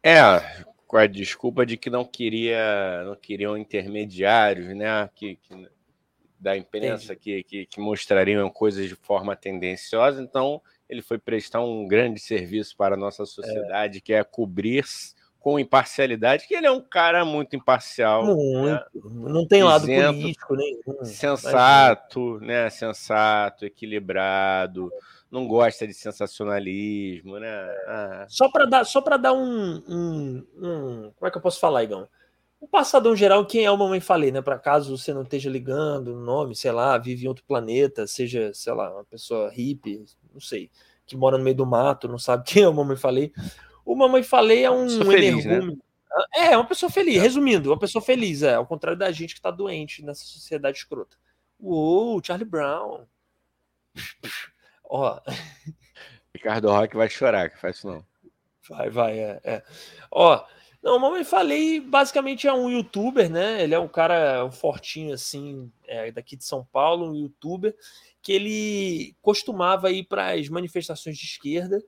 [0.03, 5.09] É, com a desculpa de que não queria, não queriam intermediários, né?
[5.14, 5.68] Que, que-
[6.36, 10.20] da imprensa que, que, que mostrariam coisas de forma tendenciosa.
[10.20, 14.84] Então, ele foi prestar um grande serviço para a nossa sociedade, que é cobrir
[15.38, 18.82] com imparcialidade, que ele é um cara muito imparcial, né?
[19.05, 19.30] Muito.
[19.30, 21.05] Não tem lado Isento, político nenhum.
[21.05, 22.68] sensato, né?
[22.68, 24.91] Sensato, equilibrado,
[25.31, 27.49] não gosta de sensacionalismo, né?
[27.87, 31.61] Ah, Só para dar, só para dar um, um, um- como é que eu posso
[31.61, 32.09] falar, Igão?
[32.61, 34.43] Um passadão geral, quem é o Mamãe Falei, né?
[34.43, 38.53] Para caso você não esteja ligando o nome, sei lá, vive em outro planeta, seja,
[38.53, 40.05] sei lá, uma pessoa hippie,
[40.35, 40.70] não sei,
[41.07, 43.33] que mora no meio do mato, não sabe quem é o Mamãe Falei.
[43.85, 45.53] O Mamãe Falei é um feliz, né?
[45.55, 45.83] energúmeno.
[46.35, 49.41] É, é uma pessoa feliz, resumindo, uma pessoa feliz, é, ao contrário da gente que
[49.41, 51.16] tá doente nessa sociedade escrota.
[51.59, 53.07] Uou, Charlie Brown.
[54.91, 55.20] Ó,
[56.34, 58.05] Ricardo Roque vai chorar, que faz isso não.
[58.68, 59.41] Vai, vai, é.
[59.45, 59.62] é.
[60.11, 60.45] Ó,
[60.82, 63.62] não, o Mamãe Falei basicamente é um youtuber, né?
[63.62, 67.74] Ele é um cara um fortinho assim, é, daqui de São Paulo, um youtuber,
[68.20, 71.80] que ele costumava ir para as manifestações de esquerda,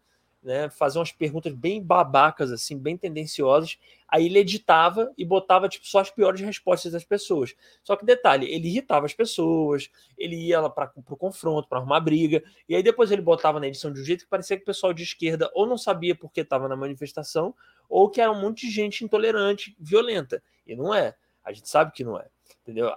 [0.43, 0.69] né?
[0.71, 3.79] Fazer umas perguntas bem babacas, assim, bem tendenciosas.
[4.09, 7.55] Aí ele editava e botava tipo, só as piores respostas das pessoas.
[7.83, 9.89] Só que detalhe, ele irritava as pessoas,
[10.19, 12.43] ele ia lá para o confronto, para arrumar briga.
[12.69, 14.93] E aí depois ele botava na edição de um jeito que parecia que o pessoal
[14.93, 17.55] de esquerda ou não sabia porque estava na manifestação,
[17.89, 20.43] ou que era um monte de gente intolerante, violenta.
[20.67, 21.15] E não é.
[21.45, 22.27] A gente sabe que não é.
[22.63, 22.89] Entendeu?
[22.91, 22.95] A,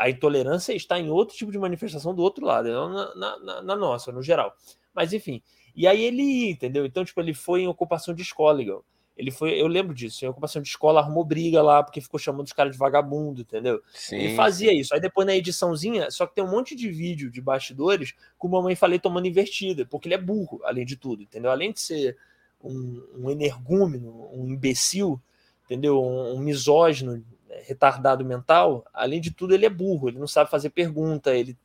[0.00, 3.38] a- a intolerância está em outro tipo de manifestação do outro lado, não na, na-
[3.38, 4.54] na- na nossa, no geral.
[4.94, 5.42] Mas enfim.
[5.78, 6.84] E aí ele ia, entendeu?
[6.84, 8.82] Então, tipo, ele foi em ocupação de escola, Igor.
[9.16, 12.46] Ele foi, eu lembro disso, em ocupação de escola, arrumou briga lá, porque ficou chamando
[12.46, 13.80] os caras de vagabundo, entendeu?
[13.94, 14.92] Sim, Ele fazia isso.
[14.92, 18.50] Aí depois na ediçãozinha, só que tem um monte de vídeo de bastidores com o
[18.50, 21.52] Mamãe Falei tomando invertida, porque ele é burro, além de tudo, entendeu?
[21.52, 22.16] Além de ser
[22.60, 25.20] um, um energúmeno, um imbecil,
[25.64, 26.02] entendeu?
[26.02, 30.50] Um, um misógino, né, retardado mental, além de tudo ele é burro, ele não sabe
[30.50, 31.56] fazer pergunta, ele,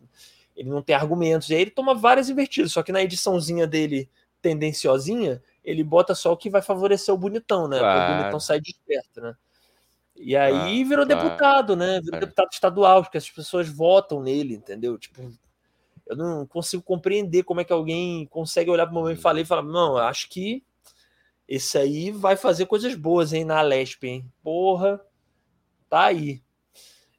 [0.55, 4.09] ele não tem argumentos, e aí ele toma várias invertidas, só que na ediçãozinha dele
[4.41, 7.79] tendenciosinha, ele bota só o que vai favorecer o bonitão, né?
[7.79, 8.13] Claro.
[8.13, 9.35] O bonitão sai desperto, né?
[10.15, 11.21] E aí virou claro.
[11.23, 11.93] deputado, né?
[11.95, 12.25] Virou Claro.
[12.25, 14.97] deputado estadual, porque as pessoas votam nele, entendeu?
[14.97, 15.31] Tipo,
[16.05, 19.39] eu não consigo compreender como é que alguém consegue olhar para o momento e falar
[19.39, 20.63] e falar, não, acho que
[21.47, 24.31] esse aí vai fazer coisas boas, hein, na Lesp, hein?
[24.43, 24.99] Porra,
[25.89, 26.42] tá aí.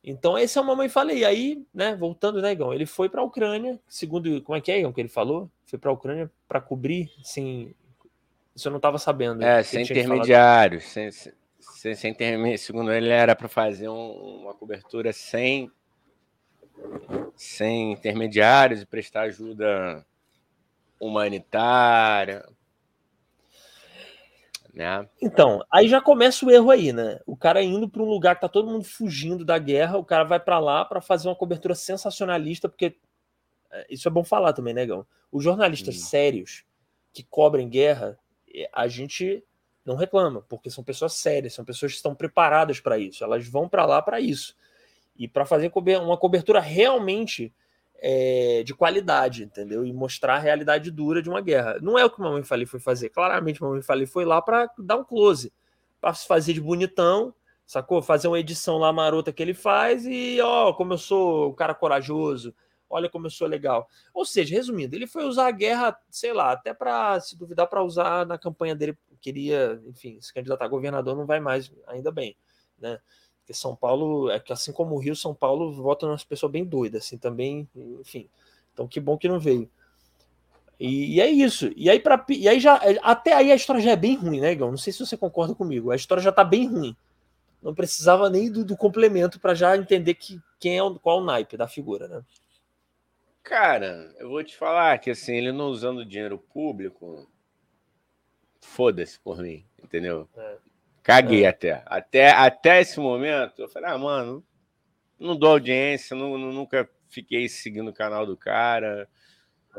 [0.06, 1.18] Então esse é o mamãe falei.
[1.20, 4.70] E aí, né, voltando, né, Igão, ele foi para a Ucrânia, segundo, como é que
[4.70, 5.50] é, Igão, que ele falou?
[5.66, 7.74] Foi para a Ucrânia para cobrir, assim,
[8.54, 9.42] isso eu não estava sabendo.
[9.42, 10.84] É, sem intermediários.
[10.84, 15.70] Sem, sem, sem interme- Segundo ele, era para fazer um- uma cobertura sem,
[17.34, 20.04] sem intermediários e prestar ajuda
[21.00, 22.44] humanitária.
[24.74, 25.08] Né?
[25.22, 27.20] Então, aí já começa o erro aí, né?
[27.24, 30.24] O cara indo para um lugar que tá todo mundo fugindo da guerra, o cara
[30.24, 32.96] vai para lá para fazer uma cobertura sensacionalista, porque
[33.70, 35.06] é, isso é bom falar também, né, Gão?
[35.30, 36.00] Os jornalistas Hum.
[36.00, 36.64] sérios
[37.12, 38.18] que cobrem guerra,
[38.52, 39.44] eh, a gente
[39.84, 43.68] não reclama, porque são pessoas sérias, são pessoas que estão preparadas para isso, elas vão
[43.68, 44.56] para lá para isso.
[45.16, 45.70] E para fazer
[46.02, 47.54] uma cobertura realmente
[47.96, 49.84] é, de qualidade, entendeu?
[49.84, 51.78] E mostrar a realidade dura de uma guerra.
[51.80, 53.08] Não é o que o Mamãe Falei foi fazer.
[53.08, 55.52] Claramente, o Mamãe Falei foi lá para dar um close,
[56.00, 57.34] para se fazer de bonitão,
[57.66, 58.02] sacou?
[58.02, 61.74] Fazer uma edição lá marota que ele faz e, ó, como eu sou um cara
[61.74, 62.54] corajoso,
[62.88, 63.88] olha como eu sou legal.
[64.12, 67.82] Ou seja, resumindo, ele foi usar a guerra, sei lá, até para se duvidar para
[67.82, 72.36] usar na campanha dele, queria, enfim, se candidatar a governador não vai mais, ainda bem,
[72.78, 72.98] né?
[73.44, 76.64] Porque São Paulo, é que assim como o Rio, São Paulo vota nas pessoas bem
[76.64, 77.68] doidas, assim, também,
[78.00, 78.26] enfim.
[78.72, 79.70] Então que bom que não veio.
[80.80, 81.70] E, e é isso.
[81.76, 82.80] E aí, pra, e aí já.
[83.02, 84.70] Até aí a história já é bem ruim, né, Igão?
[84.70, 85.90] Não sei se você concorda comigo.
[85.90, 86.96] A história já tá bem ruim.
[87.62, 91.24] Não precisava nem do, do complemento para já entender que, quem é o, qual o
[91.24, 92.22] naipe da figura, né?
[93.42, 97.28] Cara, eu vou te falar que assim, ele não usando dinheiro público,
[98.62, 100.26] foda-se por mim, entendeu?
[100.34, 100.56] É.
[101.04, 101.48] Caguei É.
[101.48, 101.82] até.
[101.86, 102.30] até.
[102.30, 104.44] Até esse momento, eu falei, ah, mano,
[105.20, 109.08] não dou audiência, não, não- nunca fiquei seguindo o canal do cara.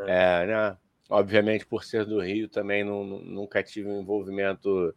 [0.08, 0.78] É, né?
[1.10, 4.96] Obviamente, por ser do Rio, também não, nunca tive um envolvimento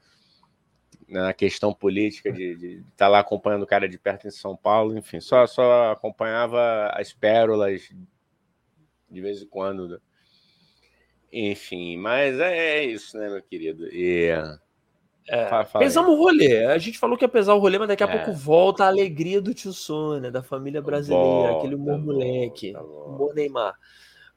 [1.09, 5.21] na questão política de estar lá acompanhando o cara de perto em São Paulo, enfim,
[5.21, 7.89] só, só acompanhava as pérolas
[9.11, 9.89] de vez em quando.
[9.89, 9.99] né?
[11.33, 13.87] Enfim, mas é, é isso, né, meu querido?
[13.91, 14.31] E
[15.31, 15.89] É, Fala- fala aí.
[15.89, 16.65] pesamos o rolê.
[16.67, 18.11] A gente falou que ia pesar o rolê, mas daqui a É.
[18.11, 23.75] pouco volta a alegria do tio Sônia, da família brasileira, aquele humor moleque, humor Neymar.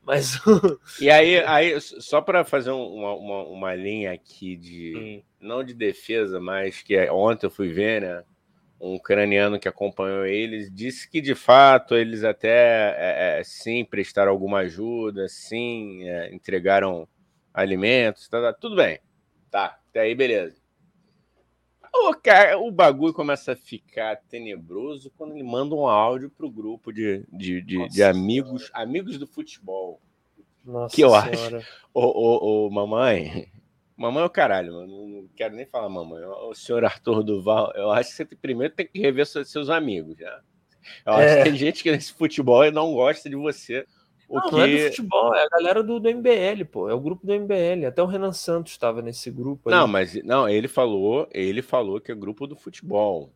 [0.03, 0.39] Mas
[0.99, 5.23] E aí, aí só para fazer um- uma, uma, uma linha aqui de.
[5.39, 8.23] Não de defesa, mas que é- ontem eu fui ver, né?
[8.79, 14.31] Um ucraniano que acompanhou eles disse que de fato eles até é, é, sim prestaram
[14.31, 17.07] alguma ajuda, sim é, entregaram
[17.53, 18.99] alimentos, tá, tá, tudo bem.
[19.51, 20.60] Tá, até aí beleza.
[21.93, 26.91] O, cara, o bagulho começa a ficar tenebroso quando ele manda um áudio pro grupo
[26.91, 29.99] de, de, de, de amigos, amigos do futebol.
[30.63, 31.65] Nossa Que eu senhora.
[31.93, 33.51] Ô, ô, ô, mamãe.
[33.97, 35.07] Mamãe é o caralho, mano.
[35.07, 36.23] Não quero nem falar mamãe.
[36.23, 40.17] O senhor Arthur Duval, eu acho que você primeiro tem que rever seus, seus amigos,
[40.17, 40.41] já.
[41.05, 41.37] Eu acho É.
[41.37, 43.85] que tem gente que nesse futebol não gosta de você.
[44.31, 44.51] O Não, que...
[44.55, 46.89] não é do futebol, é a galera do, do MBL, pô.
[46.89, 47.85] É o grupo do MBL.
[47.85, 49.75] Até o Renan Santos estava nesse grupo aí.
[49.75, 53.33] Não, mas não, ele falou, ele falou que é grupo do futebol.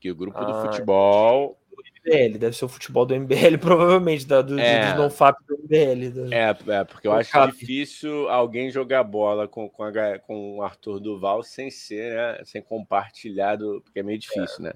[0.00, 1.60] Que o grupo do Ah, futebol
[2.02, 4.94] MBL, deve ser o futebol do MBL, provavelmente, da, do, É.
[4.94, 6.08] do NoFap do MBL.
[6.30, 7.52] da- É, é, porque eu acho Cap.
[7.52, 12.62] difícil alguém jogar bola com, com, a com o Arthur Duval sem ser, né, sem
[12.62, 14.72] compartilhar, do- porque é meio difícil, né?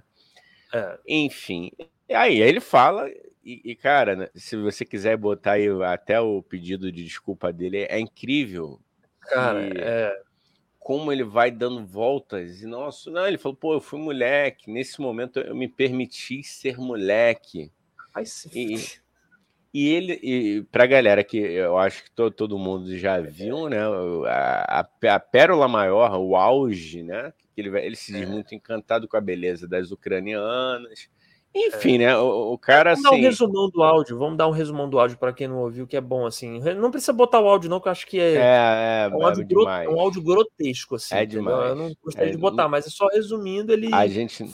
[0.71, 0.99] É.
[1.09, 1.71] Enfim,
[2.07, 3.09] e aí ele fala,
[3.45, 7.87] e, e, cara, né, se você quiser botar aí até o pedido de desculpa dele,
[7.89, 8.81] é incrível
[9.21, 10.23] Cara, é.
[10.79, 12.63] como ele vai dando voltas.
[12.63, 16.79] E nossa, não, ele falou, pô, eu fui moleque, nesse momento eu me permiti ser
[16.79, 17.71] moleque.
[18.15, 19.05] Ai, se E-
[19.73, 23.81] E ele, e pra galera que eu acho que todo, todo mundo já viu, né?
[24.29, 27.33] A, a, a pérola maior, o auge, né?
[27.57, 28.21] Ele, ele se É.
[28.21, 31.09] diz muito encantado com a beleza das ucranianas.
[31.55, 32.17] Enfim, né?
[32.19, 33.23] O, o cara Vamos dar um assim.
[33.23, 34.19] resumão do áudio.
[34.19, 36.59] Vamos dar um resumão do áudio para quem não ouviu, que é bom, assim.
[36.75, 39.25] Não precisa botar o áudio, não, que eu acho que é, É, é, é um,
[39.25, 41.15] áudio gro- é um áudio grotesco, assim.
[41.15, 41.45] É entendeu?
[41.45, 41.69] demais.
[41.71, 44.45] Eu não gostaria É, de botar, mas é só resumindo, ele A gente.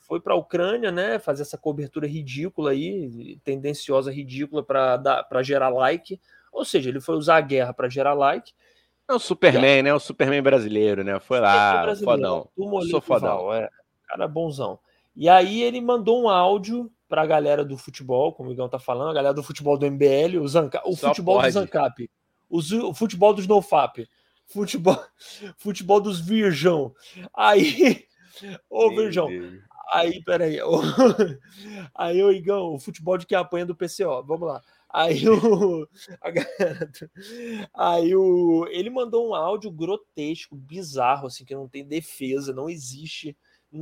[0.00, 1.20] foi para a Ucrânia, né?
[1.20, 6.20] Fazer essa cobertura ridícula aí, tendenciosa, ridícula, para gerar like.
[6.52, 8.52] Ou seja, ele foi usar a guerra para gerar like.
[9.08, 9.94] É o Superman, né?
[9.94, 11.20] O Superman brasileiro, né?
[11.20, 12.48] Foi lá, fodão.
[12.90, 13.52] Sou fodão.
[13.52, 13.68] É,
[14.08, 14.78] cara bonzão.
[15.14, 19.10] E aí ele mandou um áudio pra galera do futebol, como o Igão tá falando,
[19.10, 21.48] a galera do futebol do MBL, o, Zanca, o Só futebol pode.
[21.48, 22.10] do Zancap,
[22.48, 24.08] o, o futebol dos NoFap,
[24.46, 24.98] futebol,
[25.58, 26.92] futebol dos Virjão.
[27.32, 28.04] Aí,
[28.68, 29.62] ô Meu Virjão, Deus.
[29.92, 30.60] Aí, peraí.
[30.60, 30.80] ô,
[31.94, 34.24] Aí, o Igão, o futebol de quem apanha do PCO.
[34.24, 34.60] Vamos lá.
[34.92, 35.88] Aí o.
[36.20, 36.90] a galera
[37.74, 38.66] Aí o.
[38.70, 43.36] Ele mandou um áudio grotesco, bizarro, assim, que não tem defesa, não existe.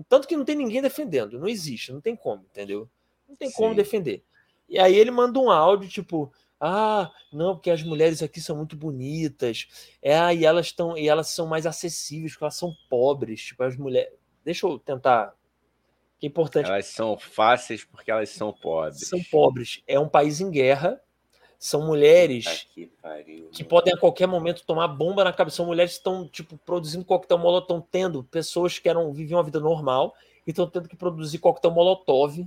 [0.09, 1.39] Tanto que não tem ninguém defendendo.
[1.39, 2.89] Não existe, não tem como, entendeu?
[3.29, 3.77] Não tem como Sim.
[3.77, 4.25] defender.
[4.69, 6.33] E aí ele manda um áudio, tipo.
[6.59, 9.67] Ah, não, porque as mulheres aqui são muito bonitas.
[10.01, 13.43] É, e elas estão, e elas são mais acessíveis, porque elas são pobres.
[13.43, 14.13] Tipo, as mulheres.
[14.45, 15.35] Deixa eu tentar.
[16.19, 16.71] Que é importante.
[16.71, 19.09] Elas são fáceis porque elas são pobres.
[19.09, 19.83] São pobres.
[19.87, 21.01] É um país em guerra.
[21.63, 25.59] São mulheres que pariu, que podem a qualquer momento tomar bomba na cabeça.
[25.59, 29.45] São mulheres que estão, tipo, produzindo coquetel molotov, estão tendo pessoas que eram, viviam uma
[29.45, 30.13] vida normal
[30.45, 32.45] e estão tendo que produzir coquetel molotov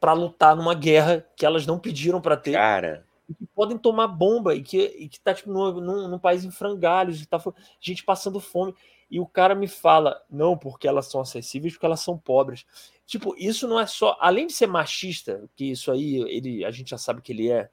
[0.00, 2.52] para lutar numa guerra que elas não pediram para ter.
[2.52, 6.18] Cara, e que podem tomar bomba e que, e que tá tipo num, num, num
[6.18, 7.38] país em frangalhos, e tá
[7.78, 8.74] gente passando fome.
[9.10, 12.64] e o cara me fala, não, porque elas são acessíveis, porque elas são pobres.
[13.04, 14.16] Tipo, isso não é só.
[14.18, 17.68] Além de ser machista, que isso aí ele, a gente já sabe que ele é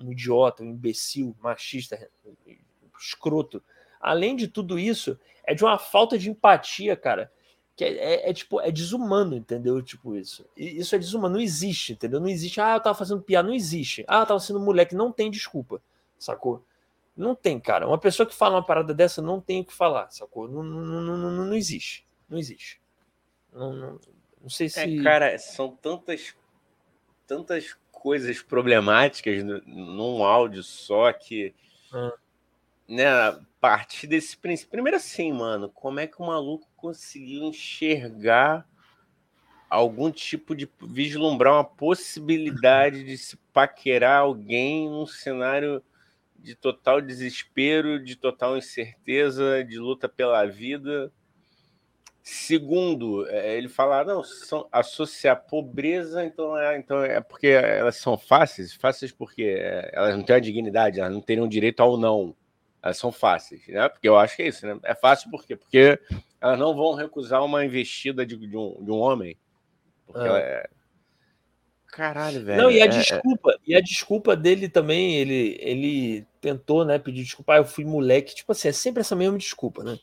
[0.00, 2.10] um idiota, um imbecil, machista,
[2.98, 3.62] escroto.
[4.00, 7.32] Além de tudo isso, é de uma falta de empatia, cara.
[7.76, 9.80] Que é, é, é, tipo, é desumano, entendeu?
[9.80, 10.44] Tipo, isso.
[10.56, 12.18] E isso é desumano, não existe, entendeu?
[12.20, 14.04] Não existe, ah, eu tava fazendo piada, não existe.
[14.08, 15.80] Ah, eu tava sendo moleque, não tem desculpa,
[16.18, 16.64] sacou?
[17.16, 17.86] Não tem, cara.
[17.86, 20.48] Uma pessoa que fala uma parada dessa não tem o que falar, sacou?
[20.48, 22.06] Não, não, não, não, não existe.
[22.28, 22.80] Não existe.
[23.52, 24.00] Não, não,
[24.40, 24.80] não sei se.
[24.80, 26.34] É, cara, são tantas,
[27.26, 31.54] tantas coisas problemáticas num áudio só que.
[31.92, 32.12] Ah.
[32.88, 34.70] Né, a partir desse princípio.
[34.70, 38.66] Primeiro assim, mano, como é que o maluco conseguiu enxergar
[39.68, 40.68] algum tipo de.
[40.80, 45.82] vislumbrar uma possibilidade de se paquerar alguém num cenário
[46.38, 51.12] de total desespero, de total incerteza, de luta pela vida.
[52.30, 58.18] Segundo, é, ele fala, não, são, associar pobreza, então é, então é porque elas são
[58.18, 62.36] fáceis, fáceis porque é, elas não têm a dignidade, elas não teriam direito ao não.
[62.82, 63.88] Elas são fáceis, né?
[63.88, 64.78] Porque eu acho que é isso, né?
[64.82, 65.56] É fácil por quê?
[65.56, 65.98] Porque
[66.38, 69.34] elas não vão recusar uma investida de, de, um, de um homem.
[70.06, 70.26] Porque É.
[70.26, 70.68] ela é...
[71.86, 72.62] Caralho, velho.
[72.62, 77.22] Não, e a é- desculpa, e a desculpa dele também, ele, ele tentou, né, pedir
[77.22, 79.98] desculpa, ah, eu fui moleque, tipo assim, é sempre essa mesma desculpa, né?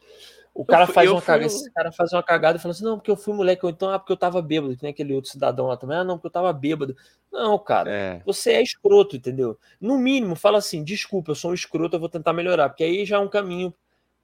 [0.55, 2.85] O cara faz uma fui cagada, um- esse cara faz uma cagada e fala assim,
[2.85, 5.13] não, porque eu fui moleque, ou então, ah, porque eu tava bêbado, que nem aquele
[5.13, 6.95] outro cidadão lá também, ah, não, porque eu tava bêbado.
[7.29, 8.21] Não, cara, É.
[8.25, 9.59] você é escroto, entendeu?
[9.81, 13.05] No mínimo, fala assim, desculpa, eu sou um escroto, eu vou tentar melhorar, porque aí
[13.05, 13.73] já é um caminho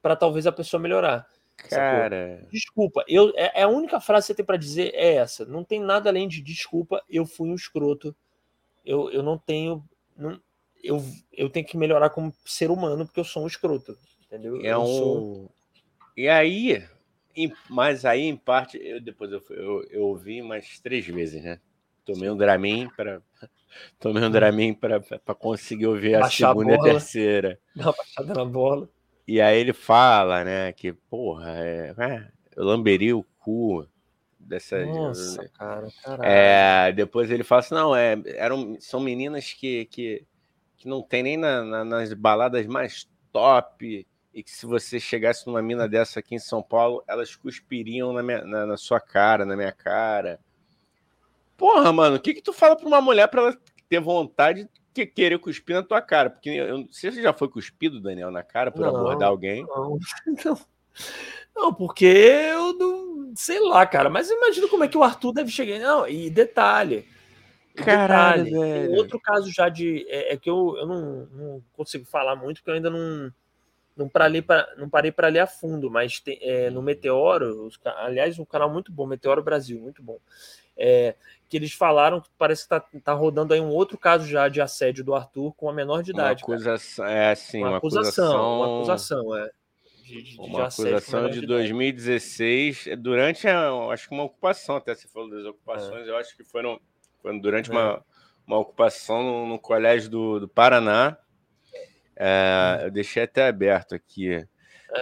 [0.00, 1.26] pra talvez a pessoa melhorar.
[1.68, 1.78] sacou?
[1.78, 5.44] Cara, Desculpa, eu, é, é a única frase que você tem pra dizer é essa.
[5.44, 8.16] Não tem nada além de desculpa, eu fui um escroto.
[8.84, 9.84] Eu, eu não tenho.
[10.16, 10.40] Não,
[10.82, 13.96] eu, eu tenho que melhorar como ser humano, porque eu sou um escroto.
[14.26, 14.56] Entendeu?
[14.64, 15.50] é eu sou.
[16.16, 16.82] E aí,
[17.34, 21.60] em- mas aí em parte, eu depois eu, eu, eu ouvi mais três vezes, né?
[22.04, 23.22] Tomei um Dramin para
[23.98, 25.00] tomei um Dramin para
[25.34, 27.58] conseguir ouvir a Baixar a segunda e a terceira.
[27.74, 28.88] Dá uma baixada na bola.
[29.26, 33.86] E aí ele fala, né, que porra, é, é, eu lamberia o cu
[34.38, 36.28] dessa Nossa, cara, caralho.
[36.28, 40.26] É, depois ele fala assim, não, é, eram, são meninas que, que,
[40.76, 45.46] que não tem nem na- na- nas baladas mais top, e que se você chegasse
[45.46, 49.44] numa mina dessa aqui em São Paulo, elas cuspiriam na, minha- na, na sua cara,
[49.44, 50.40] na minha cara.
[51.56, 55.06] Porra, mano, o que que tu fala pra uma mulher pra ela ter vontade de
[55.06, 56.30] querer cuspir na tua cara?
[56.30, 58.88] Porque eu, você já foi cuspido, Daniel, na cara por Não.
[58.96, 59.64] abordar alguém?
[59.66, 59.98] Não,
[60.44, 60.58] não.
[61.54, 63.32] Não, porque eu não.
[63.36, 64.08] Sei lá, cara.
[64.08, 65.78] Mas imagina como é que o Arthur deve chegar.
[65.78, 67.06] Não, e detalhe.
[67.74, 68.94] Caralho, detalhe, velho.
[68.96, 70.06] outro caso já de.
[70.08, 73.30] É, é que eu, eu não, não consigo falar muito, porque eu ainda não.
[73.96, 77.78] Não parei para não parei para ler a fundo, mas tem, é, no Meteoro, os
[77.84, 80.18] aliás, um canal muito bom, Meteoro Brasil, muito bom.
[80.76, 81.14] É,
[81.48, 84.60] que eles falaram que parece que tá, tá rodando aí um outro caso já de
[84.62, 86.42] assédio do Arthur com a menor de Uma idade.
[86.42, 86.54] cara.
[86.54, 89.50] acusação, é assim, uma, uma acusação, uma acusação, é.
[90.02, 91.46] De, de, de Uma com acusação de idade.
[91.46, 96.34] 2016, é, durante, a, acho que uma ocupação, até você falou das ocupações, eu acho
[96.34, 96.80] que foram,
[97.20, 97.72] foram durante É.
[97.72, 98.04] uma,
[98.46, 101.18] uma ocupação no, no colégio do, do Paraná.
[102.16, 104.46] É, eu deixei até aberto aqui.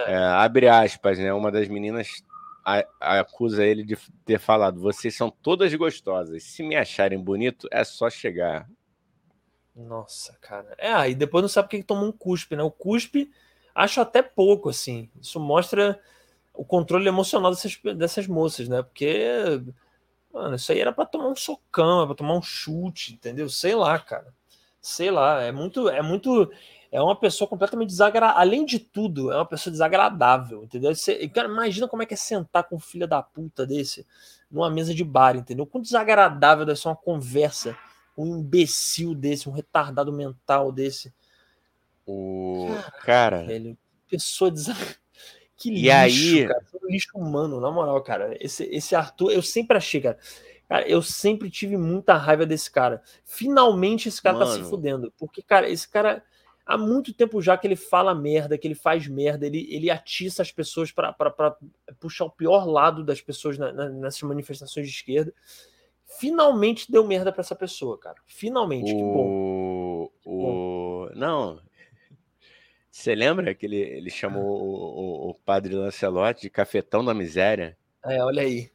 [0.05, 1.33] É, abre aspas, né?
[1.33, 2.09] Uma das meninas
[2.65, 6.43] a- a- acusa ele de ter falado: vocês são todas gostosas.
[6.43, 8.67] Se me acharem bonito, é só chegar.
[9.75, 10.75] Nossa, cara.
[10.77, 12.63] É, aí depois não sabe por que toma um cuspe, né?
[12.63, 13.31] O cuspe,
[13.73, 15.09] acho até pouco, assim.
[15.21, 15.99] Isso mostra
[16.53, 18.83] o controle emocional dessas, dessas moças, né?
[18.83, 19.61] Porque,
[20.33, 23.49] mano, isso aí era pra tomar um socão, era pra tomar um chute, entendeu?
[23.49, 24.33] Sei lá, cara.
[24.81, 26.51] Sei lá, é muito, é muito,
[26.91, 28.39] é uma pessoa completamente desagradável.
[28.41, 30.93] Além de tudo, é uma pessoa desagradável, entendeu?
[30.93, 34.05] Você, cara, imagina como é que é sentar com um filho da puta desse
[34.49, 35.65] numa mesa de bar, entendeu?
[35.65, 37.77] Quão desagradável deve ser uma conversa
[38.17, 41.13] um imbecil desse, um retardado mental desse.
[42.05, 42.67] O
[43.03, 43.77] cara, Velho,
[44.09, 44.97] pessoa desagradável.
[45.55, 46.65] Que E lixo, aí- cara.
[46.71, 48.35] Que lixo humano, na moral, cara.
[48.43, 50.17] Esse, esse Arthur, eu sempre achei, cara.
[50.67, 53.03] Cara, eu sempre tive muita raiva desse cara.
[53.23, 54.69] Finalmente esse cara tá se Mano.
[54.69, 55.13] fudendo.
[55.19, 56.23] Porque, cara, esse cara.
[56.73, 60.41] Há muito tempo já que ele fala merda, que ele faz merda, ele, ele atiça
[60.41, 61.13] as pessoas pra
[61.99, 65.33] puxar o pior lado das pessoas na- na- nessas manifestações de esquerda.
[66.17, 68.15] Finalmente deu merda pra essa pessoa, cara.
[68.25, 69.27] Finalmente, que bom.
[69.27, 71.09] O, o...
[71.15, 71.59] Não.
[72.89, 77.77] Você lembra que ele, ele chamou o, o- o padre Lancelotti de cafetão da miséria?
[78.05, 78.69] É, olha aí.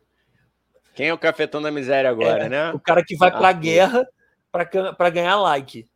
[0.95, 2.73] Quem é o cafetão da miséria agora, É, né?
[2.73, 4.09] O cara que vai pra guerra
[4.51, 5.87] pra, ca- pra ganhar like.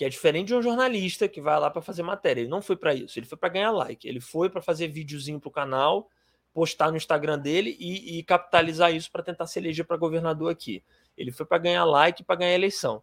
[0.00, 2.40] Que é diferente de um jornalista que vai lá para fazer matéria.
[2.40, 4.08] Ele não foi para isso, ele foi para ganhar like.
[4.08, 6.08] Ele foi para fazer videozinho pro canal,
[6.54, 10.82] postar no Instagram dele e, e capitalizar isso para tentar se eleger para governador aqui.
[11.18, 13.02] Ele foi para ganhar like e para ganhar eleição.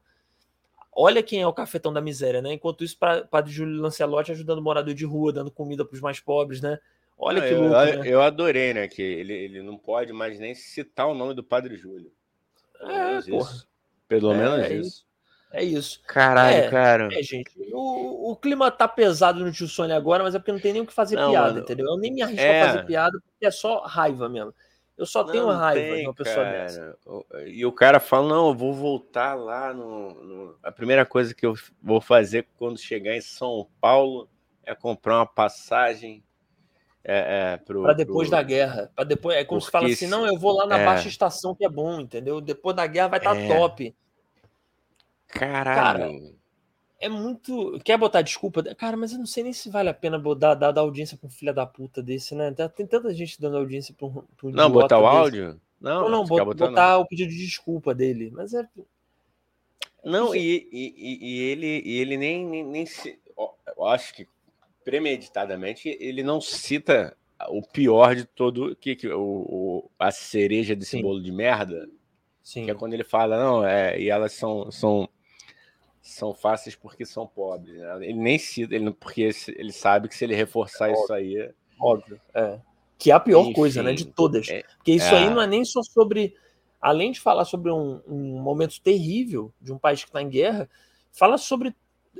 [0.91, 2.53] Olha quem é o cafetão da miséria, né?
[2.53, 6.19] Enquanto isso, pra- Padre Júlio Lancelotti ajudando morador de rua, dando comida para os mais
[6.19, 6.79] pobres, né?
[7.15, 8.09] Olha Não, que louco, eu- né?
[8.09, 8.87] eu adorei, né?
[8.87, 12.11] Que ele, ele não pode mais nem citar o nome do Padre Júlio.
[12.79, 13.51] Pelo É, menos porra.
[13.51, 13.67] isso.
[14.07, 15.06] Pelo É, menos é isso.
[15.57, 16.01] É isso.
[16.07, 17.09] Caralho, É, cara.
[17.11, 20.59] É, gente, o, o clima tá pesado no Tio Sônia agora, mas é porque não
[20.59, 21.85] tem nem o que fazer Não, piada, mano, entendeu?
[21.87, 22.61] Eu nem me arrisco é.
[22.61, 24.53] a fazer piada, porque é só raiva mesmo.
[24.97, 26.57] Eu só tenho Não, raiva tem, de uma pessoa cara.
[26.57, 26.97] dessa.
[27.45, 31.45] E o cara fala: não, eu vou voltar lá no, no- A primeira coisa que
[31.45, 34.27] eu vou fazer quando chegar em São Paulo
[34.63, 36.23] é comprar uma passagem
[37.03, 37.83] é, é, pro.
[37.83, 38.91] Pra depois pro- da guerra.
[38.95, 40.85] Para depois, é como se fala Porque assim: não, eu vou lá na é.
[40.85, 42.41] baixa estação que é bom, entendeu?
[42.41, 43.47] Depois da guerra vai estar É.
[43.47, 43.95] top.
[45.27, 46.35] Caralho.
[46.99, 47.79] É muito.
[47.83, 48.63] Quer botar desculpa?
[48.75, 51.27] Cara, mas eu não sei nem se vale a pena dar, dar, dar audiência pra
[51.27, 52.51] um filho da puta desse, né?
[52.75, 54.13] Tem- tanta gente dando audiência pra um.
[54.13, 55.15] pra um não, botar o desse.
[55.17, 55.61] áudio?
[55.79, 57.01] Não, Não, não, bot- botar, botar, não.
[57.01, 58.31] o pedido de desculpa dele.
[58.33, 58.67] Mas é.
[60.03, 63.19] Não, e, e, e- e ele, e ele nem, nem, nem se.
[63.77, 64.27] Eu acho que
[64.83, 67.15] premeditadamente ele não cita
[67.49, 68.75] o pior de todo.
[68.75, 71.01] Que, que, o, o- a cereja desse Sim.
[71.03, 71.87] bolo de merda.
[72.41, 72.65] Sim.
[72.65, 75.07] Que é quando ele fala, não, é, e elas são, são,
[76.09, 77.75] são fáceis porque são pobres.
[77.77, 77.95] né?
[78.07, 81.51] Ele nem cita, ele, porque ele sabe que se ele reforçar isso aí.
[81.79, 82.19] Óbvio.
[82.33, 82.59] É.
[82.97, 83.93] Que é a pior Enfim, coisa, né?
[83.93, 84.47] De todas.
[84.49, 85.17] é- Porque isso é.
[85.19, 86.35] aí não é nem só sobre.
[86.81, 90.69] Além de falar sobre um, um momento terrível de um país que está em guerra,
[91.11, 91.75] fala sobre,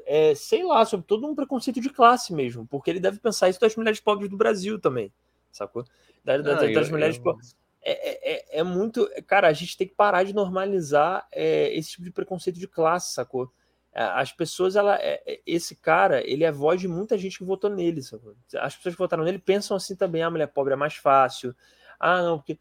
[0.06, 2.66] é, sei lá, sobre todo um preconceito de classe mesmo.
[2.68, 5.12] Porque ele deve pensar isso das mulheres pobres do Brasil também.
[5.52, 5.84] Sacou?
[6.24, 7.56] Da- da- Não, das eu- mulheres eu- pobres.
[7.82, 9.08] É, é- é- é muito.
[9.28, 13.14] Cara, a gente tem que parar de normalizar é, esse tipo de preconceito de classe,
[13.14, 13.50] sacou?
[13.94, 17.44] É, As pessoas, ela, é- é- esse cara, ele é voz de muita gente que
[17.44, 18.02] votou nele.
[18.04, 18.36] sacou?
[18.60, 21.56] As pessoas que votaram nele pensam assim também: a mulher pobre é mais fácil.
[22.00, 22.58] Ah, não, porque.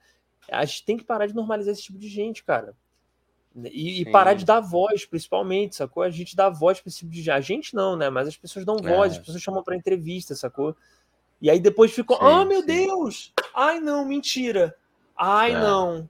[0.51, 2.75] A gente tem que parar de normalizar esse tipo de gente, cara.
[3.65, 6.03] E, e parar de dar voz, principalmente, sacou?
[6.03, 7.31] A gente dá voz para esse tipo de gente.
[7.31, 8.09] A gente não, né?
[8.11, 9.17] Mas as pessoas dão voz, É.
[9.17, 10.77] as pessoas chamam para entrevista, sacou?
[11.43, 12.67] E aí depois Sim, ah, meu sim.
[12.67, 13.33] Deus!
[13.55, 14.77] Ai, não, mentira!
[15.17, 15.59] Ai, É.
[15.59, 16.09] não!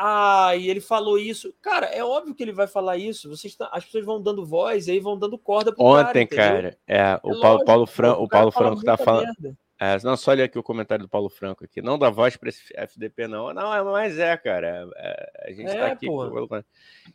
[0.00, 1.52] Ah, e ele falou isso.
[1.60, 3.28] Cara, é óbvio que ele vai falar isso.
[3.28, 6.22] Vocês tá- as pessoas vão dando voz e aí vão dando corda pro cara, Ontem,
[6.22, 6.44] entendeu?
[6.44, 9.24] cara, é, o É Paulo, Paulo, Fran, o o cara Paulo Franco tá falando.
[9.40, 9.58] merda.
[9.80, 11.80] É, não, só olha aqui o comentário do Paulo Franco aqui.
[11.80, 13.52] Não dá voz para esse FDP, não.
[13.54, 14.88] Não, é, mas é, cara.
[14.96, 16.06] é, a gente tá É, aqui.
[16.06, 16.28] pô.
[16.30, 16.64] colocando-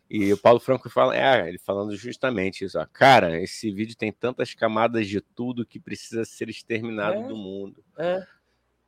[0.10, 2.80] E o Paulo Franco fala, é, ele falando justamente isso.
[2.80, 7.28] Ó, cara, esse vídeo tem tantas camadas de tudo que precisa ser exterminado É.
[7.28, 7.84] do mundo.
[7.98, 8.26] É.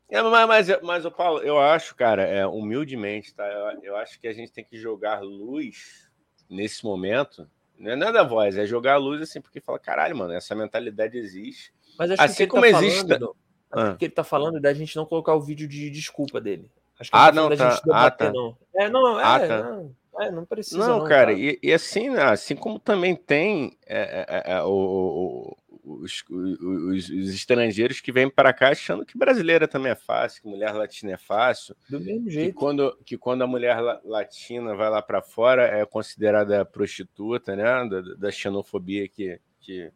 [0.10, 3.46] É, mas, mas, mas, ô Paulo, eu acho, cara, é, humildemente, tá?
[3.48, 6.10] Eu, eu acho que a gente tem que jogar luz
[6.50, 7.50] nesse momento.
[7.78, 10.54] Não é nada a voz, é jogar a luz assim, porque fala, caralho, mano, essa
[10.56, 11.74] mentalidade existe.
[11.98, 13.36] Mas acho Assim que o que como tá existe- falando,
[13.72, 13.96] Ah.
[13.98, 16.70] que o ele tá falando é da gente não colocar o vídeo de desculpa dele.
[17.00, 17.56] Acho que Ah, tá não, tá.
[17.72, 18.34] gente debater, Ah, tá.
[18.34, 18.58] não.
[18.76, 19.64] É, não, é, Ah, tá.
[19.64, 23.76] não, é, não precisa Não, não, cara, e, e assim, né, assim como também tem
[23.86, 29.06] é, é, é, o- o- o- os, os- os estrangeiros que vêm para cá achando
[29.06, 32.56] que brasileira também é fácil, que mulher latina é fácil, Do mesmo que jeito.
[32.56, 37.88] quando, que quando a mulher la- latina vai lá para fora é considerada prostituta, né,
[37.88, 39.92] da, da xenofobia que, que,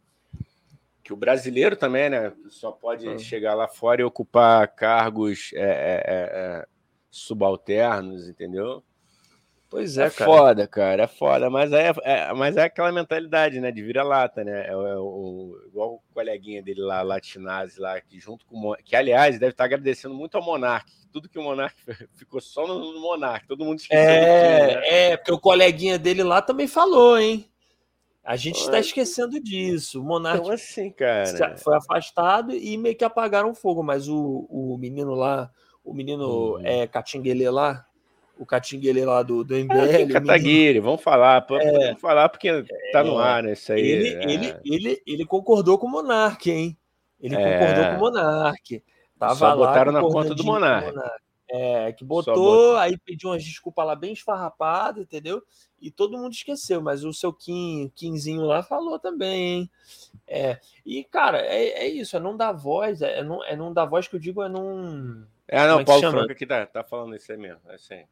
[1.03, 3.17] que o brasileiro também, né, só pode Ah.
[3.17, 6.29] chegar lá fora e ocupar cargos é, é, é,
[6.63, 6.67] é,
[7.09, 8.83] subalternos, entendeu?
[9.69, 10.29] Pois É, é, cara.
[10.31, 14.67] foda, cara, é foda, mas é, é- mas é aquela mentalidade, né, de vira-lata, né,
[14.67, 18.59] é, o- é o, igual o coleguinha dele lá, Latinazzi, lá, que junto com o
[18.59, 21.75] Mon- que aliás deve estar agradecendo muito ao Monark, tudo que o Monark
[22.15, 24.83] ficou só no, no Monark, todo mundo esqueceu Kim, né?
[24.83, 27.49] É, é, porque o coleguinha dele lá também falou, hein?
[28.23, 30.01] A gente está esquecendo disso.
[30.01, 34.77] O Monark Então assim, cara, foi afastado e meio que apagaram fogo, mas o, o
[34.77, 35.51] menino lá,
[35.83, 36.63] o menino Uhum.
[36.63, 37.85] é, Catinguele lá,
[38.39, 42.63] o Catinguele lá do, do é, MBL, Kataguiri, vamos falar, pô, vamos falar porque
[42.93, 43.23] tá no É.
[43.23, 43.81] ar, né, isso aí.
[43.81, 44.31] ele, é.
[44.31, 46.77] ele, ele, ele concordou com o Monark, hein?
[47.19, 47.59] Ele É.
[47.59, 48.83] concordou com o Monark.
[49.19, 50.97] Tava Só botaram na conta do Monark.
[51.51, 55.41] É, que botou, bot- aí pediu umas desculpas lá bem esfarrapadas, entendeu?
[55.81, 59.71] E todo mundo esqueceu, mas o seu Kim, Kimzinho lá falou também, hein?
[60.27, 63.85] É, e cara, é, é isso, é não dar voz, é não, é não dar
[63.85, 65.25] voz que eu digo, é não.
[65.47, 66.11] É, não, é Paulo?
[66.11, 68.03] Franco aqui tá, tá falando isso aí mesmo, é assim.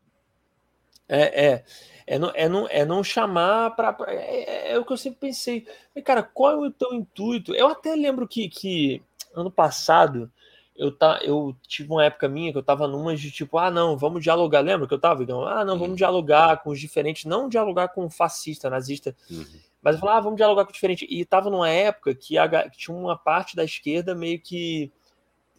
[1.10, 1.64] É, é,
[2.06, 3.96] é, não, é, não, é não chamar para.
[4.08, 5.66] É, é- é o que eu sempre pensei.
[5.96, 7.54] Mas, cara, qual é o teu intuito?
[7.56, 9.02] Eu até lembro que, que
[9.36, 10.32] ano passado
[10.76, 13.98] eu, tá, eu tive uma época minha que eu tava numa de tipo, ah, não,
[13.98, 14.62] vamos dialogar.
[14.62, 15.46] Lembra que eu tava, Igão?
[15.46, 15.96] Ah, não, vamos Uhum.
[15.96, 19.46] dialogar com os diferentes, não dialogar com fascista, nazista, Uhum.
[19.82, 21.08] mas eu falava, ah, vamos dialogar com o diferente.
[21.10, 24.92] E tava numa época que, a que tinha uma parte da esquerda meio que.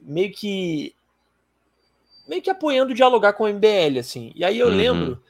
[0.00, 0.94] meio que.
[2.26, 4.30] meio que apoiando dialogar com o MBL, assim.
[4.34, 4.76] E aí eu Uhum.
[4.76, 5.22] lembro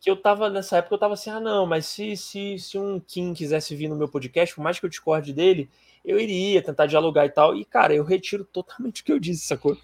[0.00, 2.98] que eu tava nessa época, eu tava assim, ah, não, mas se, se, se um
[3.00, 5.68] Kim quisesse vir no meu podcast, por mais que eu discorde dele,
[6.04, 7.54] eu iria tentar dialogar e tal.
[7.54, 9.76] E, cara, eu retiro totalmente o que eu disse, sacou?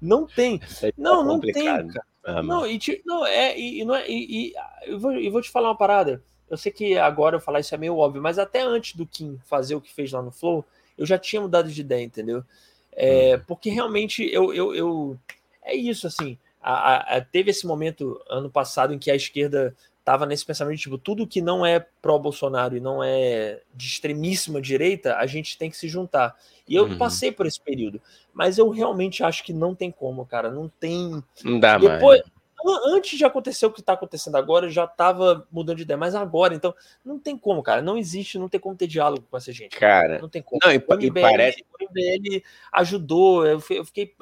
[0.00, 0.58] Não tem.
[0.58, 0.66] Tá
[0.98, 1.52] Não, não tem,
[1.92, 2.04] cara.
[2.24, 2.42] Ah.
[2.42, 4.54] Não, e, não, é, e, não é, e, e-
[4.84, 6.22] eu, vou, eu vou te falar uma parada.
[6.50, 9.38] Eu sei que agora eu falar isso é meio óbvio, mas até antes do Kim
[9.46, 10.64] fazer o que fez lá no Flow,
[10.98, 12.44] eu já tinha mudado de ideia, entendeu?
[12.92, 15.18] É, porque realmente eu, eu, eu-
[15.62, 16.36] É isso, assim.
[16.62, 19.74] A- a- teve esse momento ano passado em que a esquerda
[20.04, 24.60] tava nesse pensamento de tipo, tudo que não é pró-Bolsonaro e não é de extremíssima
[24.60, 26.36] direita, a gente tem que se juntar.
[26.68, 26.98] E eu Uhum.
[26.98, 28.00] passei por esse período.
[28.34, 30.50] Mas eu realmente acho que não tem como, cara.
[30.50, 31.22] Não tem.
[31.44, 32.31] Não dá Depois, mais.
[32.70, 35.96] An- antes de acontecer o que tá acontecendo agora, eu já tava mudando de ideia.
[35.98, 36.74] Mas agora, então,
[37.04, 37.80] não tem como, cara.
[37.82, 39.76] Não existe, não tem como ter diálogo com essa gente.
[39.78, 40.60] Cara, Não tem como.
[40.64, 41.64] não, e, O MBL, parece.
[41.78, 43.46] o MBL ajudou.
[43.46, 44.14] Eu fi- eu fiquei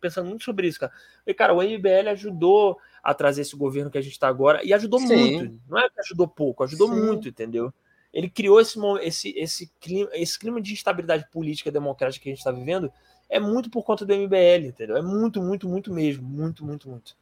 [0.00, 0.92] pensando muito sobre isso, cara.
[1.26, 4.60] E, cara, o MBL ajudou a trazer esse governo que a gente tá agora.
[4.64, 5.06] E ajudou Sim.
[5.38, 5.60] muito.
[5.68, 6.94] Não é que ajudou pouco, ajudou Sim.
[7.00, 7.72] muito, entendeu?
[8.12, 12.38] Ele criou esse, esse, esse, clima, esse clima de instabilidade política democrática que a gente
[12.38, 12.90] está vivendo.
[13.30, 14.96] É muito por conta do MBL, entendeu?
[14.96, 16.26] É muito, muito, muito mesmo.
[16.26, 17.14] Muito, muito, muito.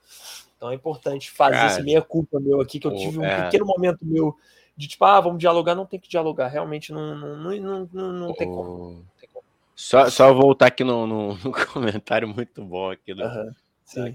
[0.57, 3.45] Então é importante fazer Cara, esse meia-culpa meu aqui, que eu tive um é.
[3.45, 4.35] pequeno momento meu
[4.77, 6.49] de tipo, ah, vamos dialogar, não tem que dialogar.
[6.49, 8.91] Realmente não, não, não, não, não, tem como.
[8.91, 9.45] Não tem como.
[9.74, 13.23] Só, só voltar aqui no, no- no comentário muito bom aqui do,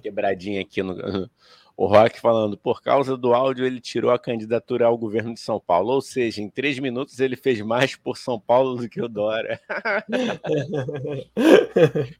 [0.01, 1.29] quebradinha aqui no.
[1.77, 5.59] O Rock falando, por causa do áudio, ele tirou a candidatura ao governo de São
[5.59, 5.93] Paulo.
[5.93, 9.59] Ou seja, em três minutos ele fez mais por São Paulo do que o Dória.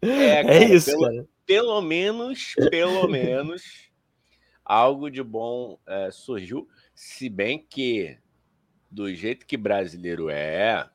[0.01, 1.27] É, É, cara, isso, pelo-.
[1.45, 3.90] Pelo menos, pelo menos,
[4.71, 6.67] algo de bom é, surgiu.
[6.95, 8.17] Se bem que,
[8.89, 10.89] do jeito que brasileiro é,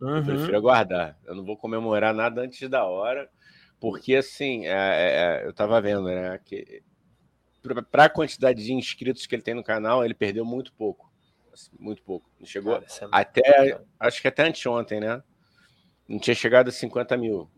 [0.00, 0.24] eu Uhum.
[0.24, 1.16] prefiro aguardar.
[1.24, 3.30] Eu não vou comemorar nada antes da hora,
[3.78, 6.36] porque assim, é, é, é, eu tava vendo, né?
[6.44, 6.82] Que
[7.92, 11.12] para a quantidade de inscritos que ele tem no canal, ele perdeu muito pouco.
[11.52, 12.28] Assim, muito pouco.
[12.44, 15.22] Chegou Cara, é- até, acho que até anteontem, né?
[16.08, 17.48] Não tinha chegado a 50 mil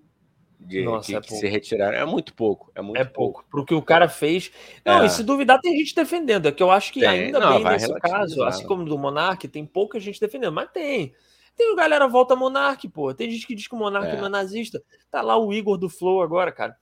[0.65, 1.97] de, Nossa, que, é que se retiraram.
[1.97, 2.73] É muito pouco.
[2.74, 3.45] É muito É pouco.
[3.51, 4.51] Pro que o cara fez.
[4.85, 5.07] Não, É.
[5.07, 6.47] e se duvidar, tem gente defendendo.
[6.49, 7.09] É que eu acho que Tem.
[7.09, 11.15] ainda Não, bem nesse caso, assim como do Monark, tem pouca gente defendendo, mas tem.
[11.57, 13.15] Tem galera volta Monark, pô.
[13.15, 14.16] Tem gente que diz que o Monark É.
[14.16, 14.82] não é nazista.
[15.11, 16.77] Tá lá o Igor do Flow agora, cara.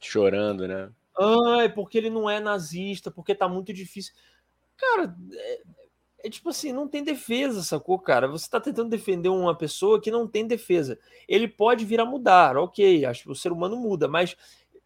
[0.00, 0.90] chorando, né?
[1.18, 4.12] Ai, porque ele não é nazista, porque tá muito difícil.
[4.76, 5.60] Cara, é,
[6.24, 8.26] é tipo assim, não tem defesa, sacou, cara?
[8.26, 10.98] Você tá tentando defender uma pessoa que não tem defesa.
[11.28, 14.34] Ele pode vir a mudar, ok, acho que o ser humano muda, mas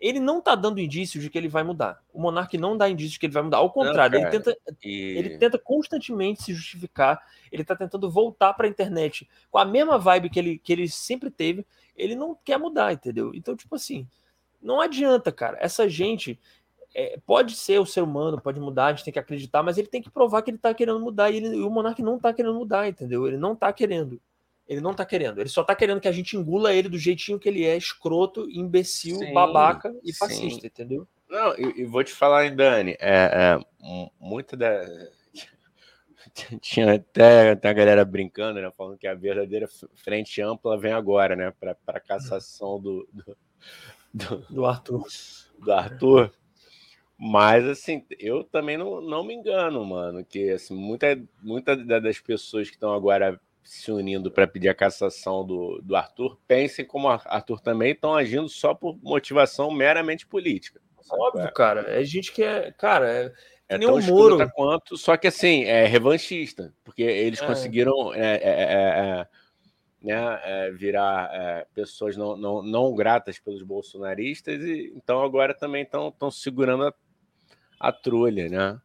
[0.01, 2.03] ele não tá dando indício de que ele vai mudar.
[2.13, 3.59] O Monark não dá indício de que ele vai mudar.
[3.59, 4.41] Ao contrário, ele, cara.
[4.41, 9.65] tenta, E ele tenta constantemente se justificar, ele tá tentando voltar pra internet com a
[9.65, 11.65] mesma vibe que ele, que ele sempre teve.
[11.97, 13.31] Ele não quer mudar, entendeu?
[13.33, 14.09] Então, tipo assim,
[14.61, 15.57] não adianta, cara.
[15.61, 16.37] Essa gente
[16.95, 19.89] é, pode ser o ser humano, pode mudar, a gente tem que acreditar, mas ele
[19.89, 21.31] tem que provar que ele tá querendo mudar.
[21.31, 23.27] E, ele- e o Monark não tá querendo mudar, entendeu?
[23.27, 24.21] Ele não tá querendo.
[24.67, 25.41] Ele não tá querendo.
[25.41, 28.49] Ele só tá querendo que a gente engula ele do jeitinho que ele é, escroto,
[28.51, 30.19] imbecil, Sim, babaca e sim.
[30.19, 31.07] fascista, entendeu?
[31.29, 34.83] Não, e, e vou te falar, hein, Dani, é, é, mu- muita da.
[36.61, 38.71] Tinha até, até a galera brincando, né?
[38.71, 41.53] Falando que a verdadeira frente ampla vem agora, né?
[41.59, 43.37] Para a cassação do, do,
[44.13, 45.07] do, Do Arthur.
[45.59, 46.33] do Arthur.
[47.19, 52.21] Mas, assim, eu também não, não me engano, mano, que assim, muita, muita da- das
[52.21, 57.09] pessoas que estão agora se unindo para pedir a cassação do, do Arthur pensem como
[57.09, 60.81] o Arthur também estão agindo só por motivação meramente política.
[61.11, 61.83] Óbvio, cara.
[61.89, 62.71] É gente que é.
[62.73, 63.33] Cara, é,
[63.69, 64.51] É nem tão Moro.
[64.55, 67.47] quanto, só que assim, é revanchista, porque eles É.
[67.47, 68.75] conseguiram é, é, é,
[69.23, 69.27] é,
[70.03, 75.83] né, é, virar é, pessoas não, não, não gratas pelos bolsonaristas, e então agora também
[75.83, 76.95] estão segurando a,
[77.81, 78.81] a trolha, né?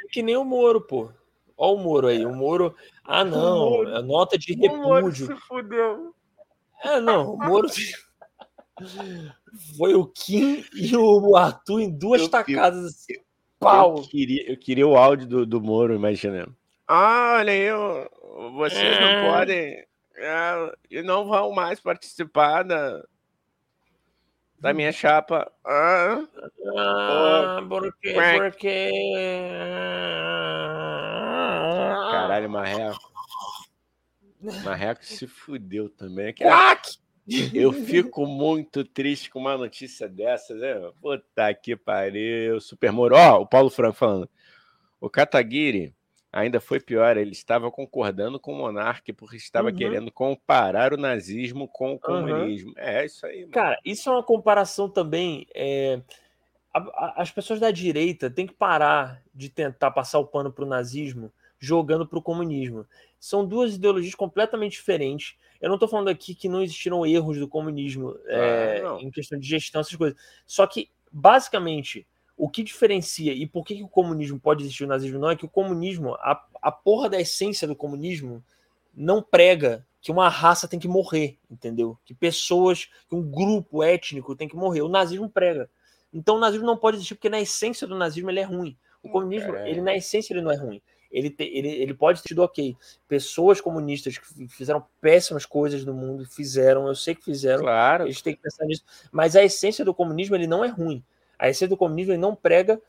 [0.00, 1.10] É que nem o Moro, pô.
[1.56, 2.24] Ó o Moro aí.
[2.26, 2.74] O Moro.
[3.04, 3.70] Ah, não.
[3.70, 3.88] Moro.
[3.90, 5.36] É nota de repúdio.
[5.48, 6.14] fudeu.
[6.84, 7.34] É, não.
[7.34, 7.68] O Moro.
[9.76, 12.84] Foi o Kim e o Arthur em duas Eu- eu- tacadas.
[12.84, 13.14] assim.
[13.58, 13.96] Pau.
[13.98, 16.56] Eu queria, eu queria o áudio do, do Moro, imaginando.
[16.88, 18.08] Ah, olha, eu,
[18.54, 19.30] vocês não É.
[19.30, 19.84] podem,
[20.16, 23.00] é, e não vão mais participar da,
[24.62, 25.50] da minha chapa.
[25.64, 26.22] Ah,
[26.76, 28.14] Ah, por quê?
[28.14, 28.38] Quack.
[28.38, 28.90] Por quê?
[32.10, 33.12] caralho, Marreco.
[34.64, 36.32] Marreco se fudeu também.
[36.32, 36.96] Que- Quack!
[37.54, 40.74] Eu fico muito triste com uma notícia dessa, né?
[41.00, 42.60] Puta que pariu.
[42.60, 43.14] Super Moro.
[43.16, 44.28] Ó, o Paulo Franco falando.
[45.00, 45.94] O Kataguiri
[46.32, 47.16] ainda foi pior.
[47.16, 49.74] Ele estava concordando com o monarca porque estava Uhum.
[49.76, 52.72] querendo comparar o nazismo com o comunismo.
[52.76, 53.40] É isso aí.
[53.40, 53.52] mano.
[53.52, 55.46] Cara, isso é uma comparação também.
[55.54, 56.00] é,
[57.16, 62.06] as pessoas da direita têm que parar de tentar passar o pano pro nazismo jogando
[62.06, 62.86] pro comunismo.
[63.20, 65.36] São duas ideologias completamente diferentes.
[65.60, 69.38] Eu não tô falando aqui que não existiram erros do comunismo é, Ah, em questão
[69.38, 70.18] de gestão, essas coisas.
[70.46, 72.06] Só que, basicamente,
[72.44, 75.30] o que diferencia e por que, que o comunismo pode existir e o nazismo não
[75.30, 78.42] é que o comunismo, a, a porra da essência do comunismo,
[78.92, 81.96] não prega que uma raça tem que morrer, entendeu?
[82.04, 84.82] Que pessoas, que um grupo étnico tem que morrer.
[84.82, 85.70] O nazismo prega.
[86.12, 88.76] Então o nazismo não pode existir porque na essência do nazismo ele é ruim.
[89.04, 89.70] O comunismo, caralho.
[89.70, 90.82] ele na essência ele não é ruim.
[91.12, 92.76] Ele, te- ele, ele pode ter sido ok.
[93.06, 98.04] Pessoas comunistas que fi- fizeram péssimas coisas no mundo, fizeram, eu sei que fizeram, Claro.
[98.06, 98.82] eles têm que pensar nisso.
[99.12, 101.04] Mas a essência do comunismo ele não é ruim.
[101.42, 102.80] A essência do comunismo ele não prega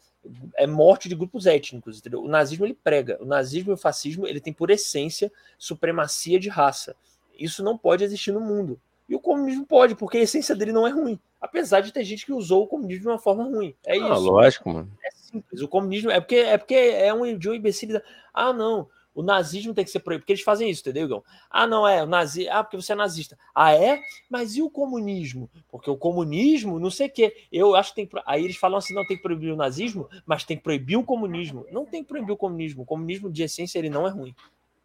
[0.56, 2.22] é morte de grupos étnicos, entendeu?
[2.22, 3.18] O nazismo ele prega.
[3.20, 6.96] O nazismo e o fascismo ele tem por essência supremacia de raça.
[7.38, 8.80] Isso não pode existir no mundo.
[9.10, 11.20] E o comunismo pode, porque a essência dele não é ruim.
[11.42, 13.74] Apesar de ter gente que usou o comunismo de uma forma ruim.
[13.84, 14.22] É Ah, isso.
[14.22, 14.92] lógico, mano.
[15.04, 15.62] É simples.
[15.62, 18.06] O comunismo é porque é porque é um de uma imbecilidade.
[18.32, 18.88] Ah, não.
[19.16, 20.24] O nazismo tem que ser proibido.
[20.24, 21.24] Porque eles fazem isso, entendeu, Igão?
[21.50, 22.02] Ah, não é.
[22.04, 22.48] O nazi...
[22.50, 23.38] Ah, porque você é nazista.
[23.54, 24.02] Ah, é?
[24.30, 25.50] Mas e o comunismo?
[25.70, 27.46] Porque o comunismo, não sei o quê.
[27.52, 28.22] Eu acho que tem.
[28.26, 31.04] Aí eles falam assim: não tem que proibir o nazismo, mas tem que proibir o
[31.04, 31.66] comunismo.
[31.72, 32.84] Não tem que proibir o comunismo.
[32.84, 34.36] O comunismo, de essência, ele não é ruim.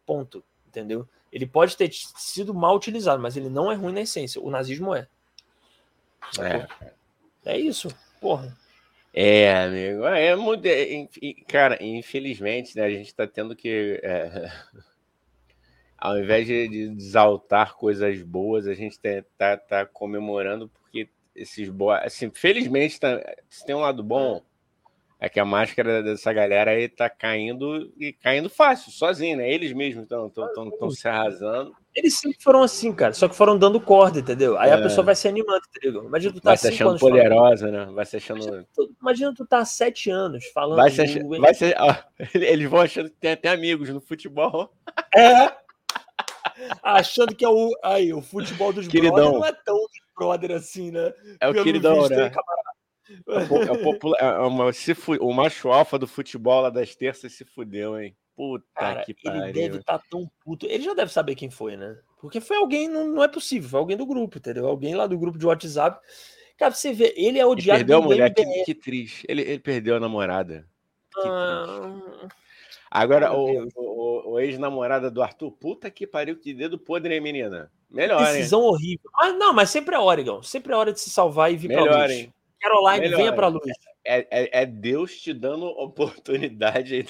[0.05, 0.43] Ponto.
[0.67, 1.07] Entendeu?
[1.31, 4.41] Ele pode ter sido mal utilizado, mas ele não é ruim na essência.
[4.41, 5.07] O nazismo é.
[6.39, 6.67] É.
[7.45, 7.89] É isso.
[8.21, 8.55] Porra.
[9.13, 10.05] É, amigo.
[10.05, 13.99] É, muda- enfim, cara, infelizmente, né, a gente tá tendo que.
[14.03, 14.51] é,
[15.97, 22.03] ao invés de, exaltar coisas boas, a gente tá, tá, tá comemorando porque esses boas.
[22.05, 23.19] Assim, felizmente, tá,
[23.49, 24.41] se tem um lado bom,
[25.19, 29.51] é que a máscara dessa galera aí tá caindo e caindo fácil, sozinho, né?
[29.51, 30.31] Eles mesmos estão
[30.91, 31.75] se arrasando.
[31.99, 33.13] Eles sempre foram assim, cara.
[33.13, 34.57] Só que foram dando corda, entendeu?
[34.57, 34.81] Aí a É.
[34.81, 36.05] pessoa vai se animando, entendeu?
[36.05, 37.85] Imagina tu tá Vai se achando anos falando- poderosa, né?
[37.93, 38.41] Vai se achando.
[38.43, 40.77] Imagina tu, imagina tu tá há sete anos falando.
[40.77, 41.95] Vai se do- achando, vai se- ó,
[42.35, 44.71] eles vão achando que tem até amigos no futebol.
[45.15, 45.51] É.
[46.83, 47.69] Achando que é o.
[47.83, 49.13] Aí, o futebol dos Queridão.
[49.15, 51.13] brother não é tão dos brother assim, né?
[51.39, 52.25] É o Pelo queridão, visto, né?
[52.25, 52.69] hein, camarada?
[53.09, 57.99] É o é o é o macho alfa do futebol lá das terças se fudeu,
[57.99, 58.15] hein?
[58.39, 59.53] Puta Cara, que ele pariu.
[59.53, 60.65] deve estar tão puto.
[60.65, 61.97] Ele já deve saber quem foi, né?
[62.21, 64.65] Porque foi alguém, não, não é possível, foi alguém do grupo, entendeu?
[64.65, 65.99] Alguém lá do grupo de WhatsApp.
[66.57, 69.25] Cara, você vê, ele é odiado perdeu a mulher, que, que triste.
[69.27, 70.65] Ele, ele perdeu a namorada.
[71.13, 71.27] Que triste.
[71.33, 72.27] Ah,
[72.89, 77.21] Agora, meu o, o- o- ex-namorada do Arthur, puta que pariu, que dedo podre, hein,
[77.21, 77.69] menina?
[77.89, 78.33] Melhor, hein?
[78.37, 79.09] decisão horrível.
[79.13, 80.41] Mas não, mas sempre é Oregon.
[80.43, 82.11] Sempre é hora de se salvar e vir pra Melhor, luz.
[82.11, 82.33] hein?
[82.61, 83.69] Caroline, Melhor, venha pra luz.
[84.05, 87.05] É, é- é Deus te dando oportunidade aí.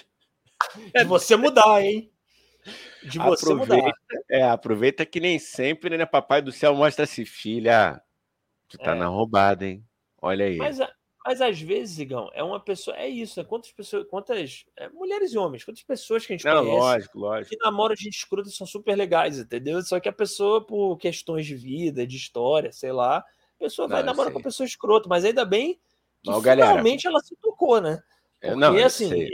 [0.96, 2.12] De você mudar, hein?
[3.04, 3.76] De você mudar.
[3.76, 3.98] Aproveita,
[4.30, 6.06] é, aproveita que nem sempre, né?
[6.06, 8.02] Papai do céu mostra-se, filha.
[8.68, 8.96] Tu tá É.
[8.96, 9.84] na roubada, hein?
[10.22, 10.58] Olha aí.
[10.58, 10.78] Mas,
[11.26, 12.96] mas às vezes, Igão, é uma pessoa.
[12.98, 13.46] É isso, né?
[13.48, 14.06] Quantas pessoas.
[14.10, 14.66] Quantas.
[14.78, 17.50] é, mulheres e homens, quantas pessoas que a gente Não, conhece lógico, lógico.
[17.50, 19.82] que namoram gente escrota e são super legais, entendeu?
[19.82, 23.24] Só que a pessoa, por questões de vida, de história, sei lá, a
[23.58, 25.80] pessoa vai Não, eu namorar com a pessoa escrota, mas ainda bem
[26.22, 26.70] que Não, galera.
[26.70, 28.04] finalmente ela se tocou, né?
[28.42, 29.30] É, Porque, não, assim.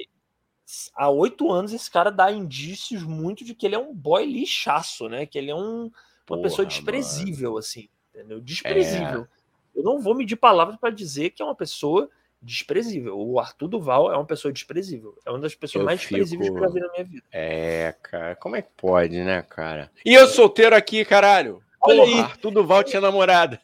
[0.95, 5.07] Há oito anos esse cara dá indícios muito de que ele é um boy lixaço,
[5.09, 5.25] né?
[5.25, 5.91] Que ele é um, uma
[6.25, 6.69] Porra, pessoa mano.
[6.69, 8.39] desprezível, assim, entendeu?
[8.41, 9.27] Desprezível.
[9.75, 12.09] Eu não vou medir palavras para dizer que é uma pessoa
[12.41, 13.17] desprezível.
[13.19, 15.17] O Arthur Duval é uma pessoa desprezível.
[15.25, 17.23] É uma das pessoas Eu mais desprezíveis que eu já fico- vi na minha vida.
[17.31, 19.91] É, cara, como é que pode, né, cara?
[20.05, 21.61] E eu solteiro aqui, caralho.
[21.81, 22.19] Olha Porra, aí.
[22.21, 23.59] Arthur Duval tinha namorada.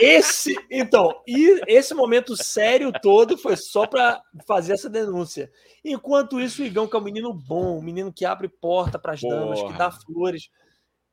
[0.00, 5.50] Esse, então, e esse momento sério todo foi só para fazer essa denúncia.
[5.84, 9.12] Enquanto isso, o Igão, que é um menino bom, um menino que abre porta para
[9.12, 10.50] as damas, que dá flores.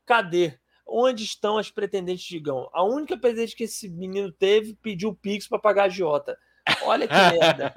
[0.04, 0.58] Cadê?
[0.86, 2.68] Onde estão as pretendentes de Igão?
[2.72, 6.36] A única pretendente que esse menino teve pediu o Pix para pagar a agiota.
[6.82, 7.72] Olha que merda.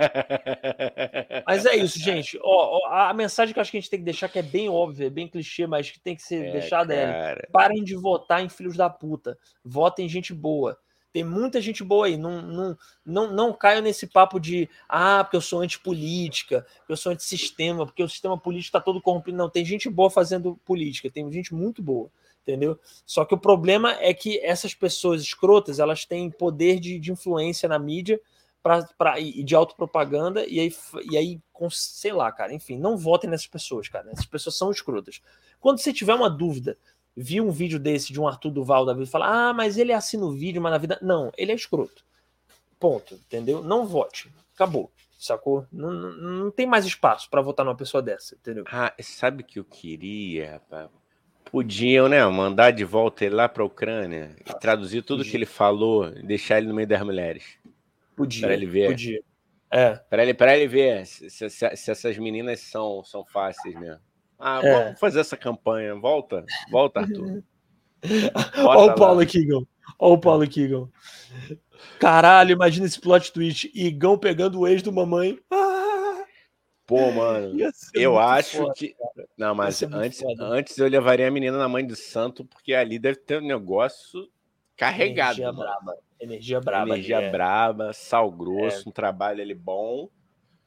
[1.45, 2.37] Mas é isso, gente.
[2.41, 4.43] Ó, ó, a mensagem que eu acho que a gente tem que deixar, que é
[4.43, 7.49] bem óbvia, é bem clichê, mas que tem que ser É, deixada é: cara.
[7.51, 9.37] parem de votar em filhos da puta.
[9.63, 10.77] Votem em gente boa.
[11.11, 12.17] Tem muita gente boa aí.
[12.17, 16.97] Não, não, não, não caiam nesse papo de ah, porque eu sou antipolítica, porque eu
[16.97, 19.37] sou antissistema, porque o sistema político está todo corrompido.
[19.37, 22.11] Não, tem gente boa fazendo política, tem gente muito boa,
[22.43, 22.79] entendeu?
[23.07, 27.67] Só que o problema é que essas pessoas escrotas elas têm poder de, de influência
[27.67, 28.21] na mídia
[28.61, 30.73] pra, pra, e de autopropaganda, e aí,
[31.09, 34.09] e aí, com, sei lá, cara, enfim, não votem nessas pessoas, cara.
[34.11, 35.21] Essas pessoas são escrotas.
[35.59, 36.77] Quando você tiver uma dúvida,
[37.15, 39.93] vi um vídeo desse de um Arthur Duval da vida e falar, ah, mas ele
[39.93, 40.99] assina o vídeo, mas na vida.
[41.01, 42.03] Não, ele é escroto.
[42.79, 43.61] Ponto, entendeu?
[43.61, 44.31] Não vote.
[44.53, 44.91] Acabou.
[45.17, 45.65] Sacou?
[45.69, 46.11] Não, não,
[46.45, 48.63] não tem mais espaço para votar numa pessoa dessa, entendeu?
[48.71, 50.89] Ah, sabe o que eu queria, rapaz?
[51.51, 52.25] Podiam, né?
[52.27, 56.59] Mandar de volta ele lá pra Ucrânia e traduzir tudo que ele falou e deixar
[56.59, 57.43] ele no meio das mulheres.
[58.19, 58.45] Podia.
[58.47, 58.87] Pra ele ver.
[58.89, 59.21] Podia.
[59.71, 59.95] É.
[59.95, 63.99] Pra ele, pra ele ver se, se- se- essas meninas são, são fáceis mesmo.
[64.37, 64.83] Ah, É.
[64.85, 65.93] vamos fazer essa campanha.
[65.95, 67.43] Volta, volta, Arthur.
[68.65, 69.67] Olha o Paulo Igão.
[69.99, 70.89] Olha o Paulo Igão.
[71.99, 73.69] Caralho, imagina esse plot twist.
[73.73, 75.39] Igão pegando o ex do mamãe.
[75.51, 76.23] Ah,
[76.85, 77.55] Pô, mano.
[77.93, 78.73] Eu acho foda.
[78.75, 78.95] que.
[79.37, 80.45] Não, mas antes, foda.
[80.45, 84.27] antes eu levaria a menina na mãe de santo, porque ali deve ter um negócio
[84.79, 85.39] carregado.
[85.41, 85.59] Energia mano.
[85.59, 85.97] braba.
[86.19, 86.89] Energia braba.
[86.89, 87.29] Energia é.
[87.29, 90.09] braba, sal grosso, um trabalho ali bom.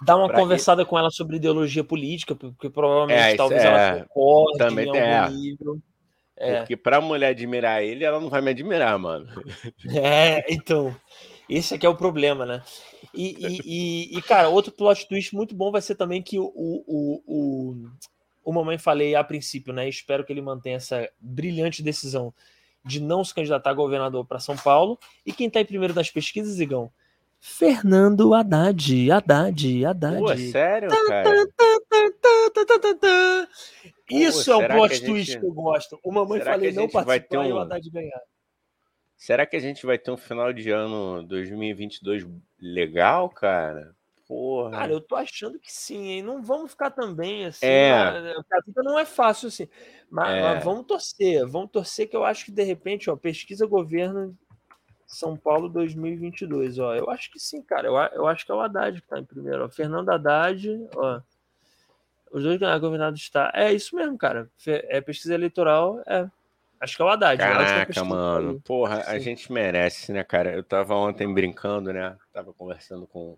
[0.05, 3.67] Dá uma conversada com ela sobre ideologia política, porque provavelmente É, talvez é.
[3.67, 5.31] ela concorde Também em algum é.
[5.31, 5.79] nível.
[6.37, 6.57] É.
[6.59, 9.27] Porque pra mulher admirar ele, ela não vai me admirar, mano.
[10.05, 10.95] É, então.
[11.49, 12.63] Esse aqui é o problema, né?
[13.15, 13.61] E, e,
[14.15, 17.89] e- e, cara, outro plot twist muito bom vai ser também que o, o, o,
[18.45, 19.87] o Mamãe Falei a princípio, né?
[19.89, 22.33] Espero que ele mantenha essa brilhante decisão
[22.85, 24.99] de não se candidatar a governador para São Paulo.
[25.25, 26.91] E quem tá em primeiro das pesquisas, Igão?
[27.41, 29.11] Fernando Haddad.
[29.11, 30.19] Haddad, Haddad.
[30.19, 31.31] Pô, sério, cara?
[34.11, 35.99] Isso Pô, é será plot que a gente- twist que eu gosto.
[36.05, 38.21] O Mamãe será que Falei não participar e o um- Haddad ganhar.
[39.17, 42.27] Será que a gente vai ter um final de ano 2022
[42.61, 43.95] legal, cara?
[44.33, 44.71] Porra.
[44.71, 46.23] Cara, eu tô achando que sim, hein?
[46.23, 47.67] Não vamos ficar também assim.
[47.67, 48.33] É.
[48.35, 49.69] porque A vida não é fácil assim.
[50.11, 50.43] Mas, É.
[50.43, 54.37] mas vamos torcer, vamos torcer que eu acho que de repente, ó, pesquisa governo
[55.07, 56.95] São Paulo 2022, ó.
[56.95, 57.87] Eu acho que sim, cara.
[57.89, 59.69] Eu, a- eu acho que é o Haddad que tá em primeiro, ó.
[59.69, 61.21] Fernando Haddad, ó.
[62.33, 63.55] Os dois ganharam governador do estado.
[63.55, 64.51] É isso mesmo, cara.
[64.67, 66.27] É pesquisa eleitoral, é.
[66.81, 67.41] Acho que é o Haddad.
[67.41, 68.61] é a Caraca, que mano.
[68.63, 69.21] Porra, a Sim.
[69.21, 70.55] gente merece, né, cara?
[70.55, 72.17] Eu tava ontem brincando, né?
[72.33, 73.37] Tava conversando com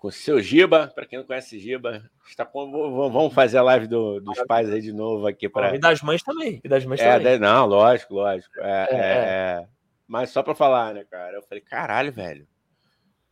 [0.00, 2.70] com o seu Giba, pra quem não conhece Giba, está com-
[3.10, 6.00] vamos fazer a live do- dos pais aí de novo aqui Ó, para E das
[6.02, 6.60] mães também.
[6.62, 7.36] E das mães É, também.
[7.40, 8.60] não, lógico, lógico.
[8.60, 9.68] É, É, é, é.
[10.06, 11.36] Mas só pra falar, né, cara?
[11.38, 12.46] Eu falei, caralho, velho.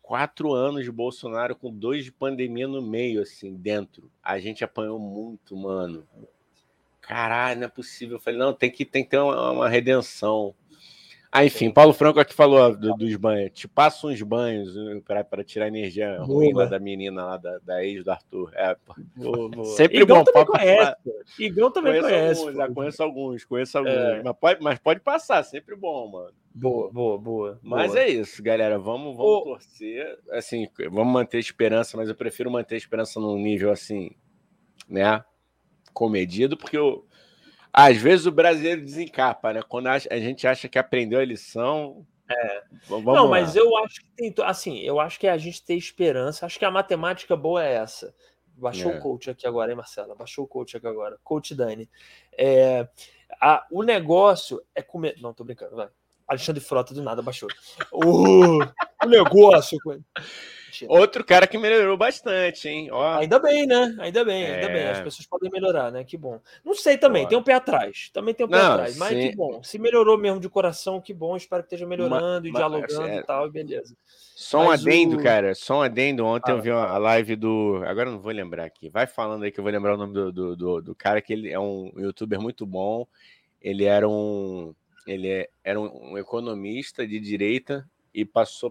[0.02, 4.10] Quatro anos de Bolsonaro com dois de pandemia no meio, assim, dentro.
[4.20, 6.05] A gente apanhou muito, mano.
[7.01, 8.16] Caralho, não é possível.
[8.16, 10.52] Eu falei, não, tem que, tem que ter uma, uma redenção.
[11.31, 13.51] Ah, enfim, Paulo Franco aqui falou do- dos banhos.
[13.53, 14.74] Te passa uns banhos
[15.05, 16.65] pra tirar a energia ruim Boa.
[16.65, 18.51] lá da menina, lá da, da ex do Arthur.
[18.55, 18.77] É.
[19.77, 20.97] Sempre Igão bom, papo- conhece.
[21.39, 22.40] Igão também conhece.
[22.40, 23.93] alguns, já conheço alguns, conheço alguns.
[23.93, 24.23] É.
[24.23, 26.32] Mas, pode, mas pode passar, sempre bom, mano.
[26.55, 27.61] Boa, boa, boa.
[27.62, 28.03] Mas boa.
[28.03, 28.78] é isso, galera.
[28.78, 30.19] Vamos, vamos torcer.
[30.31, 34.11] Assim, vamos manter a esperança, mas eu prefiro manter a esperança num nível assim,
[34.89, 35.23] né?
[35.93, 37.05] Comedido, porque eu,
[37.77, 39.61] às vezes o brasileiro desencapa, né?
[39.69, 42.07] Quando a gente acha que aprendeu a lição.
[42.28, 42.62] É.
[42.89, 43.28] Vamos não, lá.
[43.31, 44.35] mas eu acho que tem.
[44.44, 46.47] Assim, eu acho que é a gente ter esperança.
[46.47, 48.15] Acho que a matemática boa é essa.
[48.57, 48.97] Baixou É.
[48.97, 50.15] o coach aqui agora, hein, Marcela?
[50.15, 51.19] Baixou o coach aqui agora.
[51.23, 51.89] Coach Dani.
[52.36, 52.89] É,
[53.39, 55.16] a- o negócio é comer.
[55.20, 55.89] Não, tô brincando, vai.
[56.27, 57.48] Alexandre Frota do nada baixou.
[57.93, 58.59] O,
[59.05, 59.78] o negócio.
[60.88, 62.88] Outro cara que melhorou bastante, hein?
[62.90, 63.97] Ó, Ainda bem, né?
[63.98, 64.72] Ainda bem, ainda É.
[64.72, 64.86] bem.
[64.88, 66.05] As pessoas podem melhorar, né?
[66.05, 66.40] Que bom.
[66.64, 67.28] Não sei também, Pô.
[67.30, 68.10] tem um pé atrás.
[68.12, 68.97] Também tem um pé Não, atrás.
[68.97, 69.30] Mas sim.
[69.30, 69.62] que bom.
[69.62, 71.36] Se melhorou mesmo de coração, que bom.
[71.36, 73.97] Espero que esteja melhorando e ma- dialogando é- e tal, e beleza.
[74.34, 75.55] Só um Mas adendo, o- cara.
[75.55, 76.24] Só um adendo.
[76.26, 77.80] Ontem eu Fala, vi uma- a live do.
[77.86, 78.88] Agora eu não vou lembrar aqui.
[78.90, 81.32] Vai falando aí que eu vou lembrar o nome do, do, do, do cara, que
[81.32, 83.06] ele é um youtuber muito bom.
[83.62, 84.74] Ele era um.
[85.06, 88.70] Ele é- era um, economista de direita e passou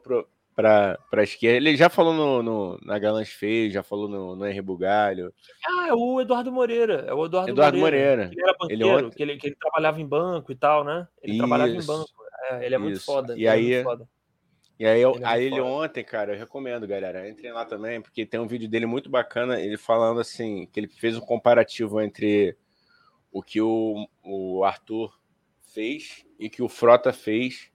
[0.55, 1.57] para a esquerda.
[1.57, 5.33] Ele já falou no, no- na Galãs Feio, já falou no, no Henri Bugalho.
[5.67, 7.03] Ah, é o Eduardo Moreira.
[7.07, 8.23] É o Eduardo, Eduardo Moreira.
[8.27, 8.31] Moreira.
[8.31, 11.07] Ele era Ele banqueiro, ontem- que, ele, que ele trabalhava em banco e tal, né?
[11.21, 12.09] Ele trabalhava em Isso, banco.
[12.51, 13.05] É, ele é muito isso.
[13.05, 13.33] foda.
[13.33, 14.07] E ele é aí- muito foda.
[14.77, 17.29] E aí, eu, Ele é aí ele ontem, cara, eu recomendo, galera.
[17.29, 20.87] Entrem lá também, porque tem um vídeo dele muito bacana, ele falando assim, que ele
[20.89, 22.57] fez um comparativo entre
[23.31, 25.13] o que o, o Arthur
[25.73, 27.71] fez e que o Frota fez,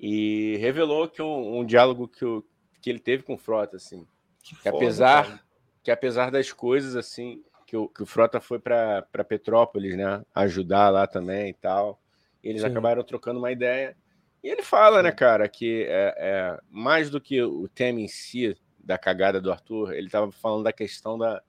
[0.00, 2.42] e revelou que um, um diálogo que, o,
[2.80, 4.06] que ele teve com o Frota, assim,
[4.42, 5.40] Que que foda, apesar, cara.
[5.84, 10.88] que apesar das coisas, assim, que o, que o Frota foi para Petrópolis, né, ajudar
[10.88, 12.00] lá também e tal,
[12.42, 12.68] eles Sim.
[12.68, 13.94] acabaram trocando uma ideia,
[14.42, 15.16] e ele fala, né, Sim.
[15.16, 19.92] cara, que é, é, mais do que o tema em si da cagada do Arthur,
[19.92, 21.42] ele estava falando da questão da,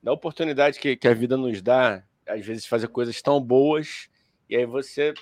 [0.00, 4.08] da oportunidade que, que a vida nos dá, às vezes, fazer coisas tão boas,
[4.48, 5.12] e aí você.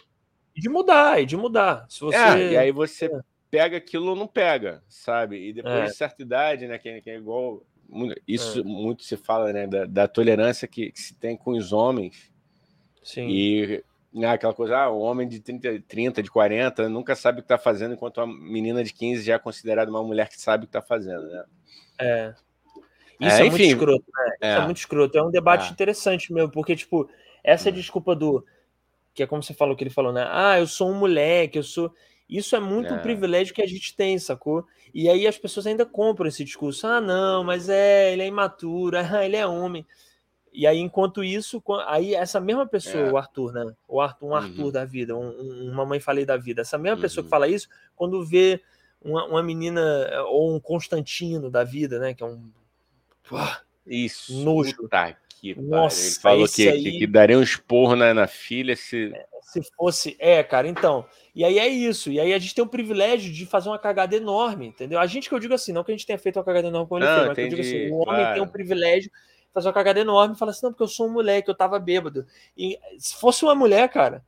[0.58, 1.86] E de mudar, e de mudar.
[1.88, 2.16] Se você.
[2.16, 3.20] É, e aí você É.
[3.50, 5.36] pega aquilo ou não pega, sabe?
[5.48, 5.84] E depois É.
[5.84, 7.62] de certa idade, né, que, que é igual.
[8.26, 12.30] Isso muito se fala, né, da, da tolerância que, que se tem com os homens.
[13.02, 13.28] Sim.
[13.28, 17.42] E Né, aquela coisa, ah, o homem de 30, 30, de 40 nunca sabe o
[17.42, 20.64] que tá fazendo, enquanto a menina de 15 já é considerada uma mulher que sabe
[20.64, 21.44] o que tá fazendo, né?
[22.00, 22.34] É.
[23.20, 24.24] É, Isso é, muito enfim, escroto, né?
[24.34, 24.64] Isso é é.
[24.64, 25.18] muito escroto.
[25.18, 25.72] É um debate É.
[25.72, 27.08] interessante mesmo, porque, tipo,
[27.44, 27.72] essa Hum.
[27.72, 28.44] desculpa do.
[29.14, 30.26] Que é como você falou que ele falou, né?
[30.30, 31.92] Ah, eu sou um moleque, eu sou.
[32.28, 33.00] Isso é muito um É.
[33.00, 34.66] privilégio que a gente tem, sacou?
[34.92, 36.86] E aí as pessoas ainda compram esse discurso.
[36.86, 39.86] Ah, não, mas é, ele é imaturo, ah, ele é homem.
[40.52, 43.12] E aí, enquanto isso, aí essa mesma pessoa, É.
[43.12, 43.72] o Arthur, né?
[43.86, 44.72] O Arthur, um Arthur Uhum.
[44.72, 46.62] da vida, um, um- uma mãe falei da vida.
[46.62, 47.30] Essa mesma pessoa que Uhum.
[47.30, 48.60] fala isso, quando vê
[49.00, 49.80] uma, uma menina
[50.10, 52.12] eh, ou um Constantino da vida, né?
[52.14, 52.50] Que é um.
[53.30, 54.34] Uah, Isso.
[54.44, 54.74] Nojo.
[54.76, 55.54] Puta que.
[55.60, 59.12] Nossa, Ele falou que, aí- que, que daria um esporro na, na filha se.
[59.42, 60.16] se fosse.
[60.18, 61.06] É, cara, então.
[61.34, 62.10] E aí é isso.
[62.10, 64.98] E aí a gente tem o privilégio de fazer uma cagada enorme, entendeu?
[64.98, 66.88] A gente que eu digo assim, não que a gente tenha feito uma cagada enorme
[66.88, 68.34] como ele Não, fez, mas que eu digo assim, o homem claro.
[68.34, 71.06] tem o privilégio de fazer uma cagada enorme e falar assim, não, porque eu sou
[71.06, 72.26] um moleque, eu tava bêbado.
[72.56, 74.24] E se fosse uma mulher, cara,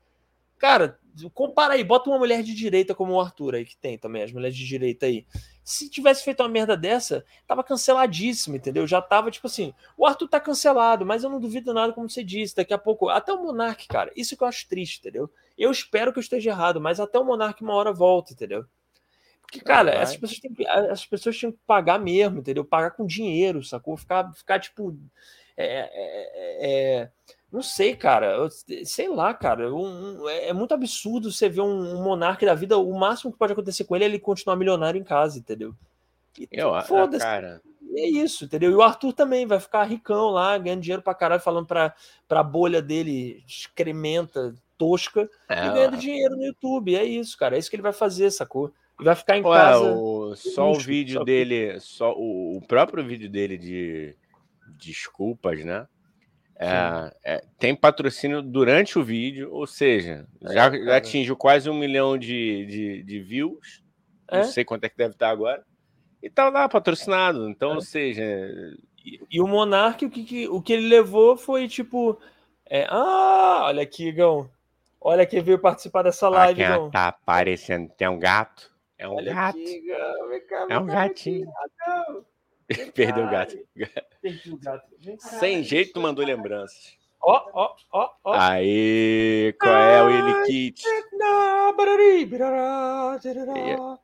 [0.60, 0.98] cara,
[1.32, 4.30] compara aí, bota uma mulher de direita como o Arthur aí, que tem também, as
[4.30, 5.26] mulheres de direita aí.
[5.64, 8.86] Se tivesse feito uma merda dessa, tava canceladíssimo, entendeu?
[8.86, 12.22] Já tava, tipo assim, o Arthur tá cancelado, mas eu não duvido nada, como você
[12.22, 15.30] disse, daqui a pouco, até o Monark, cara, isso que eu acho triste, entendeu?
[15.56, 18.66] Eu espero que eu esteja errado, mas até o Monark uma hora volta, entendeu?
[19.40, 20.02] Porque, cara, vai.
[20.02, 22.64] essas pessoas, têm que, essas pessoas tinham que pagar mesmo, entendeu?
[22.64, 23.96] Pagar com dinheiro, sacou?
[23.96, 24.96] Ficar, ficar tipo.
[25.56, 26.70] é, é,
[27.02, 27.10] é,
[27.52, 28.32] não sei, cara.
[28.36, 28.48] eu-
[28.84, 29.72] sei lá, cara.
[29.74, 32.78] um- um- é é muito absurdo você ver um, um monarca da vida.
[32.78, 35.74] O máximo que pode acontecer com ele é ele continuar milionário em casa, entendeu?
[36.38, 37.24] E Eu, foda-se.
[37.24, 37.60] cara.
[37.96, 38.70] É isso, entendeu?
[38.70, 41.92] E o Arthur também vai ficar ricão lá, ganhando dinheiro pra caralho, falando pra,
[42.28, 46.94] pra bolha dele excrementa, tosca, É, e ganhando dinheiro no YouTube.
[46.94, 47.56] É isso, cara.
[47.56, 48.72] É isso que ele vai fazer, sacou?
[49.00, 49.84] E vai ficar em Ué, casa.
[49.92, 54.14] o- só o vídeo só dele, só o, o próprio vídeo dele de
[54.78, 55.86] desculpas, né?
[56.62, 60.96] É, é, tem patrocínio durante o vídeo, ou seja, já, já cara.
[60.96, 63.82] atingiu quase um milhão de, de, de views.
[64.30, 64.38] É?
[64.38, 65.64] Não sei quanto é que deve estar agora.
[66.22, 67.48] E tá lá patrocinado.
[67.48, 67.74] Então, É.
[67.76, 68.22] ou seja,
[69.04, 72.20] E, e o Monark, o que, que- o que ele levou foi tipo.
[72.66, 74.48] é, ah, olha aqui, Igão.
[75.00, 76.60] Olha quem veio participar dessa live,
[76.92, 78.70] tá aparecendo tem um gato.
[78.98, 79.56] É um Olha gato.
[79.58, 79.90] aqui,
[80.68, 81.48] É um gatinho.
[81.48, 82.20] aqui,
[82.94, 83.56] Perdeu o gato.
[84.22, 84.88] Perdi o gato.
[84.98, 85.18] Vem.
[85.18, 86.96] Sem jeito, mandou lembranças.
[87.22, 88.34] Ó, ó, ó, ó.
[88.38, 90.82] Aí, qual é o Willy Kit?
[93.20, 93.98] Tirará,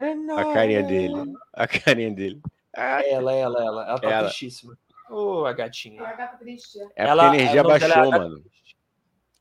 [0.00, 1.32] é na, A carinha dele.
[1.54, 2.40] A carinha dele.
[2.74, 3.88] Ela, ela, ela.
[3.88, 4.28] Ela tá Ela.
[4.28, 4.78] tristíssima.
[5.10, 6.02] Ô, a gatinha.
[6.02, 6.78] A gata triste.
[6.94, 8.44] É ela, porque a energia dela é baixou, Agatha mano.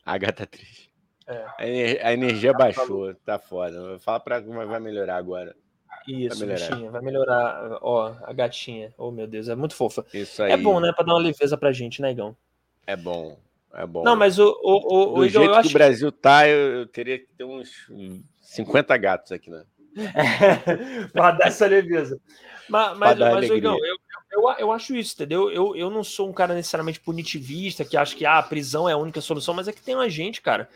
[0.06, 0.94] A gata triste.
[1.28, 1.46] É.
[1.58, 4.00] A, ener- a energia baixou, tá foda.
[4.00, 5.56] Fala pra vai vai melhorar agora.
[6.08, 6.70] Isso, Vai melhorar.
[6.70, 6.92] bichinha.
[6.92, 7.80] Vai melhorar.
[7.82, 8.94] Ó, a gatinha.
[8.98, 10.06] Oh, meu Deus, é muito fofa.
[10.14, 10.54] Isso aí.
[10.54, 10.94] É bom, né?
[10.94, 12.36] Pra dar uma leveza pra gente, né, Igão?
[12.86, 13.38] É bom.
[13.74, 14.04] É bom.
[14.04, 16.80] Não, mas o, o, o, o Do Igão, jeito que acho o Brasil tá, eu,
[16.80, 17.70] eu teria que ter uns
[18.42, 19.64] 50 gatos aqui, né?
[21.12, 22.20] para dar essa leveza.
[22.70, 23.50] Mas, mas, mas.
[23.50, 23.98] Igão, eu,
[24.32, 25.52] eu, eu acho isso, entendeu?
[25.52, 28.94] Eu, eu não sou um cara necessariamente punitivista que acha que ah, a prisão é
[28.94, 30.70] a única solução, mas é que tem uma gente, cara.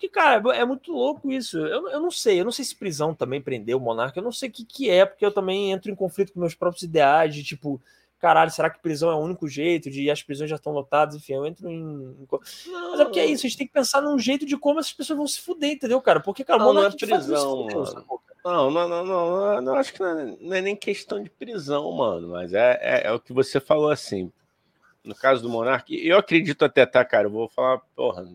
[0.00, 1.58] Que, cara, é muito louco isso.
[1.58, 4.32] Eu, eu não sei, eu não sei se prisão também prendeu o monarca, eu não
[4.32, 7.34] sei o que, que é, porque eu também entro em conflito com meus próprios ideais
[7.34, 7.78] de tipo,
[8.18, 9.90] caralho, será que prisão é o único jeito?
[9.90, 12.16] De as prisões já estão lotadas, enfim, eu entro em.
[12.26, 12.40] co-
[12.90, 14.92] Mas é porque é isso, a gente tem que pensar num jeito de como essas
[14.94, 16.18] pessoas vão se fuder, entendeu, cara?
[16.18, 17.66] Porque, cara, o Não, não é monarca prisão?
[18.42, 21.28] Não, não, não, não, não, não acho que não é, não é nem questão de
[21.28, 24.32] prisão, mano, mas é, é, é o que você falou assim.
[25.04, 27.26] No caso do Monark, eu acredito até, tá, cara?
[27.26, 28.26] Eu vou falar, porra,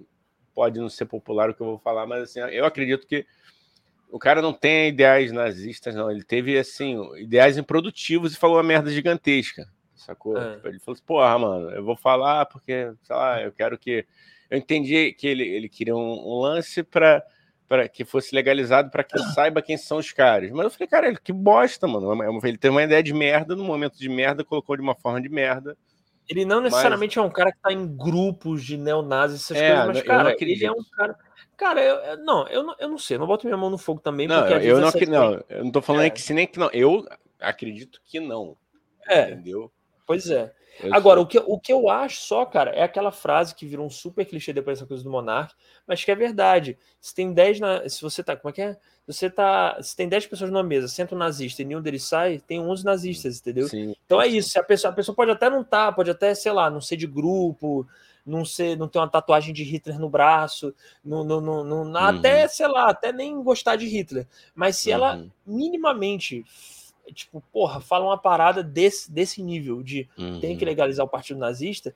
[0.55, 3.27] pode não ser popular o que eu vou falar, mas assim, eu acredito que
[4.09, 6.09] o cara não tem ideais nazistas, não.
[6.09, 10.37] Ele teve, assim, ideais improdutivos e falou uma merda gigantesca, sacou?
[10.37, 10.55] É.
[10.55, 14.05] Tipo, ele falou assim, porra, mano, eu vou falar porque, sei lá, eu quero que.
[14.49, 17.23] Eu entendi que ele, ele queria um, um lance para
[17.67, 20.51] para que fosse legalizado para que saiba quem são os caras.
[20.51, 22.13] Mas eu falei, cara, que bosta, mano.
[22.43, 25.29] Ele teve uma ideia de merda, no momento de merda, colocou de uma forma de
[25.29, 25.75] merda.
[26.27, 29.87] Ele não necessariamente é um cara que tá em grupos de neonazis, essas É, coisas,
[29.87, 31.15] mas, cara, ele é um cara.
[31.57, 33.77] Cara, eu, eu- não, eu não, eu não sei, eu não boto minha mão no
[33.77, 36.09] fogo também, Não, porque eu não, não, eu não tô falando É.
[36.09, 36.69] que se nem que não.
[36.73, 37.07] Eu
[37.39, 38.57] acredito que não.
[39.07, 39.71] É, Entendeu?
[40.05, 40.51] pois é.
[40.83, 43.85] Eu Agora, o que, o que eu acho só, cara, é aquela frase que virou
[43.85, 45.53] um super clichê depois dessa coisa do Monark,
[45.87, 46.77] mas que é verdade.
[46.99, 47.87] Se tem 10 na.
[47.87, 48.35] Se você tá.
[48.35, 48.77] Como é que é?
[49.07, 49.77] Você tá.
[49.81, 52.83] Se tem 10 pessoas numa mesa, senta um nazista e nenhum deles sai, tem 11
[52.83, 53.67] nazistas, entendeu?
[53.69, 53.95] Sim.
[54.05, 54.59] Então é isso.
[54.59, 57.07] A pessoa, a pessoa pode até não estar, pode até, sei lá, não ser de
[57.07, 57.87] grupo,
[58.25, 60.73] não ser, não ter uma tatuagem de Hitler no braço,
[61.03, 64.27] não, não, não, não- até, sei lá, até nem gostar de Hitler.
[64.55, 66.43] Mas se ela Uhum, minimamente,
[67.13, 70.57] tipo, porra, fala uma parada desse, desse nível de tem uhum.
[70.57, 71.95] que legalizar o partido nazista,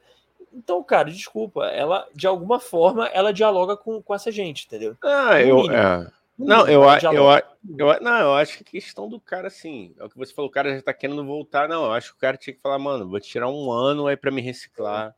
[0.54, 4.96] Então, cara, desculpa, ela, de alguma forma, ela dialoga com, com essa gente, entendeu?
[5.04, 5.70] Ah, eu.
[5.72, 6.12] é.
[6.40, 7.24] Não, eu, eu,
[7.78, 10.48] eu, não, eu acho que a questão do cara, assim, é o que você falou,
[10.48, 11.68] o cara já tá querendo voltar.
[11.68, 14.16] Não, eu acho que o cara tinha que falar, mano, vou tirar um ano aí
[14.16, 15.14] pra me reciclar,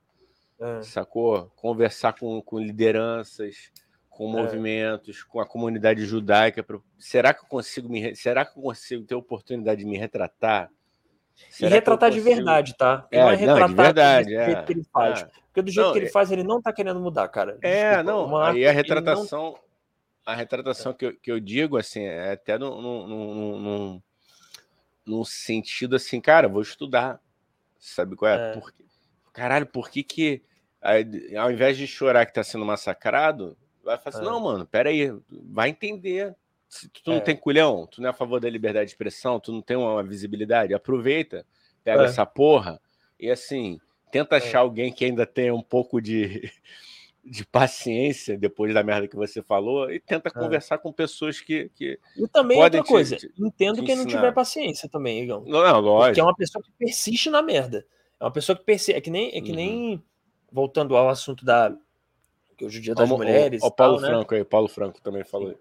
[0.59, 0.81] É.
[0.81, 1.51] sacou?
[1.55, 3.71] Conversar com, com lideranças,
[4.11, 4.43] com É.
[4.43, 6.63] movimentos, com a comunidade judaica.
[6.99, 8.15] Será que eu consigo me.
[8.15, 10.69] Será que eu consigo ter oportunidade de me retratar?
[11.49, 13.07] E Será eu retratar de consigo- verdade, tá?
[13.11, 14.45] E É, não é não, de retratar verdade, do é.
[14.45, 15.21] jeito que ele faz.
[15.21, 15.29] É.
[15.47, 17.57] Porque do jeito Não, que ele é- faz, ele não tá querendo mudar, cara.
[17.63, 18.37] É, Desculpa, não.
[18.37, 19.59] Aí a ele não- retratação,
[20.25, 24.01] a retratação que, eu, que eu digo, assim, é até num, num, num,
[25.05, 27.19] num- sentido assim, cara, vou estudar.
[27.79, 28.51] Sabe qual é?
[28.51, 28.53] É.
[28.53, 28.71] Por?
[29.33, 30.41] Caralho, por que que,
[31.37, 34.29] ao invés de chorar que tá sendo massacrado, vai falar assim, É.
[34.29, 36.35] não, mano, peraí, vai entender.
[36.67, 37.19] Se tu não É.
[37.21, 40.01] tem culhão, tu não é a favor da liberdade de expressão, tu não tem uma
[40.03, 41.45] visibilidade, aproveita,
[41.83, 42.05] pega É.
[42.05, 42.79] essa porra
[43.19, 43.79] e assim,
[44.11, 44.37] tenta É.
[44.37, 46.49] achar alguém que ainda tenha um pouco de,
[47.25, 50.31] de paciência depois da merda que você falou e tenta É.
[50.31, 51.69] conversar com pessoas que.
[51.75, 51.99] que...
[52.15, 55.41] E também outra coisa, te- entendo te quem não tiver paciência também, Igão.
[55.45, 56.25] Não, não, Porque é lógico.
[56.27, 57.85] uma pessoa que persiste na merda.
[58.19, 58.93] É uma pessoa que persiste.
[58.93, 59.55] É que nem, é que Uhum.
[59.55, 60.03] nem
[60.51, 61.75] voltando ao assunto da.
[62.61, 63.63] Que hoje o dia das Como mulheres.
[63.63, 64.07] o, o Paulo tal, né?
[64.09, 65.55] Franco aí, Paulo Franco também falou.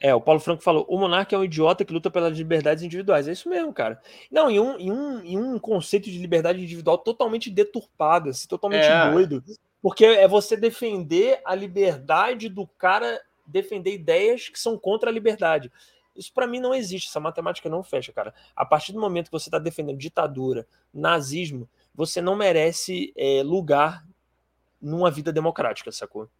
[0.00, 3.28] É, o Paulo Franco falou: o monarca é um idiota que luta pelas liberdades individuais.
[3.28, 4.00] É isso mesmo, cara.
[4.30, 8.86] Não, e um, e um, e um conceito de liberdade individual totalmente deturpado, assim, totalmente
[8.86, 9.10] É.
[9.10, 9.44] doido.
[9.82, 15.70] Porque é você defender a liberdade do cara defender ideias que são contra a liberdade.
[16.16, 18.32] Isso pra mim não existe, essa matemática não fecha, cara.
[18.56, 24.02] A partir do momento que você está defendendo ditadura, nazismo, você não merece é, lugar
[24.80, 26.30] numa vida democrática, sacou?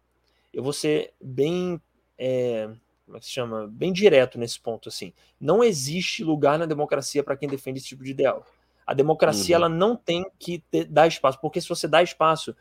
[0.53, 1.81] Eu vou ser bem.
[2.17, 2.69] é,
[3.05, 3.67] como é que se chama?
[3.67, 5.13] Bem direto nesse ponto, assim.
[5.39, 8.45] Não existe lugar na democracia para quem defende esse tipo de ideal.
[8.85, 9.63] A democracia, Uhum.
[9.65, 12.55] ela não tem que ter- dar espaço, porque se você dá espaço,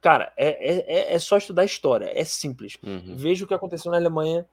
[0.00, 2.78] cara, é, é, é- é só estudar história, é simples.
[2.82, 3.16] Uhum.
[3.16, 4.46] Veja o que aconteceu na Alemanha,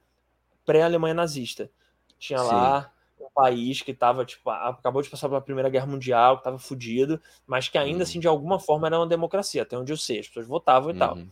[0.66, 1.70] pré-Alemanha nazista.
[2.18, 2.46] Tinha Sim.
[2.46, 6.58] lá um país que estava, tipo, acabou de passar pela Primeira Guerra Mundial, que estava
[6.58, 8.02] fudido, mas que ainda Uhum.
[8.02, 10.94] assim, de alguma forma, era uma democracia, até onde eu sei, as pessoas votavam e
[10.98, 11.16] tal.
[11.16, 11.28] Uhum.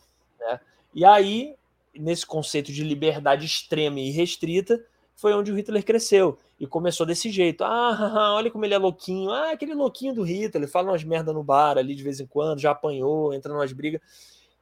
[0.99, 1.55] E aí,
[1.95, 4.85] nesse conceito de liberdade extrema e restrita,
[5.15, 6.41] foi onde o Hitler cresceu.
[6.59, 7.63] E começou desse jeito.
[7.63, 9.31] Ah, olha como ele é louquinho.
[9.31, 12.27] Ah, aquele louquinho do Hitler, ele fala umas merda no bar ali de vez em
[12.27, 14.01] quando, já apanhou, entra numas brigas.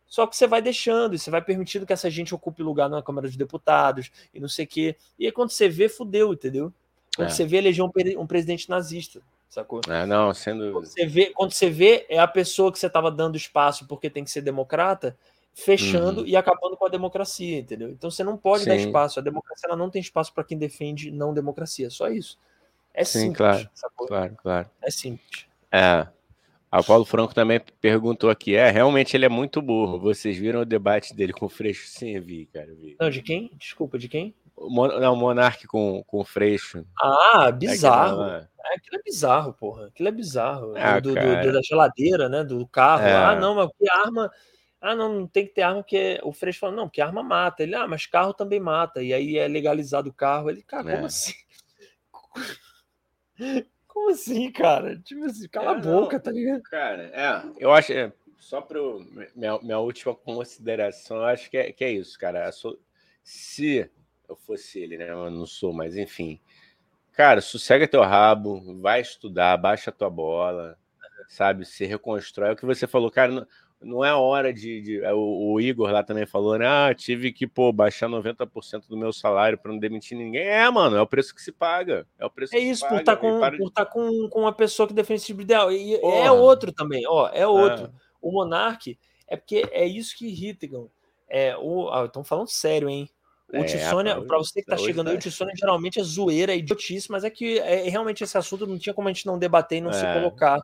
[0.06, 3.02] Só que você vai deixando, e você vai permitindo que essa gente ocupe lugar na
[3.02, 4.94] Câmara dos Deputados e não sei o quê.
[5.18, 6.70] E aí quando você vê, fudeu, entendeu?
[7.16, 7.30] Quando É.
[7.30, 9.80] você vê, elegeu um, um presidente nazista, sacou?
[9.88, 13.10] É, não, sem Quando você vê, quando você vê é a pessoa que você estava
[13.10, 15.16] dando espaço porque tem que ser democrata,
[15.58, 16.26] fechando Uhum.
[16.26, 17.88] e acabando com a democracia, entendeu?
[17.88, 18.86] Então você não pode dar Sim.
[18.86, 19.18] espaço.
[19.18, 21.88] A democracia ela não tem espaço para quem defende não democracia.
[21.88, 22.38] Só isso.
[22.92, 23.38] É Sim, simples.
[23.38, 23.68] claro.
[24.06, 24.70] Claro, claro.
[24.82, 25.46] É simples.
[25.72, 26.06] É.
[26.70, 28.54] A Paulo Franco também perguntou aqui.
[28.54, 29.98] É, realmente ele é muito burro.
[29.98, 31.86] Vocês viram o debate dele com o Freixo?
[31.88, 32.74] Sim, eu vi, cara.
[32.74, 32.94] vi.
[33.00, 33.50] Não, de quem?
[33.54, 34.34] Desculpa, de quem?
[34.54, 34.88] O Mon...
[34.88, 36.84] Não, o Monark com, com o Freixo.
[37.00, 38.24] Ah, bizarro.
[38.24, 39.86] É, É, aquilo é bizarro, porra.
[39.86, 40.74] Aquilo é bizarro.
[40.76, 42.44] Ah, do, do- do- da geladeira, né?
[42.44, 43.02] Do carro.
[43.04, 43.12] É.
[43.14, 44.30] Ah, não, mas que arma.
[44.80, 47.62] Ah, não, não tem que ter arma, porque o Freixo falou, não, porque arma mata.
[47.62, 49.02] Ele, ah, mas carro também mata.
[49.02, 50.50] E aí é legalizado o carro.
[50.50, 51.06] Ele, cara, como É.
[51.06, 51.34] assim?
[53.88, 54.98] Como assim, cara?
[54.98, 56.22] Tipo assim, cala a É, boca, não.
[56.22, 56.62] tá ligado?
[56.64, 57.92] Cara, é, eu acho.
[57.92, 58.78] é, só para
[59.34, 62.46] minha, minha última consideração, eu acho que é, que é isso, cara.
[62.46, 62.78] A so-
[63.24, 63.90] Se
[64.28, 65.10] eu fosse ele, né?
[65.10, 66.38] Eu não sou, mas enfim.
[67.12, 70.78] Cara, sossega teu rabo, vai estudar, baixa tua bola,
[71.28, 71.64] sabe?
[71.64, 72.50] Se reconstrói.
[72.50, 73.32] É o que você falou, cara.
[73.32, 73.46] Não,
[73.82, 74.80] não é hora de.
[74.80, 76.66] de- é, o, o Igor lá também falou, né?
[76.66, 80.42] Ah, tive que, pô, baixar 90% do meu salário para não demitir ninguém.
[80.46, 82.06] É, mano, é o preço que se paga.
[82.18, 83.00] É o preço É que se isso, por paga.
[83.02, 85.38] estar E com, para de- por tá com, com uma pessoa que defende esse tipo
[85.38, 85.70] de ideal.
[85.70, 86.32] E é Porra.
[86.32, 87.86] outro também, ó, é outro.
[87.86, 87.90] É.
[88.20, 88.98] O Monark
[89.28, 90.90] é porque é isso que irrita, Igão.
[91.28, 93.08] É, o, ah, estão falando sério, hein?
[93.52, 96.02] O É, Tissônia, rapaz, pra você que tá chegando aí, tá- o Tissônia geralmente é
[96.02, 99.24] zoeira, é idiotice, mas é que é, realmente esse assunto não tinha como a gente
[99.26, 100.12] não debater e não se É.
[100.14, 100.60] colocar É.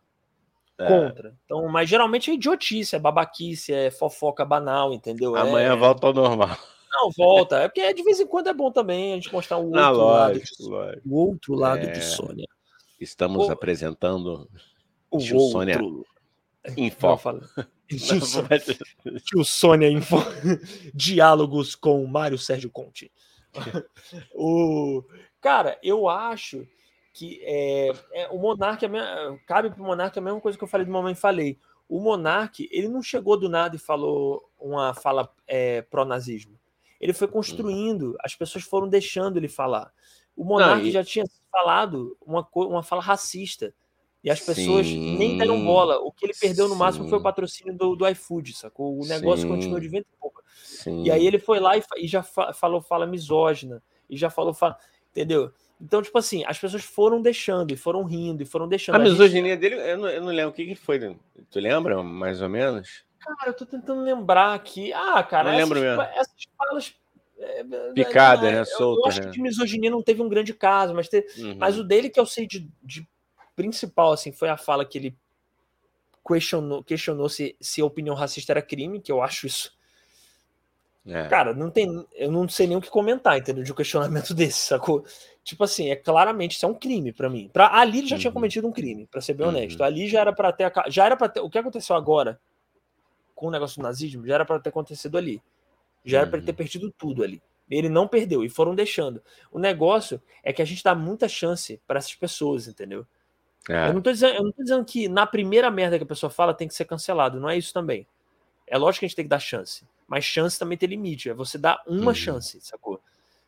[0.86, 1.36] contra.
[1.44, 5.34] Então, mas geralmente é idiotice, é babaquice, é fofoca banal, entendeu?
[5.36, 5.76] Amanhã é...
[5.76, 6.56] volta ao normal.
[6.90, 7.56] Não, volta.
[7.60, 9.90] É porque de vez em quando é bom também a gente mostrar o outro Na
[9.90, 9.98] lado.
[9.98, 11.08] lógico, de- lógico.
[11.08, 11.90] O outro lado É.
[11.90, 12.46] de Sônia.
[13.00, 13.52] Estamos Pô.
[13.52, 14.48] apresentando
[15.10, 15.50] O Tio outro.
[15.58, 16.04] Sônia
[16.76, 17.40] em foco.
[17.88, 18.20] Tio,
[19.24, 20.16] Tio Sônia em fo-
[20.94, 23.10] Diálogos com Mário Sérgio Conte.
[24.34, 25.02] o...
[25.40, 26.66] Cara, eu acho
[27.12, 28.88] que é, é, o Monark, é
[29.46, 31.58] cabe pro Monark a mesma coisa que eu falei do Mamãe Falei.
[31.88, 36.58] O Monark, ele não chegou do nada e falou uma fala é, pró-nazismo.
[37.00, 39.92] Ele foi construindo, as pessoas foram deixando ele falar.
[40.36, 43.74] O Monark e- já tinha falado uma, uma fala racista.
[44.24, 45.98] E as pessoas nem deram Sim, bola.
[45.98, 47.24] O que ele perdeu no máximo foi o sim.
[47.24, 48.96] patrocínio do, do iFood, sacou?
[48.96, 49.48] O negócio Sim.
[49.48, 50.40] continuou de vento e pouco.
[50.62, 51.02] Sim.
[51.02, 54.54] E aí ele foi lá e, e já fa- falou fala misógina, e já falou
[54.54, 54.78] fala,
[55.10, 55.52] entendeu?
[55.82, 58.94] Então, tipo assim, as pessoas foram deixando, e foram rindo, e foram deixando.
[58.94, 61.16] A A gente- misoginia dele, eu não, eu não lembro o que, que foi.
[61.50, 63.04] Tu lembra, mais ou menos?
[63.18, 64.92] Cara, eu tô tentando lembrar aqui.
[64.92, 66.02] Ah, cara, Não lembro essas, mesmo.
[66.20, 66.94] essas falas.
[67.38, 68.64] é, é, Picada, é, né?
[68.64, 69.26] Solta, Eu acho né?
[69.26, 71.56] que de misoginia não teve um grande caso, mas, teve, Uhum.
[71.58, 73.06] mas o dele que eu sei de, de
[73.56, 75.16] principal, assim, foi a fala que ele
[76.26, 79.72] questionou, questionou se, se a opinião racista era crime, que eu acho isso.
[81.04, 81.26] É.
[81.26, 82.06] Cara, não tem.
[82.14, 83.64] Eu não sei nem o que comentar, entendeu?
[83.64, 85.04] De um questionamento desse, sacou?
[85.44, 87.50] Tipo assim, é claramente isso é um crime pra mim.
[87.52, 88.34] Pra, ali ele já tinha Uhum.
[88.34, 89.52] cometido um crime, pra ser bem Uhum.
[89.52, 89.82] honesto.
[89.82, 90.70] Ali já era pra ter.
[90.88, 91.40] Já era para ter.
[91.40, 92.40] O que aconteceu agora
[93.34, 95.42] com o negócio do nazismo já era pra ter acontecido ali.
[96.04, 96.56] Já era pra ele ter Uhum.
[96.56, 97.42] perdido tudo ali.
[97.70, 99.22] Ele não perdeu e foram deixando.
[99.50, 103.06] O negócio é que a gente dá muita chance pra essas pessoas, entendeu?
[103.68, 103.88] É.
[103.88, 106.30] Eu, não tô dizendo, eu não tô dizendo que na primeira merda que a pessoa
[106.30, 107.40] fala tem que ser cancelado.
[107.40, 108.06] Não é isso também.
[108.66, 109.84] É lógico que a gente tem que dar chance.
[110.06, 111.30] Mas chance também tem limite.
[111.30, 112.14] É você dar uma Uhum.
[112.14, 113.00] chance, sacou?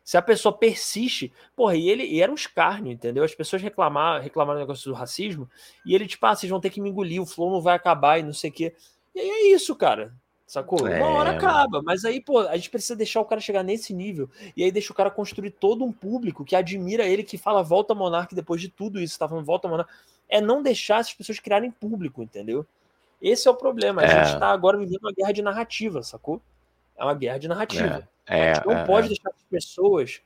[0.05, 3.23] Se a pessoa persiste, porra, e ele e era um escárnio, entendeu?
[3.23, 5.49] As pessoas reclamar, reclamaram do negócio do racismo,
[5.83, 8.19] e ele, tipo, ah, vocês vão ter que me engolir, o flow não vai acabar
[8.19, 8.75] e não sei o quê.
[9.15, 10.13] E aí é isso, cara.
[10.45, 10.87] Sacou?
[10.87, 13.95] É, Uma hora acaba, mas aí, pô, a gente precisa deixar o cara chegar nesse
[13.95, 17.63] nível, e aí deixa o cara construir todo um público que admira ele, que fala
[17.63, 19.91] volta Monark depois de tudo isso, tá falando volta Monark.
[20.29, 22.63] É não deixar essas pessoas criarem público, entendeu?
[23.19, 24.03] Esse é o problema.
[24.03, 24.23] A É.
[24.25, 26.39] gente tá agora vivendo uma guerra de narrativa, sacou?
[26.95, 28.07] É uma guerra de narrativa.
[28.07, 29.09] É, a gente não é, pode é.
[29.09, 30.21] deixar as pessoas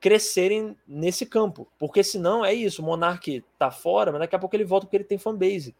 [0.00, 1.68] crescerem nesse campo.
[1.78, 4.96] Porque senão é isso, o Monark tá fora, mas daqui a pouco ele volta porque
[4.96, 5.74] ele tem fanbase.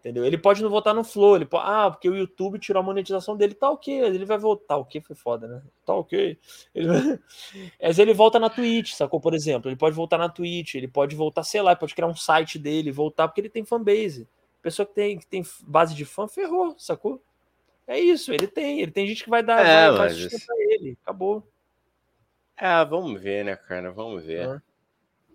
[0.00, 0.24] Entendeu?
[0.24, 3.36] Ele pode não votar no Flow, ele pode, ah, porque o YouTube tirou a monetização
[3.36, 5.62] dele, tá ok, ele vai voltar, o que foi foda, né?
[5.84, 6.38] Tá ok.
[6.74, 6.88] Ele...
[7.80, 9.20] Mas ele volta na Twitch, sacou?
[9.20, 12.16] Por exemplo, ele pode voltar na Twitch, ele pode voltar, sei lá, pode criar um
[12.16, 14.26] site dele, voltar porque ele tem fanbase.
[14.62, 17.22] Pessoa que tem, que tem base de fã, ferrou, sacou?
[17.90, 20.54] É isso, ele tem, ele tem gente que vai dar, É, vai, vai mas sustentar
[20.58, 21.44] ele, acabou.
[22.56, 23.90] É, vamos ver, né, cara?
[23.90, 24.48] Vamos ver.
[24.48, 24.62] Ah.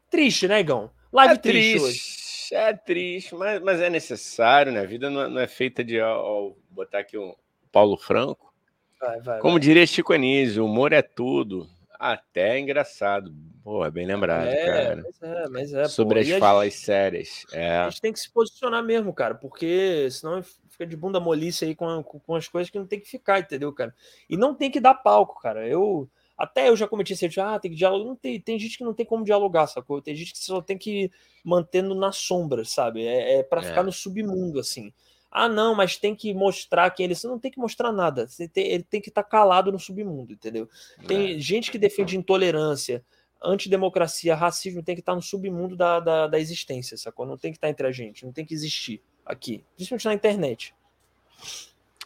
[0.10, 0.90] Triste, né, Igão?
[1.12, 2.00] Live é triste, hoje.
[2.00, 4.80] triste, é triste, mas, mas é necessário, né?
[4.82, 6.00] A vida não é, não é feita de.
[6.00, 7.36] Ó, botar aqui o
[7.74, 8.54] Paulo Franco.
[9.02, 9.62] Vai, vai, Como vai.
[9.62, 11.68] diria Chico Anísio, o humor é tudo,
[12.00, 13.36] até é engraçado.
[13.64, 15.04] Pô, bem lembrado, É, cara.
[15.04, 15.86] mas é, mas é.
[15.90, 16.34] Sobre pô.
[16.34, 17.46] as falas gente- sérias.
[17.52, 17.78] É.
[17.80, 20.42] A gente tem que se posicionar mesmo, cara, porque senão
[20.76, 23.72] fica de bunda molice aí com, com, as coisas que não tem que ficar, entendeu,
[23.72, 23.96] cara?
[24.30, 25.68] E não tem que dar palco, cara.
[25.68, 28.06] Eu até eu já cometi esse erro de, ah, tem que dialogar.
[28.06, 30.02] Não tem, tem gente que não tem como dialogar, sacou?
[30.02, 31.12] Tem gente que só tem que ir
[31.44, 33.06] mantendo na sombra, sabe?
[33.06, 33.64] É, é para É.
[33.64, 34.92] ficar no submundo, assim.
[35.32, 37.16] Ah, não, mas tem que mostrar quem ele.
[37.16, 38.28] Você não tem que mostrar nada.
[38.54, 40.70] Tem- ele tem que estar calado no submundo, entendeu?
[41.00, 41.06] É.
[41.06, 43.04] Tem gente que defende intolerância,
[43.42, 47.26] antidemocracia, racismo, tem que estar no submundo da, da, da existência, sacou?
[47.26, 49.64] Não tem que estar entre a gente, não tem que existir aqui.
[49.76, 50.74] Principalmente na internet.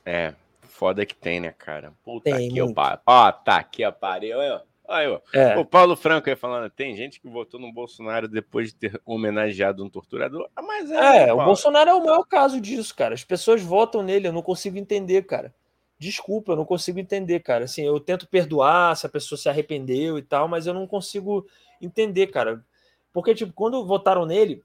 [0.05, 0.33] É,
[0.63, 1.93] foda que tem, né, cara?
[2.03, 3.01] Puta Tem, que pariu.
[3.05, 4.37] Ó, tá que eu pariu.
[4.37, 5.57] Olha, olha, É.
[5.57, 9.83] O Paulo Franco aí falando, tem gente que votou no Bolsonaro depois de ter homenageado
[9.83, 10.49] um torturador.
[10.55, 10.95] Ah, mas é.
[10.95, 11.45] né, É, o Paulo?
[11.45, 13.13] Bolsonaro é o maior caso disso, cara.
[13.13, 15.53] As pessoas votam nele, eu não consigo entender, cara.
[15.99, 17.65] Desculpa, eu não consigo entender, cara.
[17.65, 21.45] Assim, eu tento perdoar se a pessoa se arrependeu e tal, mas eu não consigo
[21.81, 22.63] entender, cara.
[23.11, 24.63] Porque, tipo, quando votaram nele,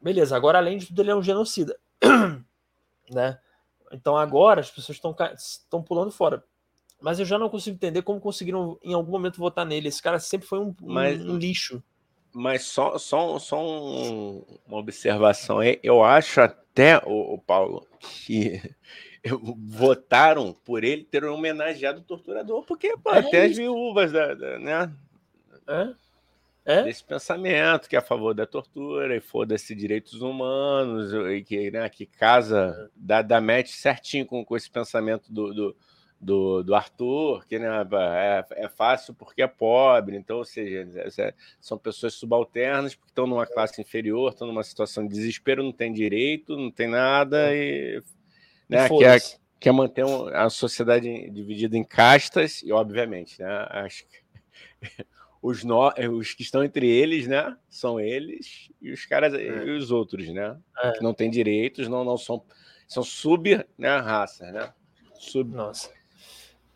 [0.00, 1.78] beleza, agora além de tudo ele é um genocida,
[3.10, 3.38] né?
[3.92, 6.44] Então agora as pessoas estão estão pulando fora.
[7.00, 9.86] Mas eu já não consigo entender como conseguiram em algum momento votar nele.
[9.88, 11.82] Esse cara sempre foi um, Mas- um lixo.
[12.34, 15.78] Mas só, só, só um- uma observação aí.
[15.82, 18.60] Eu acho até, o, o Paulo, que
[19.64, 23.60] votaram por ele ter homenageado o torturador, porque pô, É até as isso.
[23.60, 24.92] viúvas da, da- né,
[25.68, 25.94] É?
[26.68, 26.82] É?
[26.82, 31.88] desse pensamento que é a favor da tortura e foda-se direitos humanos, e que, né,
[31.88, 35.76] que casa, dá, dá match certinho com, com esse pensamento do, do,
[36.20, 37.68] do, do Arthur, que né,
[38.20, 40.86] é, é fácil porque é pobre, então, ou seja,
[41.16, 45.72] é- são pessoas subalternas porque estão numa classe inferior, estão numa situação de desespero, não
[45.72, 48.02] tem direito, não tem nada e.
[48.68, 49.38] Né, E que é, foda-se.
[49.58, 53.66] quer manter um- a sociedade dividida em castas, e obviamente, né?
[53.70, 54.18] Acho que
[55.48, 57.56] os, no, os que estão entre eles, né?
[57.70, 60.56] São eles e os caras e os outros, né?
[60.82, 60.92] É.
[60.92, 62.42] Que não têm direitos, não, não são.
[62.86, 64.72] São sub né, raça, né?
[65.18, 65.54] Sub.
[65.54, 65.90] Nossa.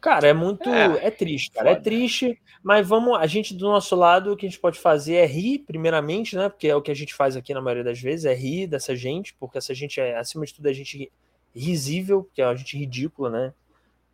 [0.01, 0.69] Cara, é muito.
[0.69, 1.71] É, É, triste, cara.
[1.71, 1.85] É foda.
[1.85, 3.17] triste, mas vamos.
[3.19, 6.49] A gente, do nosso lado, o que a gente pode fazer é rir, primeiramente, né?
[6.49, 8.95] Porque é o que a gente faz aqui na maioria das vezes, é rir dessa
[8.97, 11.11] gente, porque essa gente é, acima de tudo, é gente
[11.55, 13.55] risível, porque é uma gente ridícula, né?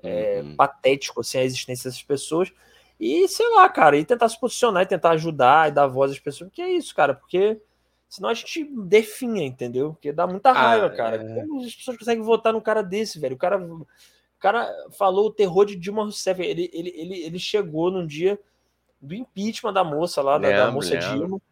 [0.02, 0.54] É Uhum.
[0.56, 2.52] patético, assim, a existência dessas pessoas.
[2.98, 6.18] E, sei lá, cara, e tentar se posicionar e tentar ajudar e dar voz às
[6.18, 7.60] pessoas, porque é isso, cara, porque
[8.08, 9.92] Senão a gente definha, entendeu?
[9.92, 11.16] Porque dá muita raiva, Ah, cara.
[11.16, 11.40] é.
[11.46, 13.34] Como as pessoas conseguem votar num cara desse, velho?
[13.36, 13.86] O cara, o
[14.38, 16.40] cara falou o terror de Dilma Rousseff.
[16.40, 18.40] Ele, ele, ele, ele chegou num dia
[18.98, 21.18] do impeachment da moça lá, da, da moça lembro.
[21.18, 21.42] Dilma.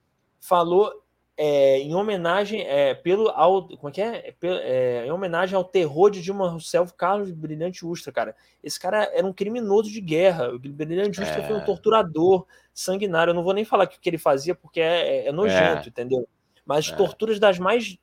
[0.41, 0.91] Falou
[1.39, 4.29] é, em homenagem é, pelo ao, como é que é?
[4.29, 8.35] É, é, em homenagem ao terror de Dilma Rousseff, Carlos Brilhante Ustra, cara.
[8.65, 10.49] Esse cara era um criminoso de guerra.
[10.55, 11.65] O Brilhante Ustra foi um É.
[11.65, 13.33] torturador sanguinário.
[13.33, 16.27] Eu não vou nem falar o que ele fazia porque é, é nojento, entendeu?
[16.65, 17.97] Mas torturas das mais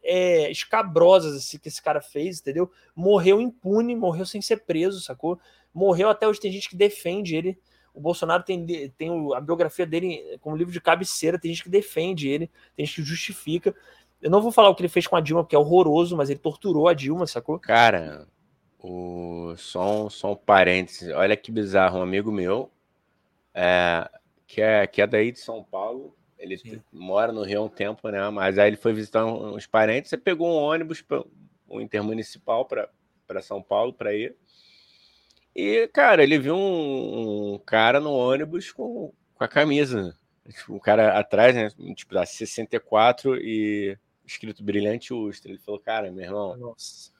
[0.50, 2.72] escabrosas assim, que esse cara fez, entendeu?
[2.96, 5.38] Morreu impune, morreu sem ser preso, sacou?
[5.74, 6.40] Morreu até hoje.
[6.40, 7.60] Tem gente que defende ele.
[7.94, 8.66] O Bolsonaro tem,
[8.98, 11.40] tem a biografia dele como livro de cabeceira.
[11.40, 13.76] Tem gente que defende ele, tem gente que justifica.
[14.22, 16.30] Eu não vou falar o que ele fez com a Dilma, porque é horroroso, mas
[16.30, 17.60] ele torturou a Dilma, sacou?
[17.60, 18.28] Cara,
[18.80, 19.54] o...
[19.58, 21.14] só, um, só um parênteses.
[21.14, 22.00] Olha que bizarro.
[22.00, 22.72] Um amigo meu,
[23.54, 24.10] é,
[24.48, 26.82] que, é, que é daí de São Paulo, ele Sim.
[26.92, 28.30] mora no Rio há um tempo, né?
[28.30, 31.04] Mas aí ele foi visitar uns parentes e pegou um ônibus,
[31.70, 34.36] um intermunicipal para São Paulo para ir.
[35.56, 40.16] E, cara, ele viu um, um cara no ônibus com, com a camisa.
[40.50, 41.70] Tipo, um cara atrás, né?
[41.96, 45.52] Tipo, da 64 e escrito Brilhante Ustra.
[45.52, 46.58] Ele falou, cara, meu irmão.
[46.58, 47.12] Nossa.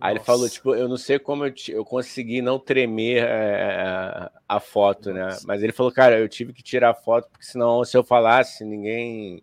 [0.00, 0.26] Aí ele Nossa.
[0.26, 5.24] falou, tipo, eu não sei como eu, eu consegui não tremer é, a foto, né?
[5.24, 5.46] Nossa.
[5.46, 8.64] Mas ele falou, cara, eu tive que tirar a foto, porque senão, se eu falasse,
[8.64, 9.42] ninguém,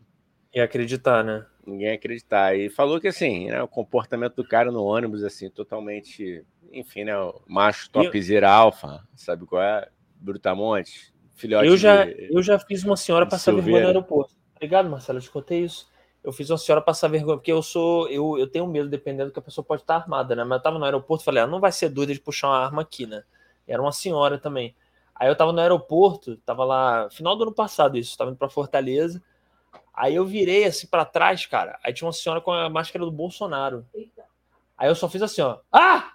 [0.54, 1.46] E acreditar, né?
[1.66, 2.56] ninguém ia acreditar.
[2.56, 7.18] E falou que, assim, né, o comportamento do cara no ônibus, assim, totalmente, enfim, né,
[7.18, 9.88] o macho topzera alfa, sabe qual é?
[10.16, 12.30] Brutamonte, filhote Eu já, de...
[12.32, 14.34] eu já fiz uma senhora passar vergonha no aeroporto.
[14.56, 15.92] Obrigado, Marcelo, eu te contei isso.
[16.24, 18.08] Eu fiz uma senhora passar vergonha, porque eu sou.
[18.08, 20.46] Eu, eu tenho medo, dependendo que a pessoa pode estar armada, né?
[20.46, 22.60] Mas eu tava no aeroporto e falei, ah, não vai ser doida de puxar uma
[22.60, 23.24] arma aqui, né?
[23.68, 24.74] Era uma senhora também.
[25.14, 28.50] Aí eu tava no aeroporto, tava lá, final do ano passado isso, tava indo pra
[28.50, 29.22] Fortaleza.
[29.94, 31.78] Aí eu virei assim pra trás, cara.
[31.84, 33.86] Aí tinha uma senhora com a máscara do Bolsonaro.
[33.94, 34.24] Eita.
[34.78, 35.60] Aí eu só fiz assim, ó.
[35.72, 36.14] Ah!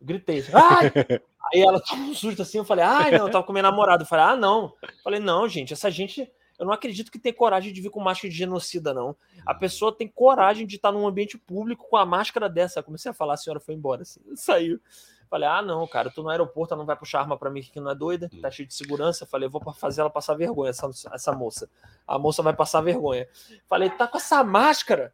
[0.00, 0.92] Gritei assim, ai!
[1.52, 4.02] Aí ela tomou um susto assim, eu falei, ai, não, eu tava com minha namorada.
[4.02, 4.74] Eu falei, ah, não.
[4.82, 6.28] Eu falei, não, gente, essa gente,
[6.58, 9.14] eu não acredito que tem coragem de vir com máscara de genocida, não.
[9.44, 12.80] A pessoa tem coragem de estar num ambiente público com a máscara dessa.
[12.80, 14.80] Eu comecei a falar, a senhora foi embora, assim, saiu.
[15.28, 17.60] Falei, ah, não, cara, eu tô no aeroporto, ela não vai puxar arma pra mim
[17.60, 19.26] que não é doida, tá cheio de segurança.
[19.26, 21.68] Falei, vou fazer ela passar vergonha, essa, essa moça.
[22.06, 23.26] A moça vai passar vergonha.
[23.68, 25.12] Falei, tá com essa máscara?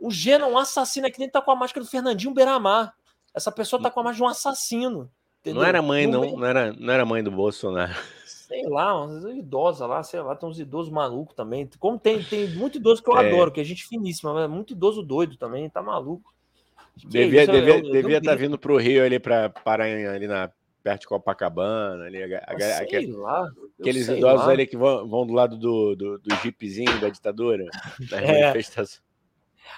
[0.00, 2.94] O Gena, um assassino aqui dentro, tá com a máscara do Fernandinho Beiramar.
[3.36, 5.10] Essa pessoa tá com a máscara de um assassino.
[5.40, 5.60] entendeu?
[5.62, 7.94] Não era mãe, não, não era, não era mãe do Bolsonaro.
[8.24, 11.68] Sei lá, umas idosas lá, sei lá, tem uns idosos malucos também.
[11.78, 13.28] Como tem, tem muito idoso que eu É.
[13.28, 16.32] adoro, que é gente finíssima, mas é muito idoso doido também, tá maluco.
[16.98, 19.84] Que Devia eu- devia, eu- eu devia estar grito, vindo pro Rio ali para parar
[19.84, 20.50] ali na
[20.82, 23.50] perto de Copacabana, ali, a- a- aquele- lá,
[23.80, 24.52] aqueles idosos lá.
[24.52, 27.64] ali que vão, vão do lado do, do, do jeepzinho da ditadura,
[28.10, 28.40] da É.
[28.42, 29.02] manifestação.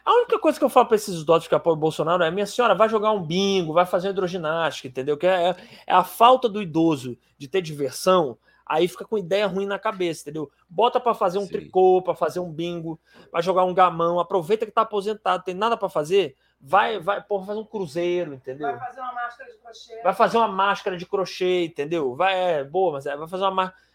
[0.05, 2.47] A única coisa que eu falo pra esses idosos que apoiam o Bolsonaro é: minha
[2.47, 5.17] senhora, vai jogar um bingo, vai fazer hidroginástica, entendeu?
[5.17, 5.57] Que é,
[5.87, 10.23] é a falta do idoso de ter diversão, aí fica com ideia ruim na cabeça,
[10.23, 10.51] entendeu?
[10.69, 11.53] Bota pra fazer um Sim.
[11.53, 12.99] tricô, pra fazer um bingo,
[13.33, 17.43] vai jogar um gamão, aproveita que tá aposentado, tem nada pra fazer, vai, vai, pô,
[17.43, 18.69] fazer um cruzeiro, entendeu?
[18.69, 20.03] Vai fazer uma máscara de crochê.
[20.03, 22.15] Vai fazer uma máscara de crochê, entendeu?
[22.15, 23.88] Vai, é boa, mas é, vai fazer uma máscara.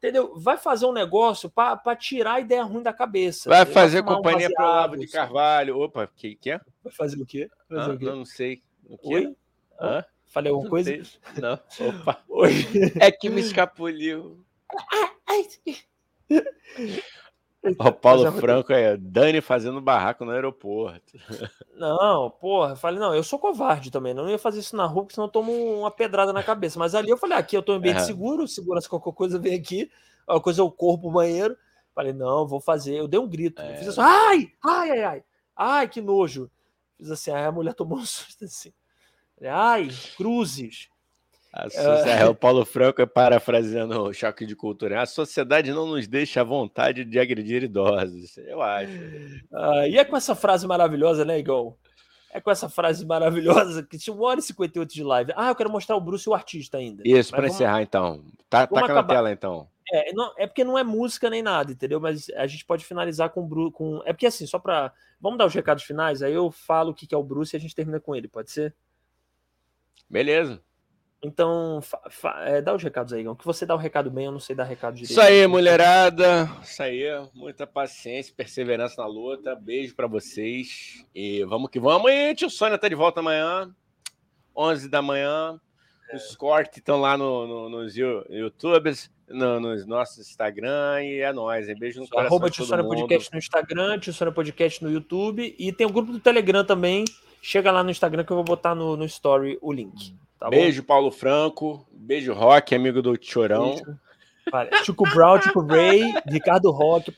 [0.00, 0.32] Entendeu?
[0.34, 3.50] Vai fazer um negócio pra tirar a ideia ruim da cabeça.
[3.50, 5.78] Vai fazer fumar um companhia pro Olavo de baseado, Carvalho.
[5.78, 6.60] Opa, que que é?
[6.82, 7.50] Vai fazer o quê?
[7.68, 7.94] Vai fazer Hã?
[7.94, 8.04] o quê?
[8.06, 8.62] Não, não sei.
[8.88, 9.14] O quê?
[9.14, 9.36] Oi?
[9.78, 10.02] Hã?
[10.24, 10.90] Falei alguma Não coisa?
[10.90, 11.02] sei.
[11.36, 11.60] Não.
[11.88, 12.22] Opa.
[12.30, 12.50] Oi.
[12.98, 14.42] É que me escapuliu.
[17.78, 21.18] O Paulo é- Franco é Dani fazendo barraco no aeroporto.
[21.74, 25.02] Não, porra, eu falei, não, eu sou covarde também, não ia fazer isso na rua,
[25.02, 26.78] porque senão eu tomo uma pedrada na cabeça.
[26.78, 28.06] Mas ali eu falei, aqui eu tô em ambiente Aham.
[28.06, 29.90] seguro, segurança qualquer coisa vem aqui,
[30.26, 31.56] qualquer coisa eu corro pro banheiro.
[31.94, 32.94] Falei, não, vou fazer.
[32.96, 33.90] Eu dei um grito, eu fiz É.
[33.90, 35.24] assim, ai, ai, ai, ai,
[35.56, 36.50] ai, que nojo.
[36.96, 38.72] Fiz assim, aí a mulher tomou um susto assim.
[39.36, 40.88] Falei, Ai, cruzes.
[41.52, 44.94] A socie- é, O Paulo Franco é parafraseando o choque de cultura.
[44.96, 45.02] né?
[45.02, 48.36] A sociedade não nos deixa à vontade de agredir idosos.
[48.38, 48.92] Eu acho.
[49.52, 51.74] Ah, e é com essa frase maravilhosa, né, Igor?
[52.32, 55.32] É com essa frase maravilhosa que tinha 1 hora e 58 de live.
[55.34, 57.02] Ah, eu quero mostrar o Bruce e o artista ainda.
[57.04, 58.22] Isso, para encerrar então.
[58.48, 59.14] Tá, taca na acabar.
[59.14, 59.66] tela então.
[59.92, 61.98] É, não- é porque não é música nem nada, entendeu?
[62.00, 63.72] Mas a gente pode finalizar com o Bruce.
[63.72, 64.00] Com...
[64.04, 64.92] É porque assim, só pra.
[65.20, 67.60] Vamos dar os recados finais, aí eu falo o que é o Bruce e a
[67.60, 68.72] gente termina com ele, pode ser?
[70.08, 70.60] Beleza.
[71.22, 71.80] Então,
[72.46, 73.22] é, dá os recados aí.
[73.36, 75.10] Que você dá o recado bem, eu não sei dar recado direito.
[75.10, 76.50] Isso aí, mulherada.
[76.62, 77.02] Isso aí.
[77.34, 79.54] Muita paciência, perseverança na luta.
[79.54, 81.04] Beijo pra vocês.
[81.14, 82.10] E vamos que vamos.
[82.10, 83.70] E tio Sônia tá de volta amanhã.
[84.56, 85.60] 11 da manhã.
[86.14, 91.68] Os cortes estão lá no, no- nos YouTubes, no- nos nossos Instagram e é nóis.
[91.68, 91.76] hein?
[91.78, 92.84] Beijo no coração Arroba Tio Sônia.
[92.84, 95.54] Podcast no Instagram, Tio Sônia Podcast no YouTube.
[95.58, 97.04] E tem o grupo do Telegram também.
[97.42, 100.14] Chega lá no Instagram que eu vou botar no, no story o link.
[100.38, 100.50] Tá bom?
[100.50, 101.86] Beijo, Paulo Franco.
[101.92, 103.76] Beijo, Rock, amigo do Chorão.
[104.50, 104.70] Vale.
[104.84, 107.12] Chico Brown, Chico Ray, Ricardo Rock,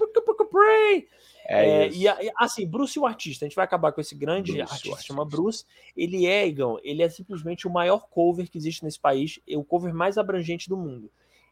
[0.53, 1.09] Pray.
[1.47, 2.03] É, É, isso.
[2.03, 5.13] e assim, Bruce o artista, a gente vai acabar com esse grande Bruce, artista, artista.
[5.13, 5.65] chama Bruce.
[5.97, 9.65] Ele é, Igão, ele é simplesmente o maior cover que existe nesse país, é o
[9.65, 11.11] cover mais abrangente do mundo.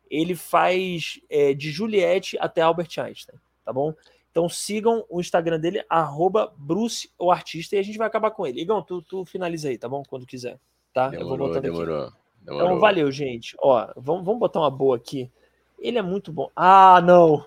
[0.09, 3.95] Ele faz é, de Juliette até Albert Einstein, tá bom?
[4.31, 8.47] Então sigam o Instagram dele, arroba Bruce o artista, e a gente vai acabar com
[8.47, 8.61] ele.
[8.61, 10.03] Igão, tu, tu finaliza aí, tá bom?
[10.09, 10.59] Quando quiser,
[10.93, 11.07] tá?
[11.07, 11.61] Eu vou Demorou, aqui.
[11.61, 12.13] demorou.
[12.43, 12.67] demorou.
[12.69, 13.57] Então, valeu, gente.
[13.61, 15.31] Ó, vamos, vamos botar uma boa aqui.
[15.79, 16.51] Ele é muito bom.
[16.55, 17.45] Ah, não!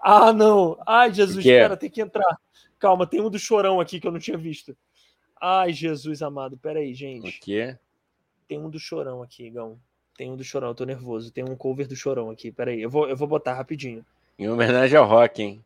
[0.00, 0.78] Ah, não!
[0.86, 2.38] Ai, Jesus, O espera, tem que entrar.
[2.78, 4.76] Calma, tem um do chorão aqui que eu não tinha visto.
[5.40, 7.40] Ai, Jesus amado, peraí, O gente.
[7.40, 7.76] quê?
[8.48, 9.78] Tem um do chorão aqui, Igão.
[10.16, 11.30] Tem um do chorão, eu tô nervoso.
[11.30, 12.80] Tem um cover do chorão aqui, peraí.
[12.82, 14.04] Eu vou, eu vou botar rapidinho.
[14.38, 15.64] Em homenagem ao Rock, hein?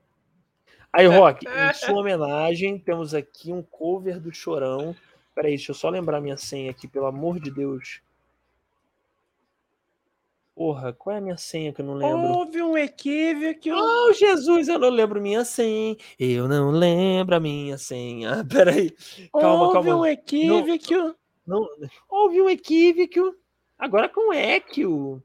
[0.93, 4.95] Aí, Rock, em sua homenagem, temos aqui um cover do chorão.
[5.35, 8.03] Peraí, deixa eu só lembrar minha senha aqui, pelo amor de Deus.
[10.55, 12.39] Porra, qual é a minha senha que eu não lembro?
[12.39, 13.71] Houve um equívoco.
[13.71, 15.97] Oh, Jesus, eu não lembro minha senha.
[16.19, 18.45] Eu não lembro a minha senha.
[18.45, 18.95] Peraí.
[19.33, 19.97] Calma, Houve calma.
[19.97, 21.17] um equívoco.
[21.47, 21.67] Não,
[22.09, 23.35] houve um equívoco.
[23.79, 25.23] Agora com equio.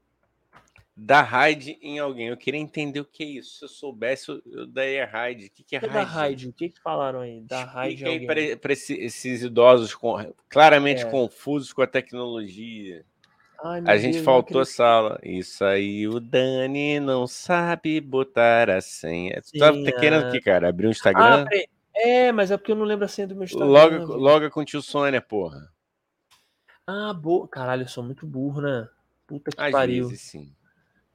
[1.00, 2.26] Dar raid em alguém.
[2.26, 3.58] Eu queria entender o que é isso.
[3.60, 5.46] Se eu soubesse, eu- daria raid.
[5.46, 6.10] O que, que é O que é raid?
[6.12, 6.48] raid?
[6.48, 7.40] O que que falaram aí?
[7.42, 8.56] Da raid aí alguém.
[8.58, 11.04] para esses idosos com- claramente É.
[11.10, 13.04] confusos com a tecnologia.
[13.62, 15.20] Ai, A gente Deus, faltou sala.
[15.22, 19.40] Isso aí, o Dani não sabe botar a senha.
[19.40, 19.92] Tu tá Senha.
[19.92, 20.68] querendo o que, cara?
[20.68, 21.44] Abrir um Ah, Instagram?
[21.44, 21.66] peraí.
[21.94, 23.66] É, mas é porque eu não lembro a senha do meu Instagram.
[23.68, 24.12] loga, velho.
[24.18, 25.68] loga com o tio Sônia, porra.
[26.86, 27.46] Ah, boa.
[27.48, 28.88] Caralho, eu sou muito burro, né?
[29.26, 30.08] Puta que Às pariu.
[30.08, 30.52] vezes, sim.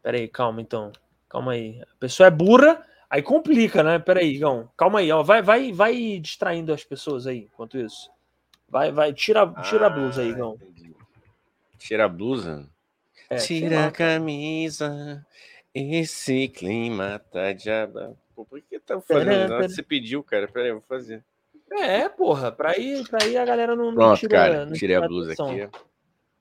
[0.04, 0.92] Pera aí, calma então.
[1.30, 1.82] Calma aí.
[1.82, 3.98] A pessoa é burra, aí complica, né?
[3.98, 4.70] Pera aí, Igão.
[4.78, 5.24] Calma aí, ó.
[5.24, 8.12] Vai, vai, vai distraindo as pessoas aí, enquanto isso.
[8.68, 10.60] Vai, vai, tira, tira a blusa aí, Ah, Igão.
[11.80, 12.70] Tira a blusa?
[13.30, 15.26] É, Tira a camisa,
[15.74, 18.16] esse clima tá diaba.
[18.36, 19.26] Pô, por que tá fazendo?
[19.26, 19.70] Pera, Não, pera.
[19.70, 20.48] Você pediu, cara.
[20.48, 21.24] Peraí, eu vou fazer.
[21.72, 24.38] É, porra, pra aí, pra aí a galera não, não Pronto, tira.
[24.38, 24.66] cara.
[24.66, 25.50] não Tirei a blusa atenção.
[25.50, 25.70] aqui.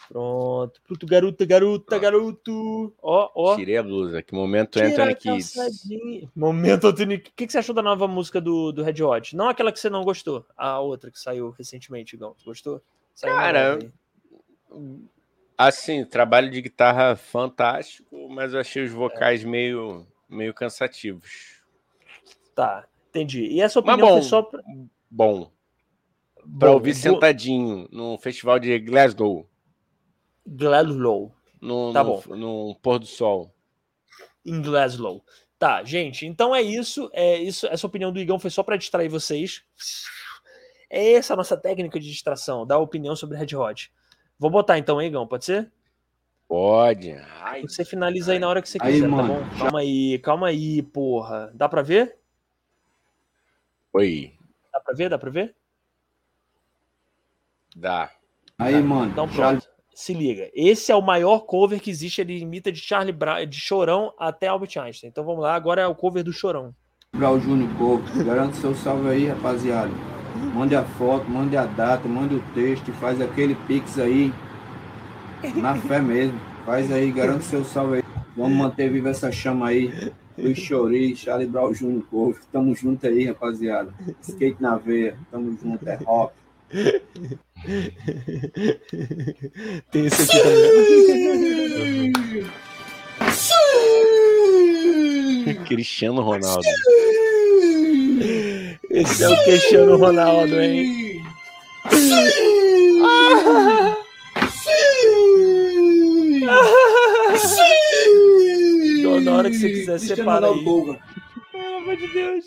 [0.08, 0.80] Pronto.
[0.86, 2.94] Pronto, garota, garota, garoto.
[3.02, 3.56] Ó, ó.
[3.56, 4.22] Tirei a blusa.
[4.22, 5.54] Que momento Tira Anthony a Kids.
[5.54, 6.30] calçadinha.
[6.34, 7.14] Momento Anthony.
[7.16, 9.34] O que, que você achou da nova música do, do Red Hot?
[9.36, 12.34] Não aquela que você não gostou, a outra que saiu recentemente, Igão.
[12.44, 12.82] Gostou?
[13.14, 13.78] Saiu Cara.
[15.56, 18.94] Assim, trabalho de guitarra fantástico, mas eu achei os É.
[18.94, 21.60] vocais meio, meio cansativos.
[22.54, 23.44] Tá, entendi.
[23.46, 24.60] E essa Mas opinião bom, foi só pra,
[25.10, 25.50] Bom,
[26.58, 29.46] pra Bom, ouvir bo- sentadinho no festival de Glasgow,
[30.46, 31.32] Glasgow.
[31.60, 32.36] no, Tá no, bom.
[32.36, 33.54] no pôr do sol.
[34.44, 35.24] Em Glasgow.
[35.58, 37.08] Tá, gente, então é isso.
[37.12, 37.66] É isso.
[37.68, 39.62] Essa opinião do Igão foi só pra distrair vocês.
[40.90, 43.92] É essa a nossa técnica de distração, dar opinião sobre Red Hot.
[44.38, 45.70] Vou botar então, hein, Igão, pode ser?
[46.48, 47.12] Pode.
[47.40, 49.58] Ai, Você finaliza aí na hora que você Aí, quiser, tá mano, bom?
[49.58, 51.50] Calma aí, calma aí, porra.
[51.54, 52.18] Dá pra ver?
[53.92, 54.34] Oi,
[54.72, 55.08] Dá pra ver?
[55.08, 55.54] Dá pra ver?
[57.74, 58.10] dá.
[58.58, 59.66] Aí, mano, Então pronto.
[59.94, 60.50] Se liga.
[60.54, 62.20] Esse é o maior cover que existe.
[62.20, 65.10] Ele imita de Charlie Brown, de Chorão até Albert Einstein.
[65.10, 65.54] Então vamos lá.
[65.54, 66.74] Agora é o cover do Chorão.
[67.14, 68.24] Brau Júnior Couto.
[68.24, 69.90] Garanto seu salve aí, rapaziada.
[70.54, 74.32] Mande a foto, mande a data, mande o texto, faz aquele pix aí.
[75.56, 76.40] Na fé mesmo.
[76.64, 78.04] Faz aí, garanto seu salve aí.
[78.34, 80.12] Vamos manter viva essa chama aí.
[80.38, 82.40] Luiz Chori, Charlie Brown Júnior Couto.
[82.50, 83.92] Tamo junto aí, rapaziada.
[84.22, 85.18] Skate na veia.
[85.30, 86.32] Tamo junto, é rock.
[89.90, 90.38] Tem esse aqui
[91.68, 92.12] também.
[95.66, 96.62] Cristiano Ronaldo.
[98.90, 101.22] Esse é o Cristiano Ronaldo, hein?
[108.98, 110.64] Então, na hora que você quiser, separa aí.
[111.52, 112.46] Pelo amor de Deus.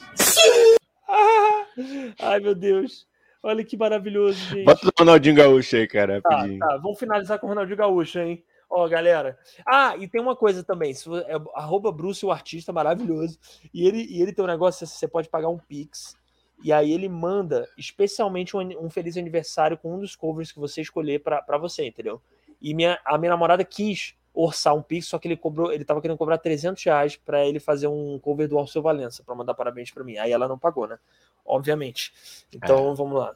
[1.08, 1.66] Ah!
[2.20, 3.06] Ai, meu Deus.
[3.46, 4.66] Olha que maravilhoso, gente.
[4.66, 6.58] Bota o Ronaldinho Gaúcho aí, cara, Tá, rapidinho.
[6.58, 8.44] tá, vamos finalizar com o Ronaldinho Gaúcho, hein?
[8.68, 9.38] Ó, galera.
[9.64, 10.92] Ah, e tem uma coisa também.
[10.92, 13.38] É, arroba Bruce, o artista maravilhoso.
[13.72, 16.18] E ele, e ele tem um negócio, você pode pagar um Pix.
[16.64, 20.82] E aí ele manda especialmente um, um feliz aniversário com um dos covers que você
[20.82, 22.20] escolher pra pra você, entendeu?
[22.60, 26.02] E minha, a minha namorada quis orçar um Pix, só que ele cobrou, ele tava
[26.02, 29.92] querendo cobrar 300 reais pra ele fazer um cover do Alceu Valença, pra mandar parabéns
[29.92, 30.18] pra mim.
[30.18, 30.98] Aí ela não pagou, né?
[31.46, 32.12] Obviamente.
[32.54, 33.32] Então, vamos lá.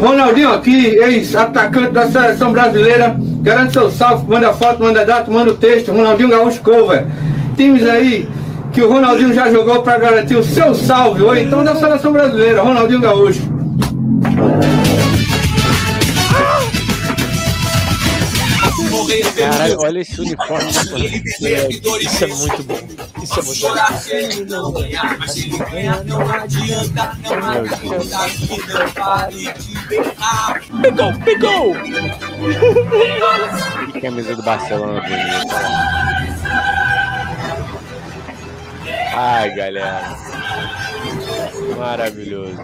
[0.00, 3.16] Ronaldinho aqui, ex-atacante da seleção brasileira.
[3.40, 5.92] Garanto seu salve, manda foto, manda data, manda o texto.
[5.92, 7.06] Ronaldinho Gaúcho Cover.
[7.56, 8.28] Times aí
[8.72, 12.62] que o Ronaldinho já jogou para garantir o seu salve, ou então da seleção brasileira,
[12.62, 13.42] Ronaldinho Gaúcho.
[19.50, 20.70] Caralho, olha esse uniforme.
[20.70, 22.78] Isso é muito bom.
[23.22, 23.72] Isso é muito bom.
[30.82, 31.74] Pegou, pegou!
[33.92, 35.56] Que camisa do Barcelona bonita.
[39.14, 40.16] Ai, galera.
[41.76, 42.56] Maravilhoso.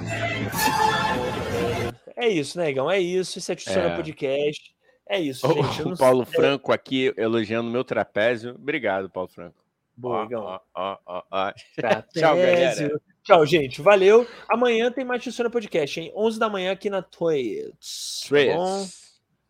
[2.16, 2.90] É isso, né, Negão?
[2.90, 3.38] É isso.
[3.38, 3.96] Esse é Tissona É.
[3.96, 4.60] Podcast.
[5.08, 5.82] É isso, O, gente.
[5.82, 8.54] O Paulo sei- Franco aqui elogiando meu trapézio.
[8.54, 9.56] Obrigado, Paulo Franco.
[9.96, 11.52] Boa, Ó, ó, ó, ó.
[12.14, 13.00] Tchau, galera.
[13.24, 13.82] Tchau, gente.
[13.82, 14.26] Valeu.
[14.48, 16.12] Amanhã tem mais Tissona Podcast, hein?
[16.14, 18.28] 11 da manhã aqui na Twitch.
[18.28, 18.86] Tá bom?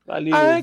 [0.06, 0.62] Valeu, Ai, valeu.